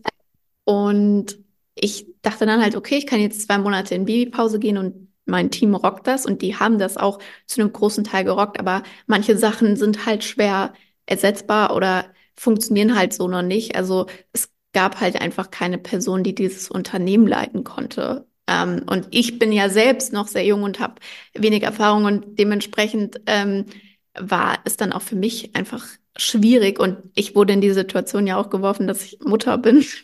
Und 0.65 1.39
ich 1.75 2.07
dachte 2.21 2.45
dann 2.45 2.61
halt, 2.61 2.77
okay, 2.77 2.97
ich 2.97 3.07
kann 3.07 3.21
jetzt 3.21 3.43
zwei 3.43 3.57
Monate 3.57 3.95
in 3.95 4.05
Babypause 4.05 4.59
gehen 4.59 4.77
und 4.77 5.09
mein 5.25 5.51
Team 5.51 5.75
rockt 5.75 6.07
das 6.07 6.27
und 6.27 6.43
die 6.43 6.57
haben 6.57 6.79
das 6.79 6.97
auch 6.97 7.19
zu 7.47 7.61
einem 7.61 7.73
großen 7.73 8.05
Teil 8.05 8.25
gerockt, 8.25 8.59
aber 8.59 8.83
manche 9.07 9.37
Sachen 9.37 9.77
sind 9.77 10.07
halt 10.07 10.25
schwer 10.25 10.73
ersetzbar 11.07 11.75
oder 11.75 12.07
funktionieren 12.35 12.97
halt 12.97 13.13
so 13.13 13.29
noch 13.29 13.43
nicht. 13.43 13.77
Also 13.77 14.07
es 14.33 14.51
gab 14.79 15.01
halt 15.01 15.21
einfach 15.21 15.51
keine 15.51 15.77
Person, 15.77 16.23
die 16.23 16.37
dieses 16.37 16.71
Unternehmen 16.71 17.27
leiten 17.27 17.65
konnte. 17.65 18.29
Ähm, 18.47 18.85
und 18.89 19.09
ich 19.11 19.41
bin 19.41 19.51
ja 19.51 19.69
selbst 19.71 20.13
noch 20.13 20.29
sehr 20.29 20.45
jung 20.45 20.63
und 20.63 20.79
habe 20.79 21.01
wenig 21.35 21.65
Erfahrung 21.65 22.05
und 22.05 22.39
dementsprechend 22.39 23.21
ähm, 23.27 23.65
war 24.17 24.61
es 24.67 24.77
dann 24.77 24.93
auch 24.93 25.03
für 25.03 25.17
mich 25.17 25.57
einfach 25.57 25.85
schwierig 26.17 26.79
und 26.79 26.99
ich 27.17 27.35
wurde 27.35 27.55
in 27.55 27.61
die 27.61 27.73
Situation 27.73 28.29
ja 28.29 28.37
auch 28.37 28.51
geworfen, 28.51 28.87
dass 28.87 29.05
ich 29.05 29.19
Mutter 29.21 29.59
bin. 29.59 29.85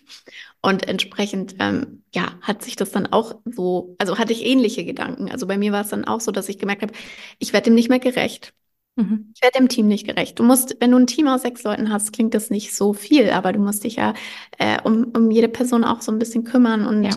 Und 0.60 0.88
entsprechend, 0.88 1.56
ähm, 1.58 2.04
ja, 2.14 2.38
hat 2.40 2.62
sich 2.62 2.74
das 2.74 2.90
dann 2.90 3.06
auch 3.06 3.34
so, 3.44 3.96
also 3.98 4.16
hatte 4.16 4.32
ich 4.32 4.46
ähnliche 4.46 4.82
Gedanken. 4.86 5.30
Also 5.30 5.46
bei 5.46 5.58
mir 5.58 5.72
war 5.72 5.82
es 5.82 5.90
dann 5.90 6.06
auch 6.06 6.22
so, 6.22 6.32
dass 6.32 6.48
ich 6.48 6.58
gemerkt 6.58 6.80
habe, 6.80 6.94
ich 7.38 7.52
werde 7.52 7.66
dem 7.66 7.74
nicht 7.74 7.90
mehr 7.90 7.98
gerecht. 7.98 8.54
Mhm. 8.96 9.32
Ich 9.34 9.42
werde 9.42 9.58
dem 9.58 9.68
Team 9.68 9.88
nicht 9.88 10.06
gerecht. 10.06 10.38
Du 10.38 10.44
musst, 10.44 10.76
wenn 10.80 10.92
du 10.92 10.98
ein 10.98 11.06
Team 11.06 11.26
aus 11.26 11.42
sechs 11.42 11.64
Leuten 11.64 11.92
hast, 11.92 12.12
klingt 12.12 12.34
das 12.34 12.50
nicht 12.50 12.74
so 12.74 12.92
viel, 12.92 13.30
aber 13.30 13.52
du 13.52 13.58
musst 13.58 13.84
dich 13.84 13.96
ja 13.96 14.14
äh, 14.58 14.80
um, 14.82 15.10
um 15.16 15.30
jede 15.30 15.48
Person 15.48 15.84
auch 15.84 16.00
so 16.00 16.12
ein 16.12 16.18
bisschen 16.18 16.44
kümmern 16.44 16.86
und 16.86 17.02
ja. 17.04 17.10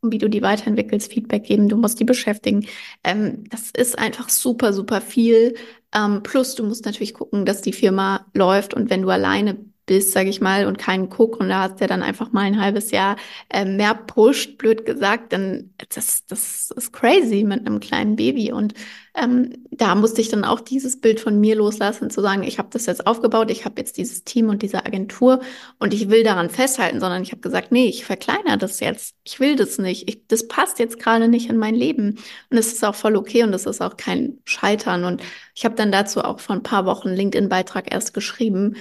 um 0.00 0.12
wie 0.12 0.18
du 0.18 0.28
die 0.28 0.42
weiterentwickelst, 0.42 1.12
Feedback 1.12 1.44
geben, 1.44 1.68
du 1.68 1.76
musst 1.76 1.98
die 1.98 2.04
beschäftigen. 2.04 2.66
Ähm, 3.02 3.44
das 3.50 3.70
ist 3.70 3.98
einfach 3.98 4.28
super, 4.28 4.72
super 4.72 5.00
viel. 5.00 5.54
Ähm, 5.94 6.22
plus, 6.22 6.54
du 6.54 6.64
musst 6.64 6.84
natürlich 6.84 7.14
gucken, 7.14 7.46
dass 7.46 7.62
die 7.62 7.72
Firma 7.72 8.26
läuft 8.34 8.74
und 8.74 8.90
wenn 8.90 9.02
du 9.02 9.10
alleine 9.10 9.58
bist, 9.86 10.12
sage 10.12 10.30
ich 10.30 10.40
mal, 10.40 10.66
und 10.66 10.78
keinen 10.78 11.10
Co-Gründer 11.10 11.58
hast, 11.58 11.80
der 11.80 11.88
dann 11.88 12.02
einfach 12.02 12.32
mal 12.32 12.42
ein 12.42 12.60
halbes 12.60 12.90
Jahr 12.90 13.16
äh, 13.50 13.64
mehr 13.64 13.94
pusht, 13.94 14.58
blöd 14.58 14.86
gesagt, 14.86 15.32
dann 15.32 15.70
das, 15.94 16.26
das 16.26 16.70
ist 16.70 16.92
crazy 16.92 17.44
mit 17.44 17.66
einem 17.66 17.80
kleinen 17.80 18.16
Baby. 18.16 18.52
Und 18.52 18.74
ähm, 19.16 19.66
da 19.70 19.94
musste 19.94 20.20
ich 20.20 20.28
dann 20.28 20.44
auch 20.44 20.60
dieses 20.60 21.00
Bild 21.00 21.20
von 21.20 21.38
mir 21.38 21.54
loslassen, 21.54 22.10
zu 22.10 22.20
sagen, 22.20 22.42
ich 22.42 22.58
habe 22.58 22.68
das 22.72 22.86
jetzt 22.86 23.06
aufgebaut, 23.06 23.50
ich 23.50 23.64
habe 23.64 23.80
jetzt 23.80 23.96
dieses 23.96 24.24
Team 24.24 24.48
und 24.48 24.62
diese 24.62 24.84
Agentur 24.84 25.40
und 25.78 25.94
ich 25.94 26.10
will 26.10 26.24
daran 26.24 26.50
festhalten, 26.50 26.98
sondern 26.98 27.22
ich 27.22 27.30
habe 27.30 27.40
gesagt, 27.40 27.70
nee, 27.70 27.86
ich 27.86 28.04
verkleinere 28.04 28.58
das 28.58 28.80
jetzt. 28.80 29.14
Ich 29.22 29.38
will 29.38 29.54
das 29.54 29.78
nicht. 29.78 30.08
Ich, 30.08 30.26
das 30.26 30.48
passt 30.48 30.78
jetzt 30.78 30.98
gerade 30.98 31.28
nicht 31.28 31.48
in 31.48 31.58
mein 31.58 31.74
Leben. 31.74 32.18
Und 32.50 32.58
es 32.58 32.72
ist 32.72 32.84
auch 32.84 32.94
voll 32.94 33.16
okay 33.16 33.42
und 33.42 33.52
es 33.52 33.66
ist 33.66 33.80
auch 33.80 33.96
kein 33.96 34.38
Scheitern. 34.44 35.04
Und 35.04 35.22
ich 35.54 35.64
habe 35.64 35.74
dann 35.76 35.92
dazu 35.92 36.22
auch 36.22 36.40
vor 36.40 36.56
ein 36.56 36.62
paar 36.62 36.86
Wochen 36.86 37.10
LinkedIn-Beitrag 37.10 37.92
erst 37.92 38.14
geschrieben, 38.14 38.76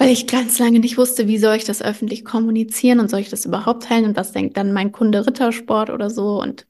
weil 0.00 0.10
ich 0.10 0.26
ganz 0.26 0.58
lange 0.58 0.80
nicht 0.80 0.98
wusste, 0.98 1.28
wie 1.28 1.38
soll 1.38 1.56
ich 1.56 1.64
das 1.66 1.82
öffentlich 1.82 2.24
kommunizieren 2.24 3.00
und 3.00 3.10
soll 3.10 3.20
ich 3.20 3.28
das 3.30 3.44
überhaupt 3.44 3.84
teilen 3.84 4.06
und 4.06 4.16
was 4.16 4.32
denkt 4.32 4.56
dann 4.56 4.72
mein 4.72 4.92
Kunde 4.92 5.26
Rittersport 5.26 5.90
oder 5.90 6.08
so. 6.10 6.40
Und 6.42 6.66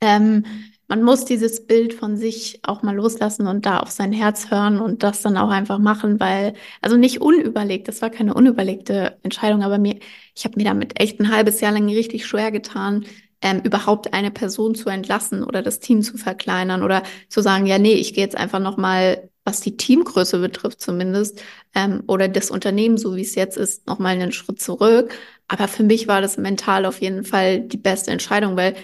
ähm, 0.00 0.44
man 0.88 1.02
muss 1.02 1.24
dieses 1.24 1.66
Bild 1.66 1.94
von 1.94 2.16
sich 2.16 2.60
auch 2.64 2.82
mal 2.82 2.94
loslassen 2.96 3.46
und 3.46 3.66
da 3.66 3.80
auf 3.80 3.90
sein 3.90 4.12
Herz 4.12 4.50
hören 4.50 4.80
und 4.80 5.02
das 5.02 5.22
dann 5.22 5.38
auch 5.38 5.50
einfach 5.50 5.78
machen, 5.78 6.20
weil, 6.20 6.54
also 6.82 6.96
nicht 6.96 7.20
unüberlegt, 7.22 7.88
das 7.88 8.02
war 8.02 8.10
keine 8.10 8.34
unüberlegte 8.34 9.18
Entscheidung, 9.22 9.62
aber 9.62 9.78
mir, 9.78 9.98
ich 10.34 10.44
habe 10.44 10.56
mir 10.58 10.64
damit 10.64 11.00
echt 11.00 11.20
ein 11.20 11.30
halbes 11.32 11.60
Jahr 11.60 11.72
lang 11.72 11.88
richtig 11.88 12.26
schwer 12.26 12.52
getan, 12.52 13.06
ähm, 13.42 13.60
überhaupt 13.64 14.14
eine 14.14 14.30
Person 14.30 14.74
zu 14.74 14.90
entlassen 14.90 15.44
oder 15.44 15.62
das 15.62 15.80
Team 15.80 16.02
zu 16.02 16.18
verkleinern 16.18 16.82
oder 16.82 17.02
zu 17.28 17.42
sagen, 17.42 17.66
ja, 17.66 17.78
nee, 17.78 17.94
ich 17.94 18.14
gehe 18.14 18.24
jetzt 18.24 18.36
einfach 18.36 18.60
nochmal 18.60 19.30
was 19.44 19.60
die 19.60 19.76
Teamgröße 19.76 20.38
betrifft 20.38 20.80
zumindest, 20.80 21.42
ähm, 21.74 22.02
oder 22.06 22.28
das 22.28 22.50
Unternehmen, 22.50 22.96
so 22.98 23.16
wie 23.16 23.22
es 23.22 23.34
jetzt 23.34 23.56
ist, 23.56 23.86
nochmal 23.86 24.14
einen 24.14 24.32
Schritt 24.32 24.60
zurück. 24.60 25.14
Aber 25.48 25.68
für 25.68 25.82
mich 25.82 26.08
war 26.08 26.20
das 26.20 26.36
mental 26.38 26.86
auf 26.86 27.00
jeden 27.00 27.24
Fall 27.24 27.60
die 27.60 27.76
beste 27.76 28.10
Entscheidung, 28.10 28.56
weil 28.56 28.74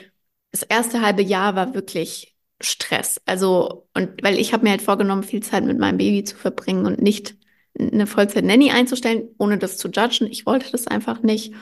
das 0.52 0.62
erste 0.62 1.00
halbe 1.00 1.22
Jahr 1.22 1.54
war 1.56 1.74
wirklich 1.74 2.36
Stress. 2.60 3.20
Also, 3.24 3.88
und 3.94 4.22
weil 4.22 4.38
ich 4.38 4.52
habe 4.52 4.64
mir 4.64 4.70
halt 4.70 4.82
vorgenommen, 4.82 5.22
viel 5.22 5.42
Zeit 5.42 5.64
mit 5.64 5.78
meinem 5.78 5.96
Baby 5.98 6.24
zu 6.24 6.36
verbringen 6.36 6.86
und 6.86 7.00
nicht 7.00 7.36
eine 7.78 8.06
Vollzeit-Nanny 8.06 8.70
einzustellen, 8.70 9.28
ohne 9.38 9.58
das 9.58 9.78
zu 9.78 9.88
judgen. 9.88 10.26
Ich 10.30 10.44
wollte 10.46 10.70
das 10.72 10.86
einfach 10.86 11.22
nicht. 11.22 11.54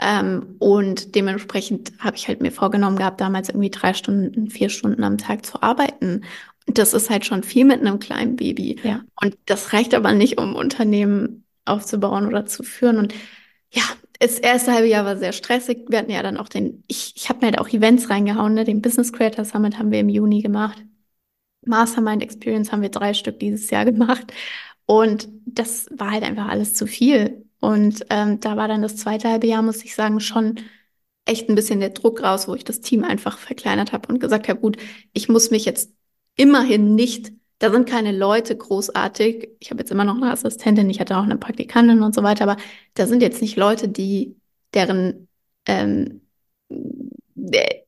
Ähm, 0.00 0.56
und 0.60 1.16
dementsprechend 1.16 1.92
habe 1.98 2.16
ich 2.16 2.28
halt 2.28 2.40
mir 2.40 2.52
vorgenommen 2.52 2.96
gehabt, 2.96 3.20
damals 3.20 3.48
irgendwie 3.48 3.70
drei 3.70 3.94
Stunden, 3.94 4.48
vier 4.48 4.68
Stunden 4.70 5.02
am 5.04 5.18
Tag 5.18 5.44
zu 5.44 5.60
arbeiten 5.62 6.22
das 6.68 6.92
ist 6.94 7.10
halt 7.10 7.24
schon 7.24 7.42
viel 7.42 7.64
mit 7.64 7.80
einem 7.80 7.98
kleinen 7.98 8.36
Baby. 8.36 8.78
Ja. 8.82 9.02
Und 9.20 9.36
das 9.46 9.72
reicht 9.72 9.94
aber 9.94 10.12
nicht, 10.12 10.38
um 10.38 10.54
Unternehmen 10.54 11.44
aufzubauen 11.64 12.26
oder 12.26 12.46
zu 12.46 12.62
führen. 12.62 12.98
Und 12.98 13.14
ja, 13.70 13.82
das 14.18 14.38
erste 14.38 14.72
halbe 14.72 14.88
Jahr 14.88 15.04
war 15.04 15.16
sehr 15.16 15.32
stressig. 15.32 15.86
Wir 15.88 15.98
hatten 15.98 16.10
ja 16.10 16.22
dann 16.22 16.36
auch 16.36 16.48
den, 16.48 16.84
ich, 16.88 17.14
ich 17.16 17.28
habe 17.28 17.40
mir 17.40 17.46
halt 17.46 17.58
auch 17.58 17.68
Events 17.68 18.10
reingehauen, 18.10 18.54
ne? 18.54 18.64
Den 18.64 18.82
Business 18.82 19.12
Creator 19.12 19.44
Summit 19.44 19.78
haben 19.78 19.90
wir 19.90 20.00
im 20.00 20.08
Juni 20.08 20.42
gemacht. 20.42 20.82
Mastermind 21.64 22.22
Experience 22.22 22.72
haben 22.72 22.82
wir 22.82 22.88
drei 22.88 23.14
Stück 23.14 23.38
dieses 23.38 23.70
Jahr 23.70 23.84
gemacht. 23.86 24.32
Und 24.86 25.28
das 25.46 25.86
war 25.90 26.10
halt 26.12 26.24
einfach 26.24 26.48
alles 26.48 26.74
zu 26.74 26.86
viel. 26.86 27.44
Und 27.60 28.06
ähm, 28.10 28.40
da 28.40 28.56
war 28.56 28.68
dann 28.68 28.82
das 28.82 28.96
zweite 28.96 29.28
halbe 29.28 29.46
Jahr, 29.46 29.62
muss 29.62 29.84
ich 29.84 29.94
sagen, 29.94 30.20
schon 30.20 30.60
echt 31.24 31.48
ein 31.48 31.54
bisschen 31.54 31.80
der 31.80 31.90
Druck 31.90 32.22
raus, 32.22 32.48
wo 32.48 32.54
ich 32.54 32.64
das 32.64 32.80
Team 32.80 33.04
einfach 33.04 33.38
verkleinert 33.38 33.92
habe 33.92 34.08
und 34.08 34.18
gesagt 34.18 34.48
habe, 34.48 34.60
gut, 34.60 34.78
ich 35.12 35.28
muss 35.28 35.50
mich 35.50 35.64
jetzt 35.64 35.92
immerhin 36.38 36.94
nicht, 36.94 37.32
da 37.58 37.70
sind 37.70 37.88
keine 37.88 38.12
Leute 38.12 38.56
großartig. 38.56 39.50
Ich 39.58 39.70
habe 39.70 39.80
jetzt 39.80 39.90
immer 39.90 40.04
noch 40.04 40.16
eine 40.16 40.30
Assistentin, 40.30 40.88
ich 40.88 41.00
hatte 41.00 41.18
auch 41.18 41.24
eine 41.24 41.36
Praktikantin 41.36 42.02
und 42.02 42.14
so 42.14 42.22
weiter, 42.22 42.44
aber 42.44 42.56
da 42.94 43.06
sind 43.06 43.20
jetzt 43.20 43.42
nicht 43.42 43.56
Leute, 43.56 43.88
die 43.88 44.36
deren, 44.72 45.28
ähm, 45.66 46.22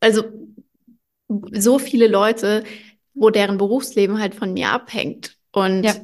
also 0.01 0.24
so 1.53 1.78
viele 1.78 2.09
Leute, 2.09 2.64
wo 3.14 3.30
deren 3.30 3.57
Berufsleben 3.57 4.18
halt 4.18 4.34
von 4.34 4.53
mir 4.53 4.70
abhängt. 4.70 5.36
Und 5.53 5.84
ja. 5.84 5.94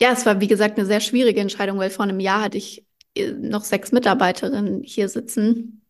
ja, 0.00 0.12
es 0.12 0.26
war 0.26 0.40
wie 0.40 0.48
gesagt 0.48 0.78
eine 0.78 0.86
sehr 0.86 1.00
schwierige 1.00 1.40
Entscheidung, 1.40 1.78
weil 1.78 1.90
vor 1.90 2.04
einem 2.04 2.20
Jahr 2.20 2.42
hatte 2.42 2.58
ich 2.58 2.84
äh, 3.14 3.30
noch 3.32 3.62
sechs 3.62 3.92
Mitarbeiterinnen 3.92 4.82
hier 4.82 5.08
sitzen 5.08 5.82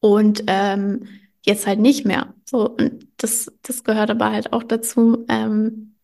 und 0.00 0.44
ähm, 0.46 1.08
jetzt 1.46 1.66
halt 1.66 1.78
nicht 1.80 2.04
mehr. 2.06 2.34
So, 2.44 2.70
und 2.70 3.08
das, 3.18 3.52
das 3.62 3.84
gehört 3.84 4.10
aber 4.10 4.32
halt 4.32 4.52
auch 4.52 4.62
dazu, 4.62 5.24
ähm, 5.28 5.94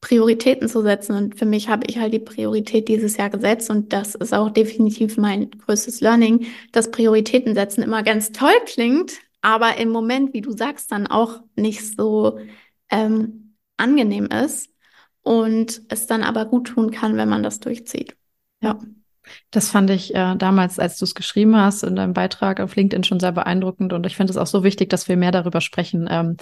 Prioritäten 0.00 0.68
zu 0.68 0.82
setzen. 0.82 1.16
Und 1.16 1.38
für 1.38 1.46
mich 1.46 1.68
habe 1.68 1.86
ich 1.88 1.98
halt 1.98 2.12
die 2.12 2.18
Priorität 2.20 2.88
dieses 2.88 3.16
Jahr 3.16 3.30
gesetzt 3.30 3.70
und 3.70 3.92
das 3.92 4.14
ist 4.14 4.34
auch 4.34 4.50
definitiv 4.50 5.16
mein 5.16 5.50
größtes 5.50 6.00
Learning, 6.00 6.46
dass 6.72 6.90
Prioritäten 6.90 7.54
setzen 7.54 7.82
immer 7.82 8.02
ganz 8.02 8.32
toll 8.32 8.54
klingt, 8.66 9.14
aber 9.40 9.76
im 9.78 9.88
Moment, 9.90 10.32
wie 10.34 10.42
du 10.42 10.52
sagst, 10.52 10.92
dann 10.92 11.06
auch 11.06 11.40
nicht 11.56 11.96
so 11.96 12.38
ähm, 12.90 13.56
angenehm 13.76 14.26
ist 14.26 14.70
und 15.22 15.82
es 15.88 16.06
dann 16.06 16.22
aber 16.22 16.46
gut 16.46 16.68
tun 16.68 16.90
kann, 16.90 17.16
wenn 17.16 17.28
man 17.28 17.42
das 17.42 17.60
durchzieht. 17.60 18.16
Ja. 18.60 18.78
Das 19.50 19.70
fand 19.70 19.90
ich 19.90 20.14
äh, 20.14 20.36
damals, 20.36 20.78
als 20.78 20.98
du 20.98 21.04
es 21.04 21.14
geschrieben 21.14 21.56
hast, 21.56 21.82
in 21.82 21.96
deinem 21.96 22.12
Beitrag 22.12 22.60
auf 22.60 22.76
LinkedIn 22.76 23.04
schon 23.04 23.20
sehr 23.20 23.32
beeindruckend. 23.32 23.92
Und 23.92 24.06
ich 24.06 24.16
finde 24.16 24.30
es 24.32 24.36
auch 24.36 24.46
so 24.46 24.64
wichtig, 24.64 24.90
dass 24.90 25.08
wir 25.08 25.16
mehr 25.16 25.32
darüber 25.32 25.60
sprechen, 25.60 26.06
ähm, 26.10 26.36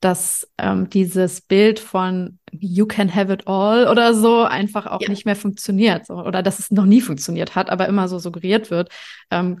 dass 0.00 0.50
ähm, 0.58 0.88
dieses 0.88 1.42
Bild 1.42 1.78
von 1.78 2.38
You 2.52 2.86
can 2.86 3.14
have 3.14 3.32
it 3.32 3.46
all 3.46 3.86
oder 3.86 4.14
so 4.14 4.42
einfach 4.42 4.86
auch 4.86 5.00
ja. 5.00 5.08
nicht 5.08 5.26
mehr 5.26 5.36
funktioniert. 5.36 6.06
So, 6.06 6.14
oder 6.14 6.42
dass 6.42 6.58
es 6.58 6.70
noch 6.70 6.86
nie 6.86 7.00
funktioniert 7.00 7.54
hat, 7.54 7.70
aber 7.70 7.86
immer 7.86 8.08
so 8.08 8.18
suggeriert 8.18 8.70
wird. 8.70 8.88
Ähm, 9.30 9.60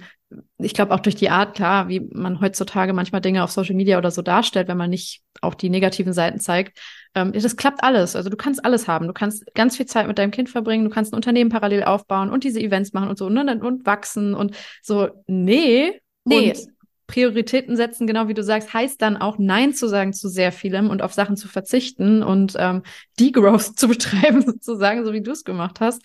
ich 0.58 0.74
glaube 0.74 0.94
auch 0.94 1.00
durch 1.00 1.16
die 1.16 1.30
Art, 1.30 1.54
klar, 1.54 1.88
wie 1.88 2.00
man 2.00 2.40
heutzutage 2.40 2.92
manchmal 2.92 3.20
Dinge 3.20 3.42
auf 3.42 3.50
Social 3.50 3.74
Media 3.74 3.98
oder 3.98 4.10
so 4.10 4.22
darstellt, 4.22 4.68
wenn 4.68 4.76
man 4.76 4.90
nicht 4.90 5.22
auch 5.40 5.54
die 5.54 5.70
negativen 5.70 6.12
Seiten 6.12 6.38
zeigt, 6.38 6.78
ähm, 7.14 7.32
das 7.32 7.56
klappt 7.56 7.82
alles. 7.82 8.14
Also 8.16 8.30
du 8.30 8.36
kannst 8.36 8.64
alles 8.64 8.86
haben. 8.86 9.06
Du 9.06 9.12
kannst 9.12 9.44
ganz 9.54 9.76
viel 9.76 9.86
Zeit 9.86 10.06
mit 10.06 10.18
deinem 10.18 10.30
Kind 10.30 10.48
verbringen, 10.48 10.84
du 10.84 10.90
kannst 10.90 11.12
ein 11.12 11.16
Unternehmen 11.16 11.50
parallel 11.50 11.84
aufbauen 11.84 12.30
und 12.30 12.44
diese 12.44 12.60
Events 12.60 12.92
machen 12.92 13.08
und 13.08 13.18
so 13.18 13.26
und, 13.26 13.34
ne, 13.34 13.40
und, 13.40 13.62
und 13.62 13.86
wachsen 13.86 14.34
und 14.34 14.54
so. 14.82 15.08
Nee. 15.26 16.00
Nee. 16.24 16.50
Und 16.50 16.68
Prioritäten 17.10 17.76
setzen, 17.76 18.06
genau 18.06 18.28
wie 18.28 18.34
du 18.34 18.44
sagst, 18.44 18.72
heißt 18.72 19.02
dann 19.02 19.16
auch 19.16 19.36
Nein 19.36 19.74
zu 19.74 19.88
sagen 19.88 20.12
zu 20.12 20.28
sehr 20.28 20.52
vielem 20.52 20.88
und 20.88 21.02
auf 21.02 21.12
Sachen 21.12 21.36
zu 21.36 21.48
verzichten 21.48 22.22
und 22.22 22.54
ähm, 22.56 22.82
Degrowth 23.18 23.62
zu 23.76 23.88
betreiben, 23.88 24.42
sozusagen, 24.42 25.04
so 25.04 25.12
wie 25.12 25.20
du 25.20 25.32
es 25.32 25.42
gemacht 25.42 25.80
hast. 25.80 26.02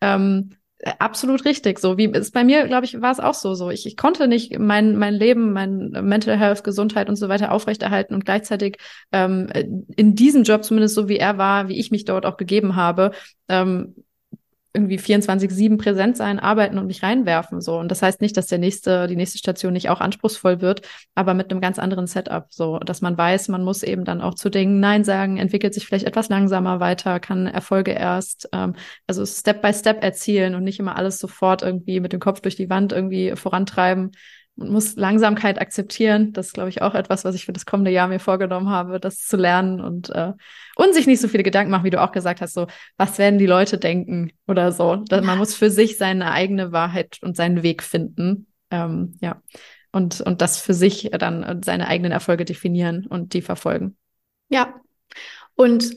Ähm, 0.00 0.50
äh, 0.78 0.92
absolut 0.98 1.44
richtig. 1.44 1.78
So 1.78 1.96
wie 1.96 2.06
ist 2.06 2.34
bei 2.34 2.42
mir, 2.42 2.66
glaube 2.66 2.86
ich, 2.86 3.00
war 3.00 3.12
es 3.12 3.20
auch 3.20 3.34
so. 3.34 3.54
So 3.54 3.70
ich, 3.70 3.86
ich 3.86 3.96
konnte 3.96 4.26
nicht 4.26 4.58
mein 4.58 4.96
mein 4.96 5.14
Leben, 5.14 5.52
mein 5.52 5.90
Mental 5.90 6.36
Health, 6.36 6.64
Gesundheit 6.64 7.08
und 7.08 7.16
so 7.16 7.28
weiter 7.28 7.52
aufrechterhalten 7.52 8.14
und 8.14 8.24
gleichzeitig 8.24 8.78
ähm, 9.12 9.48
in 9.96 10.16
diesem 10.16 10.42
Job 10.42 10.64
zumindest 10.64 10.96
so 10.96 11.08
wie 11.08 11.18
er 11.18 11.38
war, 11.38 11.68
wie 11.68 11.78
ich 11.78 11.92
mich 11.92 12.04
dort 12.04 12.26
auch 12.26 12.36
gegeben 12.36 12.74
habe, 12.74 13.12
ähm, 13.48 13.94
irgendwie 14.78 14.98
24-7 14.98 15.76
präsent 15.76 16.16
sein, 16.16 16.38
arbeiten 16.38 16.78
und 16.78 16.86
mich 16.86 17.02
reinwerfen. 17.02 17.60
So. 17.60 17.78
Und 17.78 17.90
das 17.90 18.02
heißt 18.02 18.20
nicht, 18.20 18.36
dass 18.36 18.46
der 18.46 18.58
nächste, 18.58 19.08
die 19.08 19.16
nächste 19.16 19.38
Station 19.38 19.72
nicht 19.72 19.90
auch 19.90 20.00
anspruchsvoll 20.00 20.60
wird, 20.60 20.82
aber 21.14 21.34
mit 21.34 21.50
einem 21.50 21.60
ganz 21.60 21.78
anderen 21.78 22.06
Setup. 22.06 22.46
So, 22.50 22.78
dass 22.78 23.00
man 23.00 23.18
weiß, 23.18 23.48
man 23.48 23.64
muss 23.64 23.82
eben 23.82 24.04
dann 24.04 24.20
auch 24.20 24.34
zu 24.34 24.50
Dingen 24.50 24.80
Nein 24.80 25.04
sagen, 25.04 25.36
entwickelt 25.38 25.74
sich 25.74 25.86
vielleicht 25.86 26.06
etwas 26.06 26.28
langsamer 26.28 26.80
weiter, 26.80 27.18
kann 27.18 27.46
Erfolge 27.46 27.90
erst, 27.90 28.48
ähm, 28.52 28.74
also 29.06 29.26
Step 29.26 29.62
by 29.62 29.74
Step 29.74 30.02
erzielen 30.02 30.54
und 30.54 30.64
nicht 30.64 30.78
immer 30.78 30.96
alles 30.96 31.18
sofort 31.18 31.62
irgendwie 31.62 32.00
mit 32.00 32.12
dem 32.12 32.20
Kopf 32.20 32.40
durch 32.40 32.56
die 32.56 32.70
Wand 32.70 32.92
irgendwie 32.92 33.34
vorantreiben 33.34 34.12
und 34.58 34.70
muss 34.70 34.96
Langsamkeit 34.96 35.60
akzeptieren. 35.60 36.32
Das 36.32 36.48
ist, 36.48 36.52
glaube 36.52 36.68
ich, 36.68 36.82
auch 36.82 36.94
etwas, 36.94 37.24
was 37.24 37.34
ich 37.34 37.44
für 37.44 37.52
das 37.52 37.64
kommende 37.64 37.90
Jahr 37.90 38.08
mir 38.08 38.18
vorgenommen 38.18 38.68
habe, 38.68 38.98
das 38.98 39.20
zu 39.26 39.36
lernen 39.36 39.80
und, 39.80 40.10
äh, 40.10 40.32
und 40.76 40.94
sich 40.94 41.06
nicht 41.06 41.20
so 41.20 41.28
viele 41.28 41.44
Gedanken 41.44 41.70
machen, 41.70 41.84
wie 41.84 41.90
du 41.90 42.02
auch 42.02 42.12
gesagt 42.12 42.40
hast, 42.40 42.54
so, 42.54 42.66
was 42.96 43.18
werden 43.18 43.38
die 43.38 43.46
Leute 43.46 43.78
denken 43.78 44.32
oder 44.46 44.72
so. 44.72 44.96
Dass 44.96 45.24
man 45.24 45.38
muss 45.38 45.54
für 45.54 45.70
sich 45.70 45.96
seine 45.96 46.32
eigene 46.32 46.72
Wahrheit 46.72 47.18
und 47.22 47.36
seinen 47.36 47.62
Weg 47.62 47.82
finden. 47.82 48.48
Ähm, 48.70 49.16
ja. 49.20 49.40
Und, 49.92 50.20
und 50.20 50.42
das 50.42 50.60
für 50.60 50.74
sich 50.74 51.10
dann 51.12 51.62
seine 51.62 51.88
eigenen 51.88 52.12
Erfolge 52.12 52.44
definieren 52.44 53.06
und 53.06 53.32
die 53.34 53.42
verfolgen. 53.42 53.96
Ja. 54.48 54.74
Und 55.54 55.94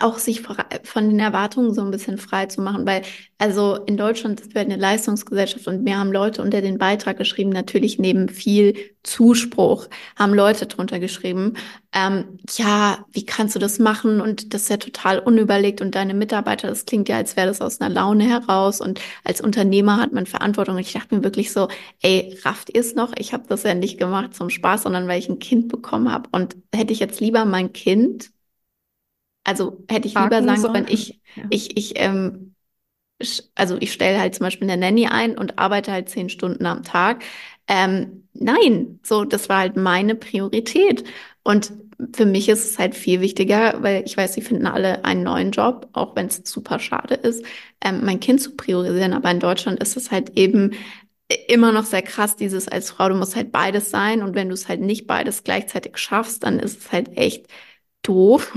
auch 0.00 0.18
sich 0.18 0.42
von 0.42 1.10
den 1.10 1.18
Erwartungen 1.18 1.74
so 1.74 1.82
ein 1.82 1.90
bisschen 1.90 2.18
frei 2.18 2.46
zu 2.46 2.60
machen, 2.62 2.86
weil 2.86 3.02
also 3.38 3.74
in 3.74 3.96
Deutschland 3.96 4.40
sind 4.40 4.54
wir 4.54 4.62
eine 4.62 4.76
Leistungsgesellschaft 4.76 5.66
und 5.66 5.82
mir 5.82 5.98
haben 5.98 6.12
Leute 6.12 6.40
unter 6.40 6.62
den 6.62 6.78
Beitrag 6.78 7.18
geschrieben, 7.18 7.50
natürlich 7.50 7.98
neben 7.98 8.28
viel 8.28 8.74
Zuspruch 9.02 9.88
haben 10.16 10.34
Leute 10.34 10.66
drunter 10.66 10.98
geschrieben, 10.98 11.54
ähm, 11.92 12.38
ja, 12.56 13.04
wie 13.12 13.26
kannst 13.26 13.54
du 13.54 13.58
das 13.58 13.78
machen? 13.78 14.20
Und 14.20 14.54
das 14.54 14.62
ist 14.62 14.68
ja 14.70 14.76
total 14.78 15.18
unüberlegt 15.18 15.80
und 15.80 15.94
deine 15.94 16.14
Mitarbeiter, 16.14 16.68
das 16.68 16.86
klingt 16.86 17.08
ja, 17.08 17.16
als 17.16 17.36
wäre 17.36 17.46
das 17.48 17.60
aus 17.60 17.80
einer 17.80 17.94
Laune 17.94 18.24
heraus 18.24 18.80
und 18.80 19.00
als 19.24 19.40
Unternehmer 19.40 19.98
hat 19.98 20.12
man 20.12 20.26
Verantwortung. 20.26 20.76
Und 20.76 20.80
ich 20.80 20.92
dachte 20.92 21.14
mir 21.14 21.24
wirklich 21.24 21.52
so, 21.52 21.68
ey, 22.02 22.38
rafft 22.44 22.74
ihr 22.74 22.80
es 22.80 22.94
noch? 22.94 23.12
Ich 23.18 23.32
habe 23.32 23.44
das 23.48 23.62
ja 23.62 23.74
nicht 23.74 23.98
gemacht 23.98 24.34
zum 24.34 24.50
Spaß, 24.50 24.82
sondern 24.84 25.08
weil 25.08 25.18
ich 25.18 25.28
ein 25.28 25.38
Kind 25.38 25.68
bekommen 25.68 26.10
habe 26.12 26.28
und 26.32 26.56
hätte 26.74 26.92
ich 26.92 27.00
jetzt 27.00 27.20
lieber 27.20 27.44
mein 27.44 27.72
Kind 27.72 28.30
also 29.46 29.84
hätte 29.88 30.08
ich 30.08 30.14
lieber 30.14 30.42
sagen 30.42 30.60
sollen, 30.60 30.86
ich, 30.88 31.20
ja. 31.36 31.44
ich, 31.50 31.76
ich, 31.76 31.92
ähm, 31.96 32.54
also 33.54 33.76
ich 33.80 33.92
stelle 33.92 34.18
halt 34.18 34.34
zum 34.34 34.44
Beispiel 34.44 34.68
eine 34.68 34.80
Nanny 34.80 35.06
ein 35.06 35.38
und 35.38 35.58
arbeite 35.58 35.92
halt 35.92 36.08
zehn 36.08 36.28
Stunden 36.28 36.66
am 36.66 36.82
Tag. 36.82 37.22
Ähm, 37.68 38.28
nein, 38.34 38.98
so, 39.04 39.24
das 39.24 39.48
war 39.48 39.58
halt 39.58 39.76
meine 39.76 40.16
Priorität. 40.16 41.04
Und 41.44 41.72
für 42.14 42.26
mich 42.26 42.48
ist 42.48 42.68
es 42.68 42.78
halt 42.78 42.96
viel 42.96 43.20
wichtiger, 43.20 43.82
weil 43.82 44.02
ich 44.04 44.16
weiß, 44.16 44.34
sie 44.34 44.42
finden 44.42 44.66
alle 44.66 45.04
einen 45.04 45.22
neuen 45.22 45.52
Job, 45.52 45.88
auch 45.92 46.16
wenn 46.16 46.26
es 46.26 46.42
super 46.44 46.80
schade 46.80 47.14
ist, 47.14 47.44
ähm, 47.80 48.04
mein 48.04 48.18
Kind 48.18 48.42
zu 48.42 48.56
priorisieren. 48.56 49.12
Aber 49.12 49.30
in 49.30 49.40
Deutschland 49.40 49.80
ist 49.80 49.96
es 49.96 50.10
halt 50.10 50.36
eben 50.36 50.72
immer 51.46 51.70
noch 51.70 51.84
sehr 51.84 52.02
krass, 52.02 52.34
dieses 52.36 52.66
als 52.66 52.90
Frau, 52.90 53.08
du 53.08 53.14
musst 53.14 53.36
halt 53.36 53.52
beides 53.52 53.90
sein. 53.90 54.22
Und 54.22 54.34
wenn 54.34 54.48
du 54.48 54.54
es 54.54 54.68
halt 54.68 54.80
nicht 54.80 55.06
beides 55.06 55.44
gleichzeitig 55.44 55.98
schaffst, 55.98 56.42
dann 56.42 56.58
ist 56.58 56.80
es 56.80 56.92
halt 56.92 57.16
echt 57.16 57.46
doof. 58.06 58.54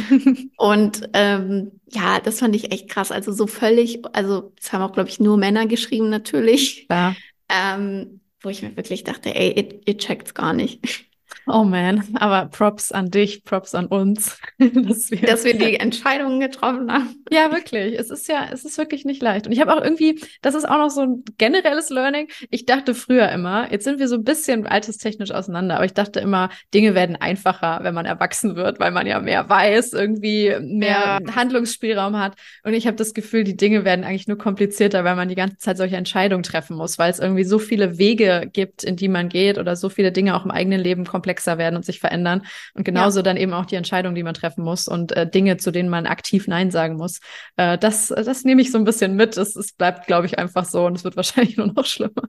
und 0.56 1.08
ähm, 1.12 1.72
ja, 1.90 2.20
das 2.20 2.40
fand 2.40 2.54
ich 2.54 2.72
echt 2.72 2.88
krass. 2.88 3.12
Also 3.12 3.32
so 3.32 3.46
völlig, 3.46 4.02
also 4.12 4.52
das 4.56 4.72
haben 4.72 4.82
auch, 4.82 4.92
glaube 4.92 5.08
ich, 5.08 5.20
nur 5.20 5.36
Männer 5.36 5.66
geschrieben 5.66 6.10
natürlich. 6.10 6.86
Ja. 6.90 7.14
Ähm, 7.48 8.20
wo 8.40 8.48
ich 8.48 8.62
mir 8.62 8.76
wirklich 8.76 9.04
dachte, 9.04 9.34
ey, 9.34 9.52
ihr, 9.52 9.80
ihr 9.86 9.98
checkt's 9.98 10.34
gar 10.34 10.52
nicht. 10.52 11.06
Oh 11.46 11.64
man, 11.64 12.04
aber 12.14 12.46
Props 12.46 12.92
an 12.92 13.10
dich, 13.10 13.44
Props 13.44 13.74
an 13.74 13.86
uns, 13.86 14.38
dass 14.58 15.10
wir, 15.10 15.20
dass 15.22 15.44
wir 15.44 15.58
die 15.58 15.76
Entscheidungen 15.76 16.40
getroffen 16.40 16.92
haben. 16.92 17.24
Ja, 17.30 17.50
wirklich. 17.50 17.98
Es 17.98 18.10
ist 18.10 18.28
ja, 18.28 18.46
es 18.52 18.64
ist 18.64 18.78
wirklich 18.78 19.04
nicht 19.04 19.22
leicht. 19.22 19.46
Und 19.46 19.52
ich 19.52 19.60
habe 19.60 19.74
auch 19.74 19.82
irgendwie, 19.82 20.20
das 20.40 20.54
ist 20.54 20.68
auch 20.68 20.78
noch 20.78 20.90
so 20.90 21.02
ein 21.02 21.24
generelles 21.38 21.90
Learning. 21.90 22.28
Ich 22.50 22.66
dachte 22.66 22.94
früher 22.94 23.28
immer, 23.30 23.72
jetzt 23.72 23.84
sind 23.84 23.98
wir 23.98 24.06
so 24.06 24.16
ein 24.16 24.24
bisschen 24.24 24.66
alterstechnisch 24.66 25.32
auseinander, 25.32 25.76
aber 25.76 25.84
ich 25.84 25.94
dachte 25.94 26.20
immer, 26.20 26.50
Dinge 26.72 26.94
werden 26.94 27.16
einfacher, 27.16 27.80
wenn 27.82 27.94
man 27.94 28.06
erwachsen 28.06 28.54
wird, 28.54 28.78
weil 28.78 28.92
man 28.92 29.06
ja 29.06 29.18
mehr 29.20 29.48
weiß, 29.48 29.94
irgendwie 29.94 30.56
mehr 30.60 31.20
ja. 31.24 31.34
Handlungsspielraum 31.34 32.18
hat. 32.18 32.36
Und 32.62 32.74
ich 32.74 32.86
habe 32.86 32.96
das 32.96 33.14
Gefühl, 33.14 33.42
die 33.42 33.56
Dinge 33.56 33.84
werden 33.84 34.04
eigentlich 34.04 34.28
nur 34.28 34.38
komplizierter, 34.38 35.02
weil 35.04 35.16
man 35.16 35.28
die 35.28 35.34
ganze 35.34 35.58
Zeit 35.58 35.76
solche 35.76 35.96
Entscheidungen 35.96 36.44
treffen 36.44 36.76
muss, 36.76 36.98
weil 36.98 37.10
es 37.10 37.18
irgendwie 37.18 37.44
so 37.44 37.58
viele 37.58 37.98
Wege 37.98 38.48
gibt, 38.52 38.84
in 38.84 38.96
die 38.96 39.08
man 39.08 39.28
geht 39.28 39.58
oder 39.58 39.74
so 39.74 39.88
viele 39.88 40.12
Dinge 40.12 40.36
auch 40.36 40.44
im 40.44 40.50
eigenen 40.50 40.80
Leben 40.80 41.04
komplett 41.04 41.31
komplexer 41.32 41.58
werden 41.58 41.76
und 41.76 41.84
sich 41.84 42.00
verändern. 42.00 42.42
Und 42.74 42.84
genauso 42.84 43.20
ja. 43.20 43.22
dann 43.22 43.36
eben 43.36 43.52
auch 43.52 43.66
die 43.66 43.76
Entscheidungen, 43.76 44.14
die 44.14 44.22
man 44.22 44.34
treffen 44.34 44.64
muss 44.64 44.88
und 44.88 45.12
äh, 45.12 45.28
Dinge, 45.28 45.56
zu 45.56 45.70
denen 45.70 45.88
man 45.88 46.06
aktiv 46.06 46.46
Nein 46.46 46.70
sagen 46.70 46.96
muss. 46.96 47.20
Äh, 47.56 47.78
das, 47.78 48.08
das 48.08 48.44
nehme 48.44 48.62
ich 48.62 48.70
so 48.70 48.78
ein 48.78 48.84
bisschen 48.84 49.16
mit. 49.16 49.36
Es, 49.36 49.56
es 49.56 49.72
bleibt, 49.72 50.06
glaube 50.06 50.26
ich, 50.26 50.38
einfach 50.38 50.64
so 50.64 50.86
und 50.86 50.96
es 50.96 51.04
wird 51.04 51.16
wahrscheinlich 51.22 51.56
nur 51.56 51.72
noch 51.72 51.86
schlimmer. 51.86 52.28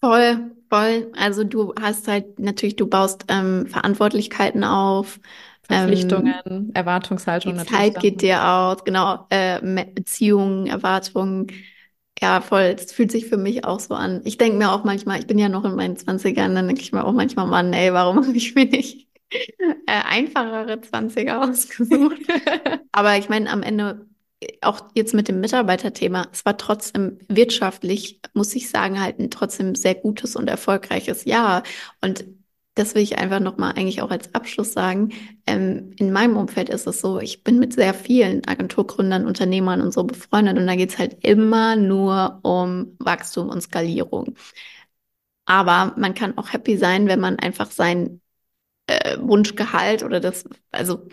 Voll, 0.00 0.52
voll. 0.68 1.12
Also 1.16 1.44
du 1.44 1.74
hast 1.80 2.08
halt 2.08 2.38
natürlich, 2.38 2.76
du 2.76 2.86
baust 2.86 3.24
ähm, 3.28 3.66
Verantwortlichkeiten 3.66 4.64
auf. 4.64 5.18
Verpflichtungen, 5.62 6.34
ähm, 6.46 6.70
Erwartungshaltungen. 6.72 7.58
Die 7.58 7.70
Zeit 7.70 8.00
geht 8.00 8.22
dir 8.22 8.42
aus, 8.42 8.84
genau, 8.84 9.26
äh, 9.28 9.60
Beziehungen, 9.60 10.66
Erwartungen. 10.66 11.48
Ja, 12.20 12.40
voll. 12.40 12.74
Es 12.78 12.92
fühlt 12.92 13.12
sich 13.12 13.26
für 13.26 13.36
mich 13.36 13.64
auch 13.64 13.78
so 13.80 13.94
an. 13.94 14.22
Ich 14.24 14.38
denke 14.38 14.58
mir 14.58 14.72
auch 14.72 14.82
manchmal, 14.84 15.20
ich 15.20 15.26
bin 15.26 15.38
ja 15.38 15.48
noch 15.48 15.64
in 15.64 15.76
meinen 15.76 15.96
Zwanzigern, 15.96 16.54
dann 16.54 16.66
denke 16.66 16.82
ich 16.82 16.92
mir 16.92 17.04
auch 17.04 17.12
manchmal, 17.12 17.46
Mann, 17.46 17.72
ey, 17.72 17.92
warum 17.92 18.16
habe 18.26 18.36
ich 18.36 18.54
mir 18.54 18.64
nicht 18.64 19.08
äh, 19.30 19.74
einfachere 19.86 20.80
Zwanziger 20.80 21.42
ausgesucht? 21.42 22.18
Aber 22.92 23.16
ich 23.18 23.28
meine, 23.28 23.50
am 23.50 23.62
Ende, 23.62 24.06
auch 24.62 24.80
jetzt 24.94 25.14
mit 25.14 25.28
dem 25.28 25.40
Mitarbeiterthema, 25.40 26.26
es 26.32 26.44
war 26.44 26.56
trotzdem 26.56 27.18
wirtschaftlich, 27.28 28.20
muss 28.34 28.54
ich 28.54 28.70
sagen, 28.70 29.00
halt 29.00 29.18
ein 29.20 29.30
trotzdem 29.30 29.74
sehr 29.74 29.94
gutes 29.94 30.36
und 30.36 30.48
erfolgreiches 30.48 31.24
Jahr. 31.24 31.62
Und 32.00 32.24
das 32.78 32.94
will 32.94 33.02
ich 33.02 33.18
einfach 33.18 33.40
nochmal 33.40 33.72
eigentlich 33.72 34.02
auch 34.02 34.10
als 34.10 34.34
Abschluss 34.34 34.72
sagen. 34.72 35.12
Ähm, 35.46 35.92
in 35.98 36.12
meinem 36.12 36.36
Umfeld 36.36 36.68
ist 36.68 36.86
es 36.86 37.00
so, 37.00 37.20
ich 37.20 37.42
bin 37.44 37.58
mit 37.58 37.72
sehr 37.74 37.94
vielen 37.94 38.46
Agenturgründern, 38.46 39.26
Unternehmern 39.26 39.80
und 39.80 39.92
so 39.92 40.04
befreundet 40.04 40.58
und 40.58 40.66
da 40.66 40.76
geht 40.76 40.90
es 40.90 40.98
halt 40.98 41.24
immer 41.24 41.76
nur 41.76 42.40
um 42.42 42.96
Wachstum 42.98 43.48
und 43.48 43.60
Skalierung. 43.62 44.34
Aber 45.46 45.94
man 45.96 46.14
kann 46.14 46.36
auch 46.38 46.52
happy 46.52 46.76
sein, 46.76 47.08
wenn 47.08 47.20
man 47.20 47.38
einfach 47.38 47.70
sein 47.70 48.20
äh, 48.86 49.18
Wunschgehalt 49.20 50.02
oder 50.04 50.20
das, 50.20 50.44
also 50.72 51.08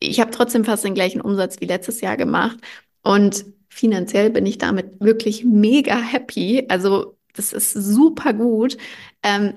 ich 0.00 0.20
habe 0.20 0.30
trotzdem 0.32 0.64
fast 0.64 0.84
den 0.84 0.94
gleichen 0.94 1.20
Umsatz 1.20 1.60
wie 1.60 1.66
letztes 1.66 2.00
Jahr 2.00 2.16
gemacht 2.16 2.58
und 3.02 3.44
finanziell 3.68 4.30
bin 4.30 4.46
ich 4.46 4.58
damit 4.58 5.00
wirklich 5.00 5.44
mega 5.44 5.96
happy. 5.96 6.66
Also 6.68 7.18
das 7.34 7.52
ist 7.52 7.72
super 7.72 8.32
gut. 8.34 8.76
Ähm, 9.22 9.54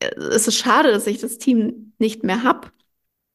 es 0.00 0.48
ist 0.48 0.56
schade, 0.58 0.90
dass 0.92 1.06
ich 1.06 1.20
das 1.20 1.38
Team 1.38 1.92
nicht 1.98 2.24
mehr 2.24 2.42
habe. 2.42 2.68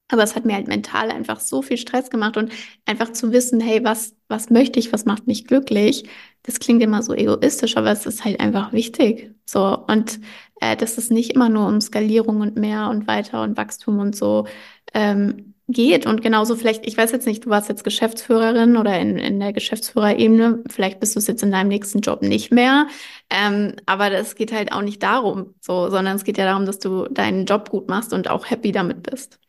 Aber 0.10 0.24
es 0.24 0.36
hat 0.36 0.46
mir 0.46 0.54
halt 0.56 0.68
mental 0.68 1.12
einfach 1.12 1.40
so 1.40 1.62
viel 1.64 1.78
Stress 1.78 2.10
gemacht 2.12 2.38
und 2.38 2.52
einfach 2.86 3.12
zu 3.14 3.32
wissen, 3.32 3.60
hey, 3.60 3.84
was, 3.84 4.16
was 4.28 4.52
möchte 4.52 4.80
ich, 4.80 4.94
was 4.94 5.06
macht 5.06 5.28
mich 5.28 5.48
glücklich? 5.48 6.08
Das 6.44 6.60
klingt 6.60 6.84
immer 6.84 7.02
so 7.04 7.14
egoistisch, 7.14 7.76
aber 7.78 7.92
es 7.92 8.06
ist 8.06 8.24
halt 8.26 8.40
einfach 8.40 8.72
wichtig. 8.72 9.34
So. 9.46 9.80
Und 9.88 10.20
äh, 10.62 10.78
dass 10.78 10.98
es 11.00 11.10
nicht 11.10 11.32
immer 11.34 11.50
nur 11.50 11.68
um 11.68 11.82
Skalierung 11.82 12.42
und 12.42 12.56
mehr 12.56 12.90
und 12.90 13.08
weiter 13.08 13.42
und 13.44 13.58
Wachstum 13.58 14.00
und 14.00 14.16
so 14.16 14.48
ähm, 14.94 15.55
geht. 15.68 16.06
Und 16.06 16.22
genauso 16.22 16.56
vielleicht, 16.56 16.86
ich 16.86 16.98
weiß 16.98 17.12
jetzt 17.12 17.26
nicht, 17.26 17.46
du 17.46 17.50
warst 17.50 17.70
jetzt 17.70 17.84
Geschäftsführerin 17.84 18.78
oder 18.78 19.00
in, 19.00 19.18
in 19.18 19.40
der 19.40 19.54
Geschäftsführerebene, 19.54 20.64
vielleicht 20.70 21.00
bist 21.00 21.16
du 21.16 21.20
es 21.20 21.28
jetzt 21.28 21.44
in 21.44 21.52
deinem 21.52 21.70
nächsten 21.70 22.02
Job 22.02 22.22
nicht 22.22 22.52
mehr. 22.52 22.88
Ähm, 23.30 23.76
aber 23.86 24.10
das 24.10 24.36
geht 24.36 24.52
halt 24.52 24.72
auch 24.72 24.82
nicht 24.82 25.02
darum, 25.02 25.56
so, 25.62 25.90
sondern 25.90 26.16
es 26.16 26.24
geht 26.24 26.38
ja 26.38 26.46
darum, 26.46 26.66
dass 26.66 26.80
du 26.80 27.08
deinen 27.08 27.46
Job 27.46 27.70
gut 27.70 27.90
machst 27.90 28.14
und 28.14 28.30
auch 28.30 28.50
happy 28.50 28.72
damit 28.72 29.04
bist. 29.04 29.40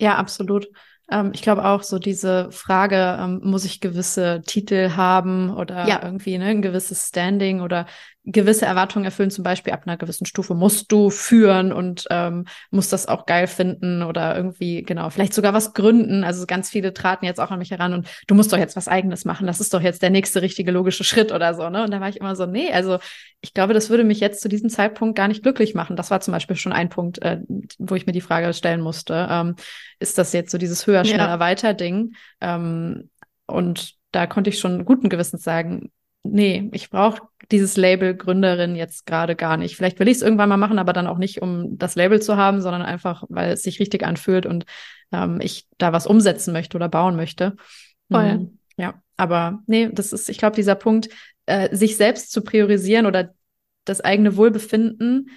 Ja, 0.00 0.16
absolut. 0.16 0.68
Ähm, 1.10 1.32
ich 1.34 1.42
glaube 1.42 1.64
auch 1.64 1.82
so 1.82 1.98
diese 1.98 2.50
Frage, 2.50 3.18
ähm, 3.20 3.40
muss 3.42 3.64
ich 3.64 3.80
gewisse 3.80 4.42
Titel 4.46 4.92
haben 4.96 5.54
oder 5.54 5.86
ja. 5.88 6.00
irgendwie 6.02 6.38
ne, 6.38 6.46
ein 6.46 6.62
gewisses 6.62 7.08
Standing 7.08 7.60
oder 7.60 7.86
gewisse 8.26 8.64
Erwartungen 8.64 9.04
erfüllen, 9.04 9.30
zum 9.30 9.44
Beispiel 9.44 9.72
ab 9.72 9.82
einer 9.84 9.98
gewissen 9.98 10.24
Stufe 10.24 10.54
musst 10.54 10.90
du 10.90 11.10
führen 11.10 11.72
und 11.72 12.06
ähm, 12.10 12.46
musst 12.70 12.92
das 12.92 13.06
auch 13.06 13.26
geil 13.26 13.46
finden 13.46 14.02
oder 14.02 14.34
irgendwie, 14.34 14.82
genau, 14.82 15.10
vielleicht 15.10 15.34
sogar 15.34 15.52
was 15.52 15.74
gründen. 15.74 16.24
Also 16.24 16.46
ganz 16.46 16.70
viele 16.70 16.94
traten 16.94 17.26
jetzt 17.26 17.38
auch 17.38 17.50
an 17.50 17.58
mich 17.58 17.70
heran 17.70 17.92
und 17.92 18.08
du 18.26 18.34
musst 18.34 18.50
doch 18.52 18.58
jetzt 18.58 18.76
was 18.76 18.88
eigenes 18.88 19.26
machen. 19.26 19.46
Das 19.46 19.60
ist 19.60 19.74
doch 19.74 19.82
jetzt 19.82 20.00
der 20.00 20.08
nächste 20.08 20.40
richtige 20.40 20.70
logische 20.70 21.04
Schritt 21.04 21.32
oder 21.32 21.54
so, 21.54 21.68
ne? 21.68 21.84
Und 21.84 21.90
da 21.90 22.00
war 22.00 22.08
ich 22.08 22.16
immer 22.16 22.34
so, 22.34 22.46
nee, 22.46 22.72
also 22.72 22.98
ich 23.42 23.52
glaube, 23.52 23.74
das 23.74 23.90
würde 23.90 24.04
mich 24.04 24.20
jetzt 24.20 24.40
zu 24.40 24.48
diesem 24.48 24.70
Zeitpunkt 24.70 25.16
gar 25.16 25.28
nicht 25.28 25.42
glücklich 25.42 25.74
machen. 25.74 25.94
Das 25.94 26.10
war 26.10 26.20
zum 26.20 26.32
Beispiel 26.32 26.56
schon 26.56 26.72
ein 26.72 26.88
Punkt, 26.88 27.20
äh, 27.20 27.40
wo 27.78 27.94
ich 27.94 28.06
mir 28.06 28.12
die 28.12 28.22
Frage 28.22 28.54
stellen 28.54 28.80
musste. 28.80 29.26
Ähm, 29.30 29.56
ist 29.98 30.16
das 30.16 30.32
jetzt 30.32 30.50
so 30.50 30.56
dieses 30.56 30.86
höher, 30.86 31.04
schneller, 31.04 31.28
ja. 31.28 31.40
weiter 31.40 31.74
Ding? 31.74 32.14
Ähm, 32.40 33.10
und 33.46 33.96
da 34.12 34.26
konnte 34.26 34.48
ich 34.48 34.58
schon 34.58 34.86
guten 34.86 35.10
Gewissens 35.10 35.42
sagen, 35.42 35.90
nee, 36.22 36.70
ich 36.72 36.88
brauche 36.88 37.20
dieses 37.50 37.76
Label 37.76 38.14
Gründerin 38.14 38.76
jetzt 38.76 39.06
gerade 39.06 39.36
gar 39.36 39.56
nicht. 39.56 39.76
Vielleicht 39.76 39.98
will 39.98 40.08
ich 40.08 40.16
es 40.16 40.22
irgendwann 40.22 40.48
mal 40.48 40.56
machen, 40.56 40.78
aber 40.78 40.92
dann 40.92 41.06
auch 41.06 41.18
nicht, 41.18 41.42
um 41.42 41.78
das 41.78 41.94
Label 41.94 42.20
zu 42.20 42.36
haben, 42.36 42.60
sondern 42.60 42.82
einfach, 42.82 43.24
weil 43.28 43.52
es 43.52 43.62
sich 43.62 43.80
richtig 43.80 44.04
anfühlt 44.04 44.46
und 44.46 44.64
ähm, 45.12 45.40
ich 45.40 45.66
da 45.78 45.92
was 45.92 46.06
umsetzen 46.06 46.52
möchte 46.52 46.76
oder 46.76 46.88
bauen 46.88 47.16
möchte. 47.16 47.56
Voll. 48.10 48.38
Mhm, 48.38 48.58
ja, 48.76 48.94
aber 49.16 49.62
nee, 49.66 49.88
das 49.92 50.12
ist, 50.12 50.28
ich 50.28 50.38
glaube, 50.38 50.56
dieser 50.56 50.74
Punkt, 50.74 51.08
äh, 51.46 51.74
sich 51.74 51.96
selbst 51.96 52.32
zu 52.32 52.42
priorisieren 52.42 53.06
oder 53.06 53.34
das 53.84 54.00
eigene 54.00 54.36
Wohlbefinden 54.36 55.30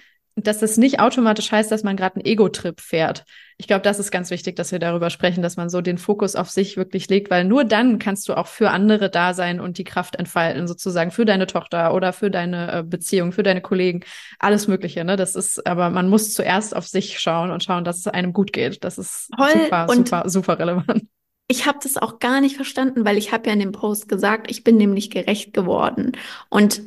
dass 0.44 0.58
das 0.58 0.76
nicht 0.76 1.00
automatisch 1.00 1.50
heißt, 1.50 1.70
dass 1.70 1.82
man 1.82 1.96
gerade 1.96 2.16
einen 2.16 2.24
Ego-Trip 2.24 2.80
fährt. 2.80 3.24
Ich 3.56 3.66
glaube, 3.66 3.82
das 3.82 3.98
ist 3.98 4.10
ganz 4.10 4.30
wichtig, 4.30 4.54
dass 4.56 4.70
wir 4.70 4.78
darüber 4.78 5.10
sprechen, 5.10 5.42
dass 5.42 5.56
man 5.56 5.68
so 5.68 5.80
den 5.80 5.98
Fokus 5.98 6.36
auf 6.36 6.48
sich 6.48 6.76
wirklich 6.76 7.08
legt, 7.08 7.30
weil 7.30 7.44
nur 7.44 7.64
dann 7.64 7.98
kannst 7.98 8.28
du 8.28 8.34
auch 8.34 8.46
für 8.46 8.70
andere 8.70 9.10
da 9.10 9.34
sein 9.34 9.58
und 9.58 9.78
die 9.78 9.84
Kraft 9.84 10.16
entfalten, 10.16 10.68
sozusagen 10.68 11.10
für 11.10 11.24
deine 11.24 11.46
Tochter 11.46 11.92
oder 11.92 12.12
für 12.12 12.30
deine 12.30 12.72
äh, 12.72 12.82
Beziehung, 12.84 13.32
für 13.32 13.42
deine 13.42 13.60
Kollegen, 13.60 14.04
alles 14.38 14.68
Mögliche. 14.68 15.04
Ne? 15.04 15.16
Das 15.16 15.34
ist, 15.34 15.66
aber 15.66 15.90
man 15.90 16.08
muss 16.08 16.34
zuerst 16.34 16.76
auf 16.76 16.86
sich 16.86 17.18
schauen 17.18 17.50
und 17.50 17.64
schauen, 17.64 17.84
dass 17.84 17.98
es 17.98 18.06
einem 18.06 18.32
gut 18.32 18.52
geht. 18.52 18.84
Das 18.84 18.96
ist 18.98 19.28
Voll. 19.36 19.50
super, 19.64 19.86
super, 19.92 20.28
super 20.28 20.58
relevant. 20.58 21.02
Ich 21.50 21.66
habe 21.66 21.78
das 21.82 21.96
auch 21.96 22.18
gar 22.18 22.42
nicht 22.42 22.56
verstanden, 22.56 23.06
weil 23.06 23.16
ich 23.16 23.32
habe 23.32 23.46
ja 23.46 23.54
in 23.54 23.60
dem 23.60 23.72
Post 23.72 24.08
gesagt, 24.08 24.50
ich 24.50 24.64
bin 24.64 24.76
nämlich 24.76 25.10
gerecht 25.10 25.54
geworden. 25.54 26.12
Und 26.50 26.82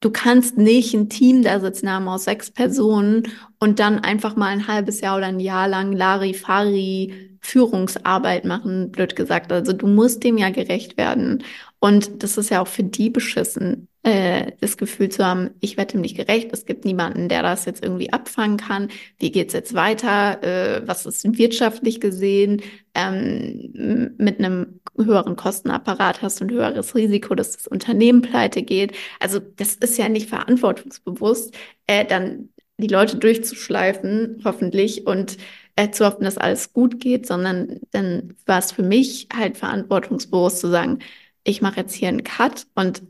Du 0.00 0.10
kannst 0.10 0.56
nicht 0.56 0.94
ein 0.94 1.08
Team 1.08 1.42
da 1.42 1.58
sitzen 1.58 1.90
haben 1.90 2.08
aus 2.08 2.24
sechs 2.24 2.50
Personen 2.52 3.32
und 3.58 3.80
dann 3.80 3.98
einfach 3.98 4.36
mal 4.36 4.46
ein 4.46 4.68
halbes 4.68 5.00
Jahr 5.00 5.16
oder 5.16 5.26
ein 5.26 5.40
Jahr 5.40 5.66
lang 5.66 5.92
Larifari 5.92 7.28
Führungsarbeit 7.40 8.44
machen, 8.44 8.92
blöd 8.92 9.16
gesagt. 9.16 9.50
Also 9.52 9.72
du 9.72 9.86
musst 9.86 10.22
dem 10.22 10.38
ja 10.38 10.50
gerecht 10.50 10.96
werden. 10.96 11.42
Und 11.80 12.22
das 12.22 12.36
ist 12.38 12.50
ja 12.50 12.60
auch 12.62 12.68
für 12.68 12.84
die 12.84 13.10
beschissen, 13.10 13.87
äh, 14.08 14.52
das 14.60 14.78
Gefühl 14.78 15.10
zu 15.10 15.24
haben, 15.24 15.50
ich 15.60 15.76
werde 15.76 15.92
dem 15.92 16.00
nicht 16.00 16.16
gerecht, 16.16 16.48
es 16.52 16.64
gibt 16.64 16.86
niemanden, 16.86 17.28
der 17.28 17.42
das 17.42 17.66
jetzt 17.66 17.84
irgendwie 17.84 18.10
abfangen 18.10 18.56
kann. 18.56 18.88
Wie 19.18 19.30
geht's 19.30 19.52
jetzt 19.52 19.74
weiter? 19.74 20.42
Äh, 20.42 20.88
was 20.88 21.04
ist 21.04 21.24
wirtschaftlich 21.36 22.00
gesehen? 22.00 22.62
Ähm, 22.94 24.14
mit 24.16 24.38
einem 24.38 24.80
höheren 24.96 25.36
Kostenapparat 25.36 26.22
hast 26.22 26.40
du 26.40 26.46
ein 26.46 26.50
höheres 26.50 26.94
Risiko, 26.94 27.34
dass 27.34 27.52
das 27.52 27.66
Unternehmen 27.66 28.22
pleite 28.22 28.62
geht. 28.62 28.96
Also 29.20 29.40
das 29.40 29.74
ist 29.74 29.98
ja 29.98 30.08
nicht 30.08 30.30
verantwortungsbewusst, 30.30 31.54
äh, 31.86 32.06
dann 32.06 32.48
die 32.78 32.88
Leute 32.88 33.18
durchzuschleifen, 33.18 34.40
hoffentlich, 34.44 35.06
und 35.06 35.36
äh, 35.76 35.90
zu 35.90 36.06
hoffen, 36.06 36.24
dass 36.24 36.38
alles 36.38 36.72
gut 36.72 36.98
geht, 36.98 37.26
sondern 37.26 37.80
dann 37.90 38.34
war 38.46 38.58
es 38.58 38.72
für 38.72 38.82
mich 38.82 39.28
halt 39.36 39.58
verantwortungsbewusst 39.58 40.60
zu 40.60 40.68
sagen, 40.68 41.00
ich 41.44 41.60
mache 41.60 41.80
jetzt 41.80 41.94
hier 41.94 42.08
einen 42.08 42.24
Cut 42.24 42.66
und 42.74 43.02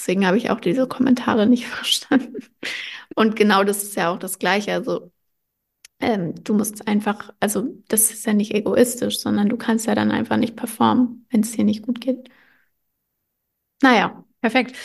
deswegen 0.00 0.26
habe 0.26 0.36
ich 0.38 0.50
auch 0.50 0.60
diese 0.60 0.86
Kommentare 0.88 1.46
nicht 1.46 1.66
verstanden. 1.68 2.36
Und 3.14 3.36
genau 3.36 3.64
das 3.64 3.82
ist 3.84 3.96
ja 3.96 4.10
auch 4.12 4.18
das 4.18 4.38
Gleiche. 4.38 4.72
Also 4.74 5.12
ähm, 6.00 6.34
du 6.44 6.54
musst 6.54 6.88
einfach, 6.88 7.34
also 7.40 7.68
das 7.88 8.10
ist 8.12 8.26
ja 8.26 8.34
nicht 8.34 8.54
egoistisch, 8.54 9.20
sondern 9.20 9.48
du 9.50 9.56
kannst 9.58 9.86
ja 9.86 9.94
dann 9.96 10.10
einfach 10.12 10.36
nicht 10.38 10.56
performen, 10.56 11.26
wenn 11.30 11.40
es 11.42 11.52
dir 11.52 11.64
nicht 11.64 11.82
gut 11.84 12.00
geht. 12.00 12.30
Naja. 13.82 14.24
Perfekt. 14.40 14.76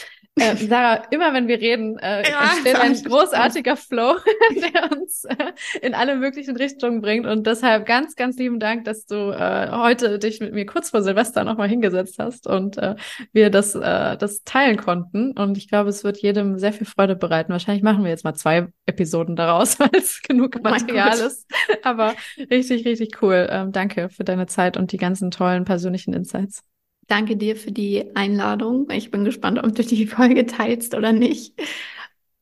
Äh, 0.42 0.56
Sarah, 0.68 1.04
immer 1.12 1.34
wenn 1.34 1.48
wir 1.48 1.60
reden, 1.60 1.98
äh, 2.00 2.30
ja, 2.30 2.52
entsteht 2.52 2.76
ein 2.76 2.94
großartiger 3.04 3.76
Flow, 3.76 4.16
der 4.74 4.92
uns 4.92 5.26
äh, 5.26 5.36
in 5.82 5.94
alle 5.94 6.16
möglichen 6.16 6.56
Richtungen 6.56 7.02
bringt. 7.02 7.26
Und 7.26 7.48
deshalb 7.48 7.86
ganz, 7.86 8.16
ganz 8.16 8.38
lieben 8.38 8.60
Dank, 8.60 8.86
dass 8.86 9.06
du 9.06 9.32
äh, 9.32 9.70
heute 9.72 10.20
dich 10.20 10.40
mit 10.40 10.54
mir 10.54 10.66
kurz 10.66 10.90
vor 10.90 11.02
Silvester 11.02 11.44
nochmal 11.44 11.70
hingesetzt 11.70 12.16
hast 12.20 12.48
und 12.48 12.78
äh, 12.78 12.96
wir 13.34 13.50
das, 13.50 13.76
äh, 13.76 14.18
das 14.18 14.44
teilen 14.44 14.78
konnten. 14.78 15.38
Und 15.38 15.58
ich 15.58 15.70
glaube, 15.70 15.90
es 15.90 16.04
wird 16.04 16.18
jedem 16.18 16.58
sehr 16.58 16.74
viel 16.74 16.88
Freude 16.88 17.16
bereiten. 17.16 17.52
Wahrscheinlich 17.52 17.84
machen 17.84 18.04
wir 18.04 18.12
jetzt 18.12 18.24
mal 18.24 18.34
zwei 18.34 18.68
Episoden 18.86 19.36
daraus, 19.36 19.80
weil 19.80 19.92
es 19.94 20.22
genug 20.22 20.56
oh 20.58 20.64
Material 20.64 21.18
ist. 21.20 21.50
Aber 21.84 22.14
richtig, 22.50 22.86
richtig 22.86 23.22
cool. 23.22 23.48
Ähm, 23.50 23.72
danke 23.72 24.10
für 24.10 24.24
deine 24.24 24.48
Zeit 24.48 24.78
und 24.78 24.92
die 24.92 24.98
ganzen 24.98 25.32
tollen 25.32 25.66
persönlichen 25.66 26.14
Insights. 26.14 26.64
Danke 27.12 27.36
dir 27.36 27.58
für 27.58 27.74
die 27.74 28.16
Einladung. 28.16 28.90
Ich 28.90 29.12
bin 29.12 29.26
gespannt, 29.26 29.62
ob 29.62 29.76
du 29.76 29.84
die 29.84 30.08
Folge 30.08 30.46
teilst 30.46 30.96
oder 30.96 31.12
nicht. 31.12 31.54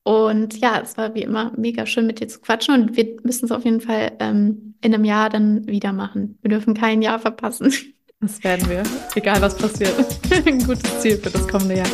Und 0.04 0.60
ja, 0.60 0.80
es 0.80 0.96
war 0.96 1.16
wie 1.16 1.24
immer 1.24 1.52
mega 1.58 1.88
schön 1.88 2.06
mit 2.06 2.20
dir 2.20 2.28
zu 2.28 2.40
quatschen 2.40 2.76
und 2.76 2.96
wir 2.96 3.18
müssen 3.24 3.46
es 3.46 3.52
auf 3.52 3.66
jeden 3.66 3.82
Fall 3.82 4.12
ähm, 4.20 4.76
in 4.82 4.94
einem 4.94 5.06
Jahr 5.06 5.32
dann 5.32 5.68
wieder 5.68 5.92
machen. 5.92 6.38
Wir 6.44 6.50
dürfen 6.52 6.76
kein 6.76 7.02
Jahr 7.02 7.18
verpassen. 7.18 7.74
Das 8.22 8.44
werden 8.44 8.70
wir, 8.70 8.84
egal 9.16 9.42
was 9.42 9.56
passiert. 9.56 9.96
Ein 10.46 10.60
gutes 10.60 11.00
Ziel 11.00 11.16
für 11.16 11.30
das 11.30 11.48
kommende 11.48 11.78
Jahr. 11.78 11.88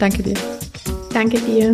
Danke 0.00 0.20
dir. 0.20 0.34
Danke 1.12 1.38
dir. 1.38 1.72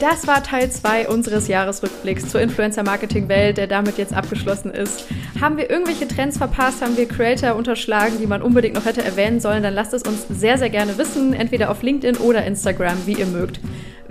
Das 0.00 0.26
war 0.26 0.42
Teil 0.42 0.70
2 0.70 1.08
unseres 1.08 1.46
Jahresrückblicks 1.46 2.30
zur 2.30 2.40
Influencer-Marketing-Welt, 2.40 3.58
der 3.58 3.66
damit 3.66 3.98
jetzt 3.98 4.14
abgeschlossen 4.14 4.70
ist. 4.70 5.04
Haben 5.42 5.58
wir 5.58 5.68
irgendwelche 5.68 6.08
Trends 6.08 6.38
verpasst? 6.38 6.80
Haben 6.80 6.96
wir 6.96 7.06
Creator 7.06 7.54
unterschlagen, 7.54 8.14
die 8.18 8.26
man 8.26 8.40
unbedingt 8.40 8.76
noch 8.76 8.86
hätte 8.86 9.04
erwähnen 9.04 9.40
sollen? 9.40 9.62
Dann 9.62 9.74
lasst 9.74 9.92
es 9.92 10.02
uns 10.02 10.26
sehr, 10.30 10.56
sehr 10.56 10.70
gerne 10.70 10.96
wissen, 10.96 11.34
entweder 11.34 11.70
auf 11.70 11.82
LinkedIn 11.82 12.16
oder 12.16 12.46
Instagram, 12.46 12.96
wie 13.04 13.12
ihr 13.12 13.26
mögt. 13.26 13.60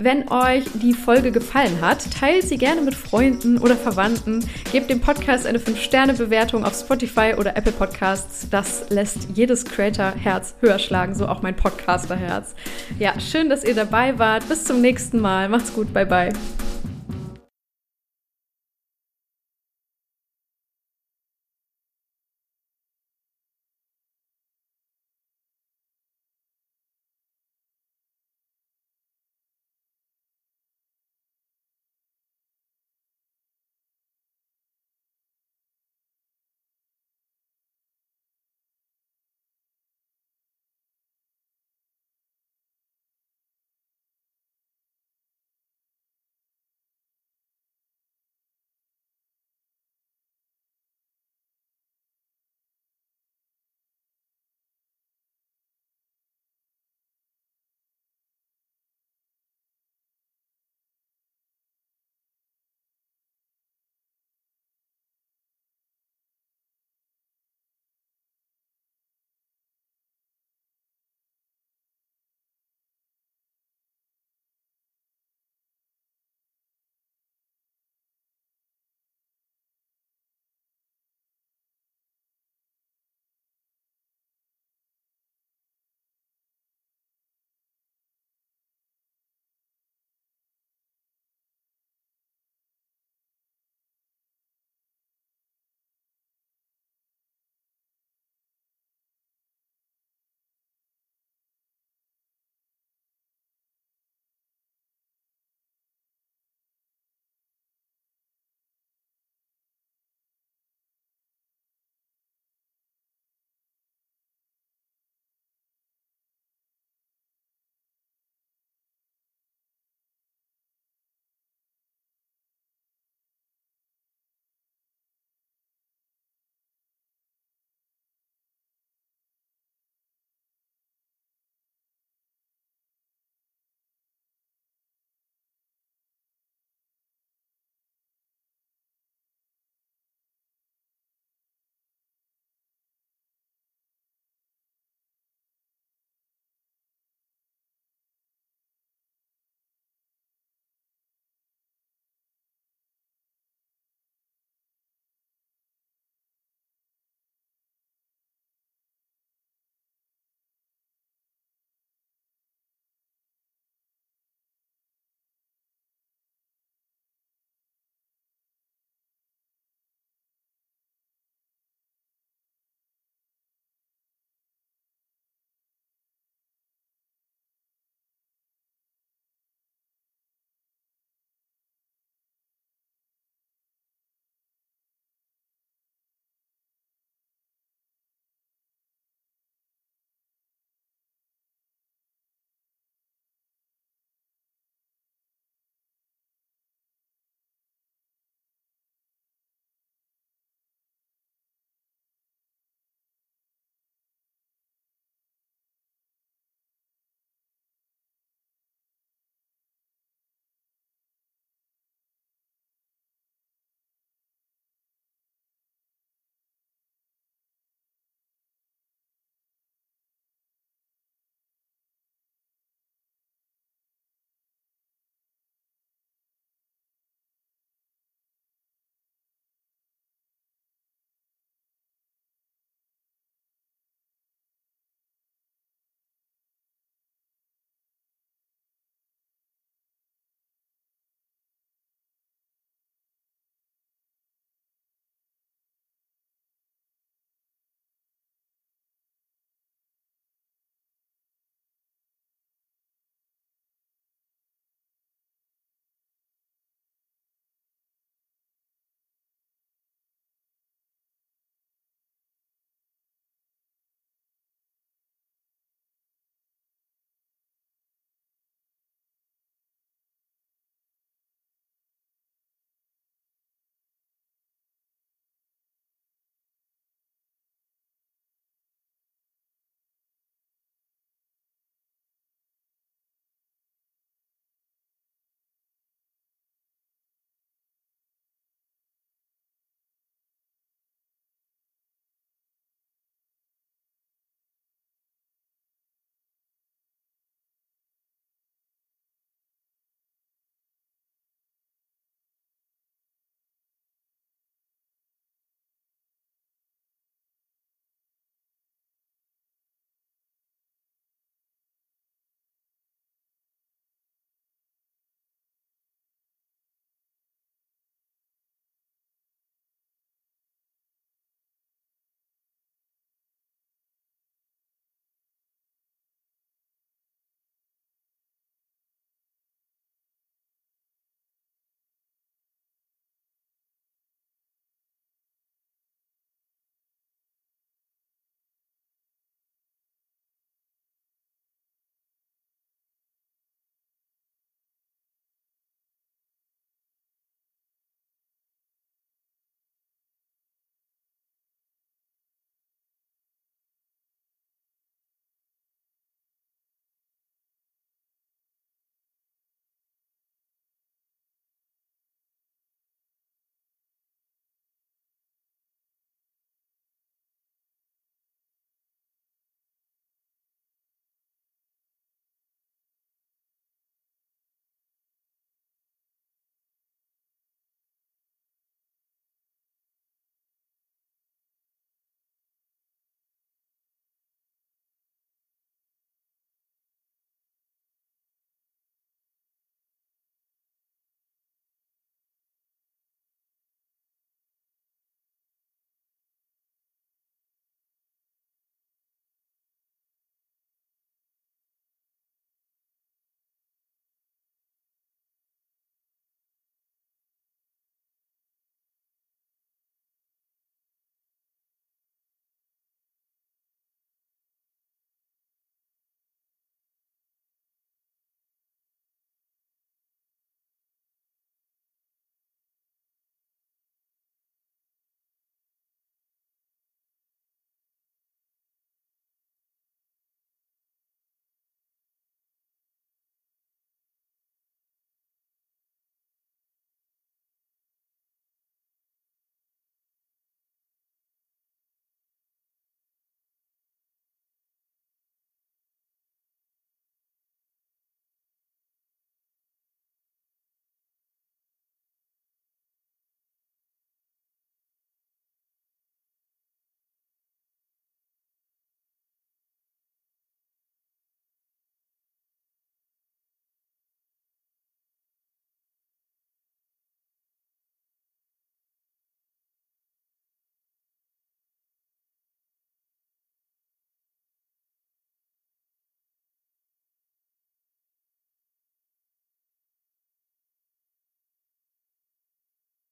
Wenn 0.02 0.30
euch 0.30 0.64
die 0.82 0.94
Folge 0.94 1.30
gefallen 1.30 1.82
hat, 1.82 2.10
teilt 2.18 2.48
sie 2.48 2.56
gerne 2.56 2.80
mit 2.80 2.94
Freunden 2.94 3.58
oder 3.58 3.76
Verwandten. 3.76 4.42
Gebt 4.72 4.88
dem 4.88 5.02
Podcast 5.02 5.46
eine 5.46 5.58
5-Sterne-Bewertung 5.58 6.64
auf 6.64 6.74
Spotify 6.74 7.34
oder 7.36 7.54
Apple 7.54 7.72
Podcasts. 7.72 8.48
Das 8.48 8.88
lässt 8.88 9.28
jedes 9.34 9.66
Creator-Herz 9.66 10.54
höher 10.62 10.78
schlagen, 10.78 11.14
so 11.14 11.28
auch 11.28 11.42
mein 11.42 11.54
Podcaster-Herz. 11.54 12.54
Ja, 12.98 13.20
schön, 13.20 13.50
dass 13.50 13.62
ihr 13.62 13.74
dabei 13.74 14.18
wart. 14.18 14.48
Bis 14.48 14.64
zum 14.64 14.80
nächsten 14.80 15.20
Mal. 15.20 15.50
Macht's 15.50 15.74
gut. 15.74 15.92
Bye, 15.92 16.06
bye. 16.06 16.32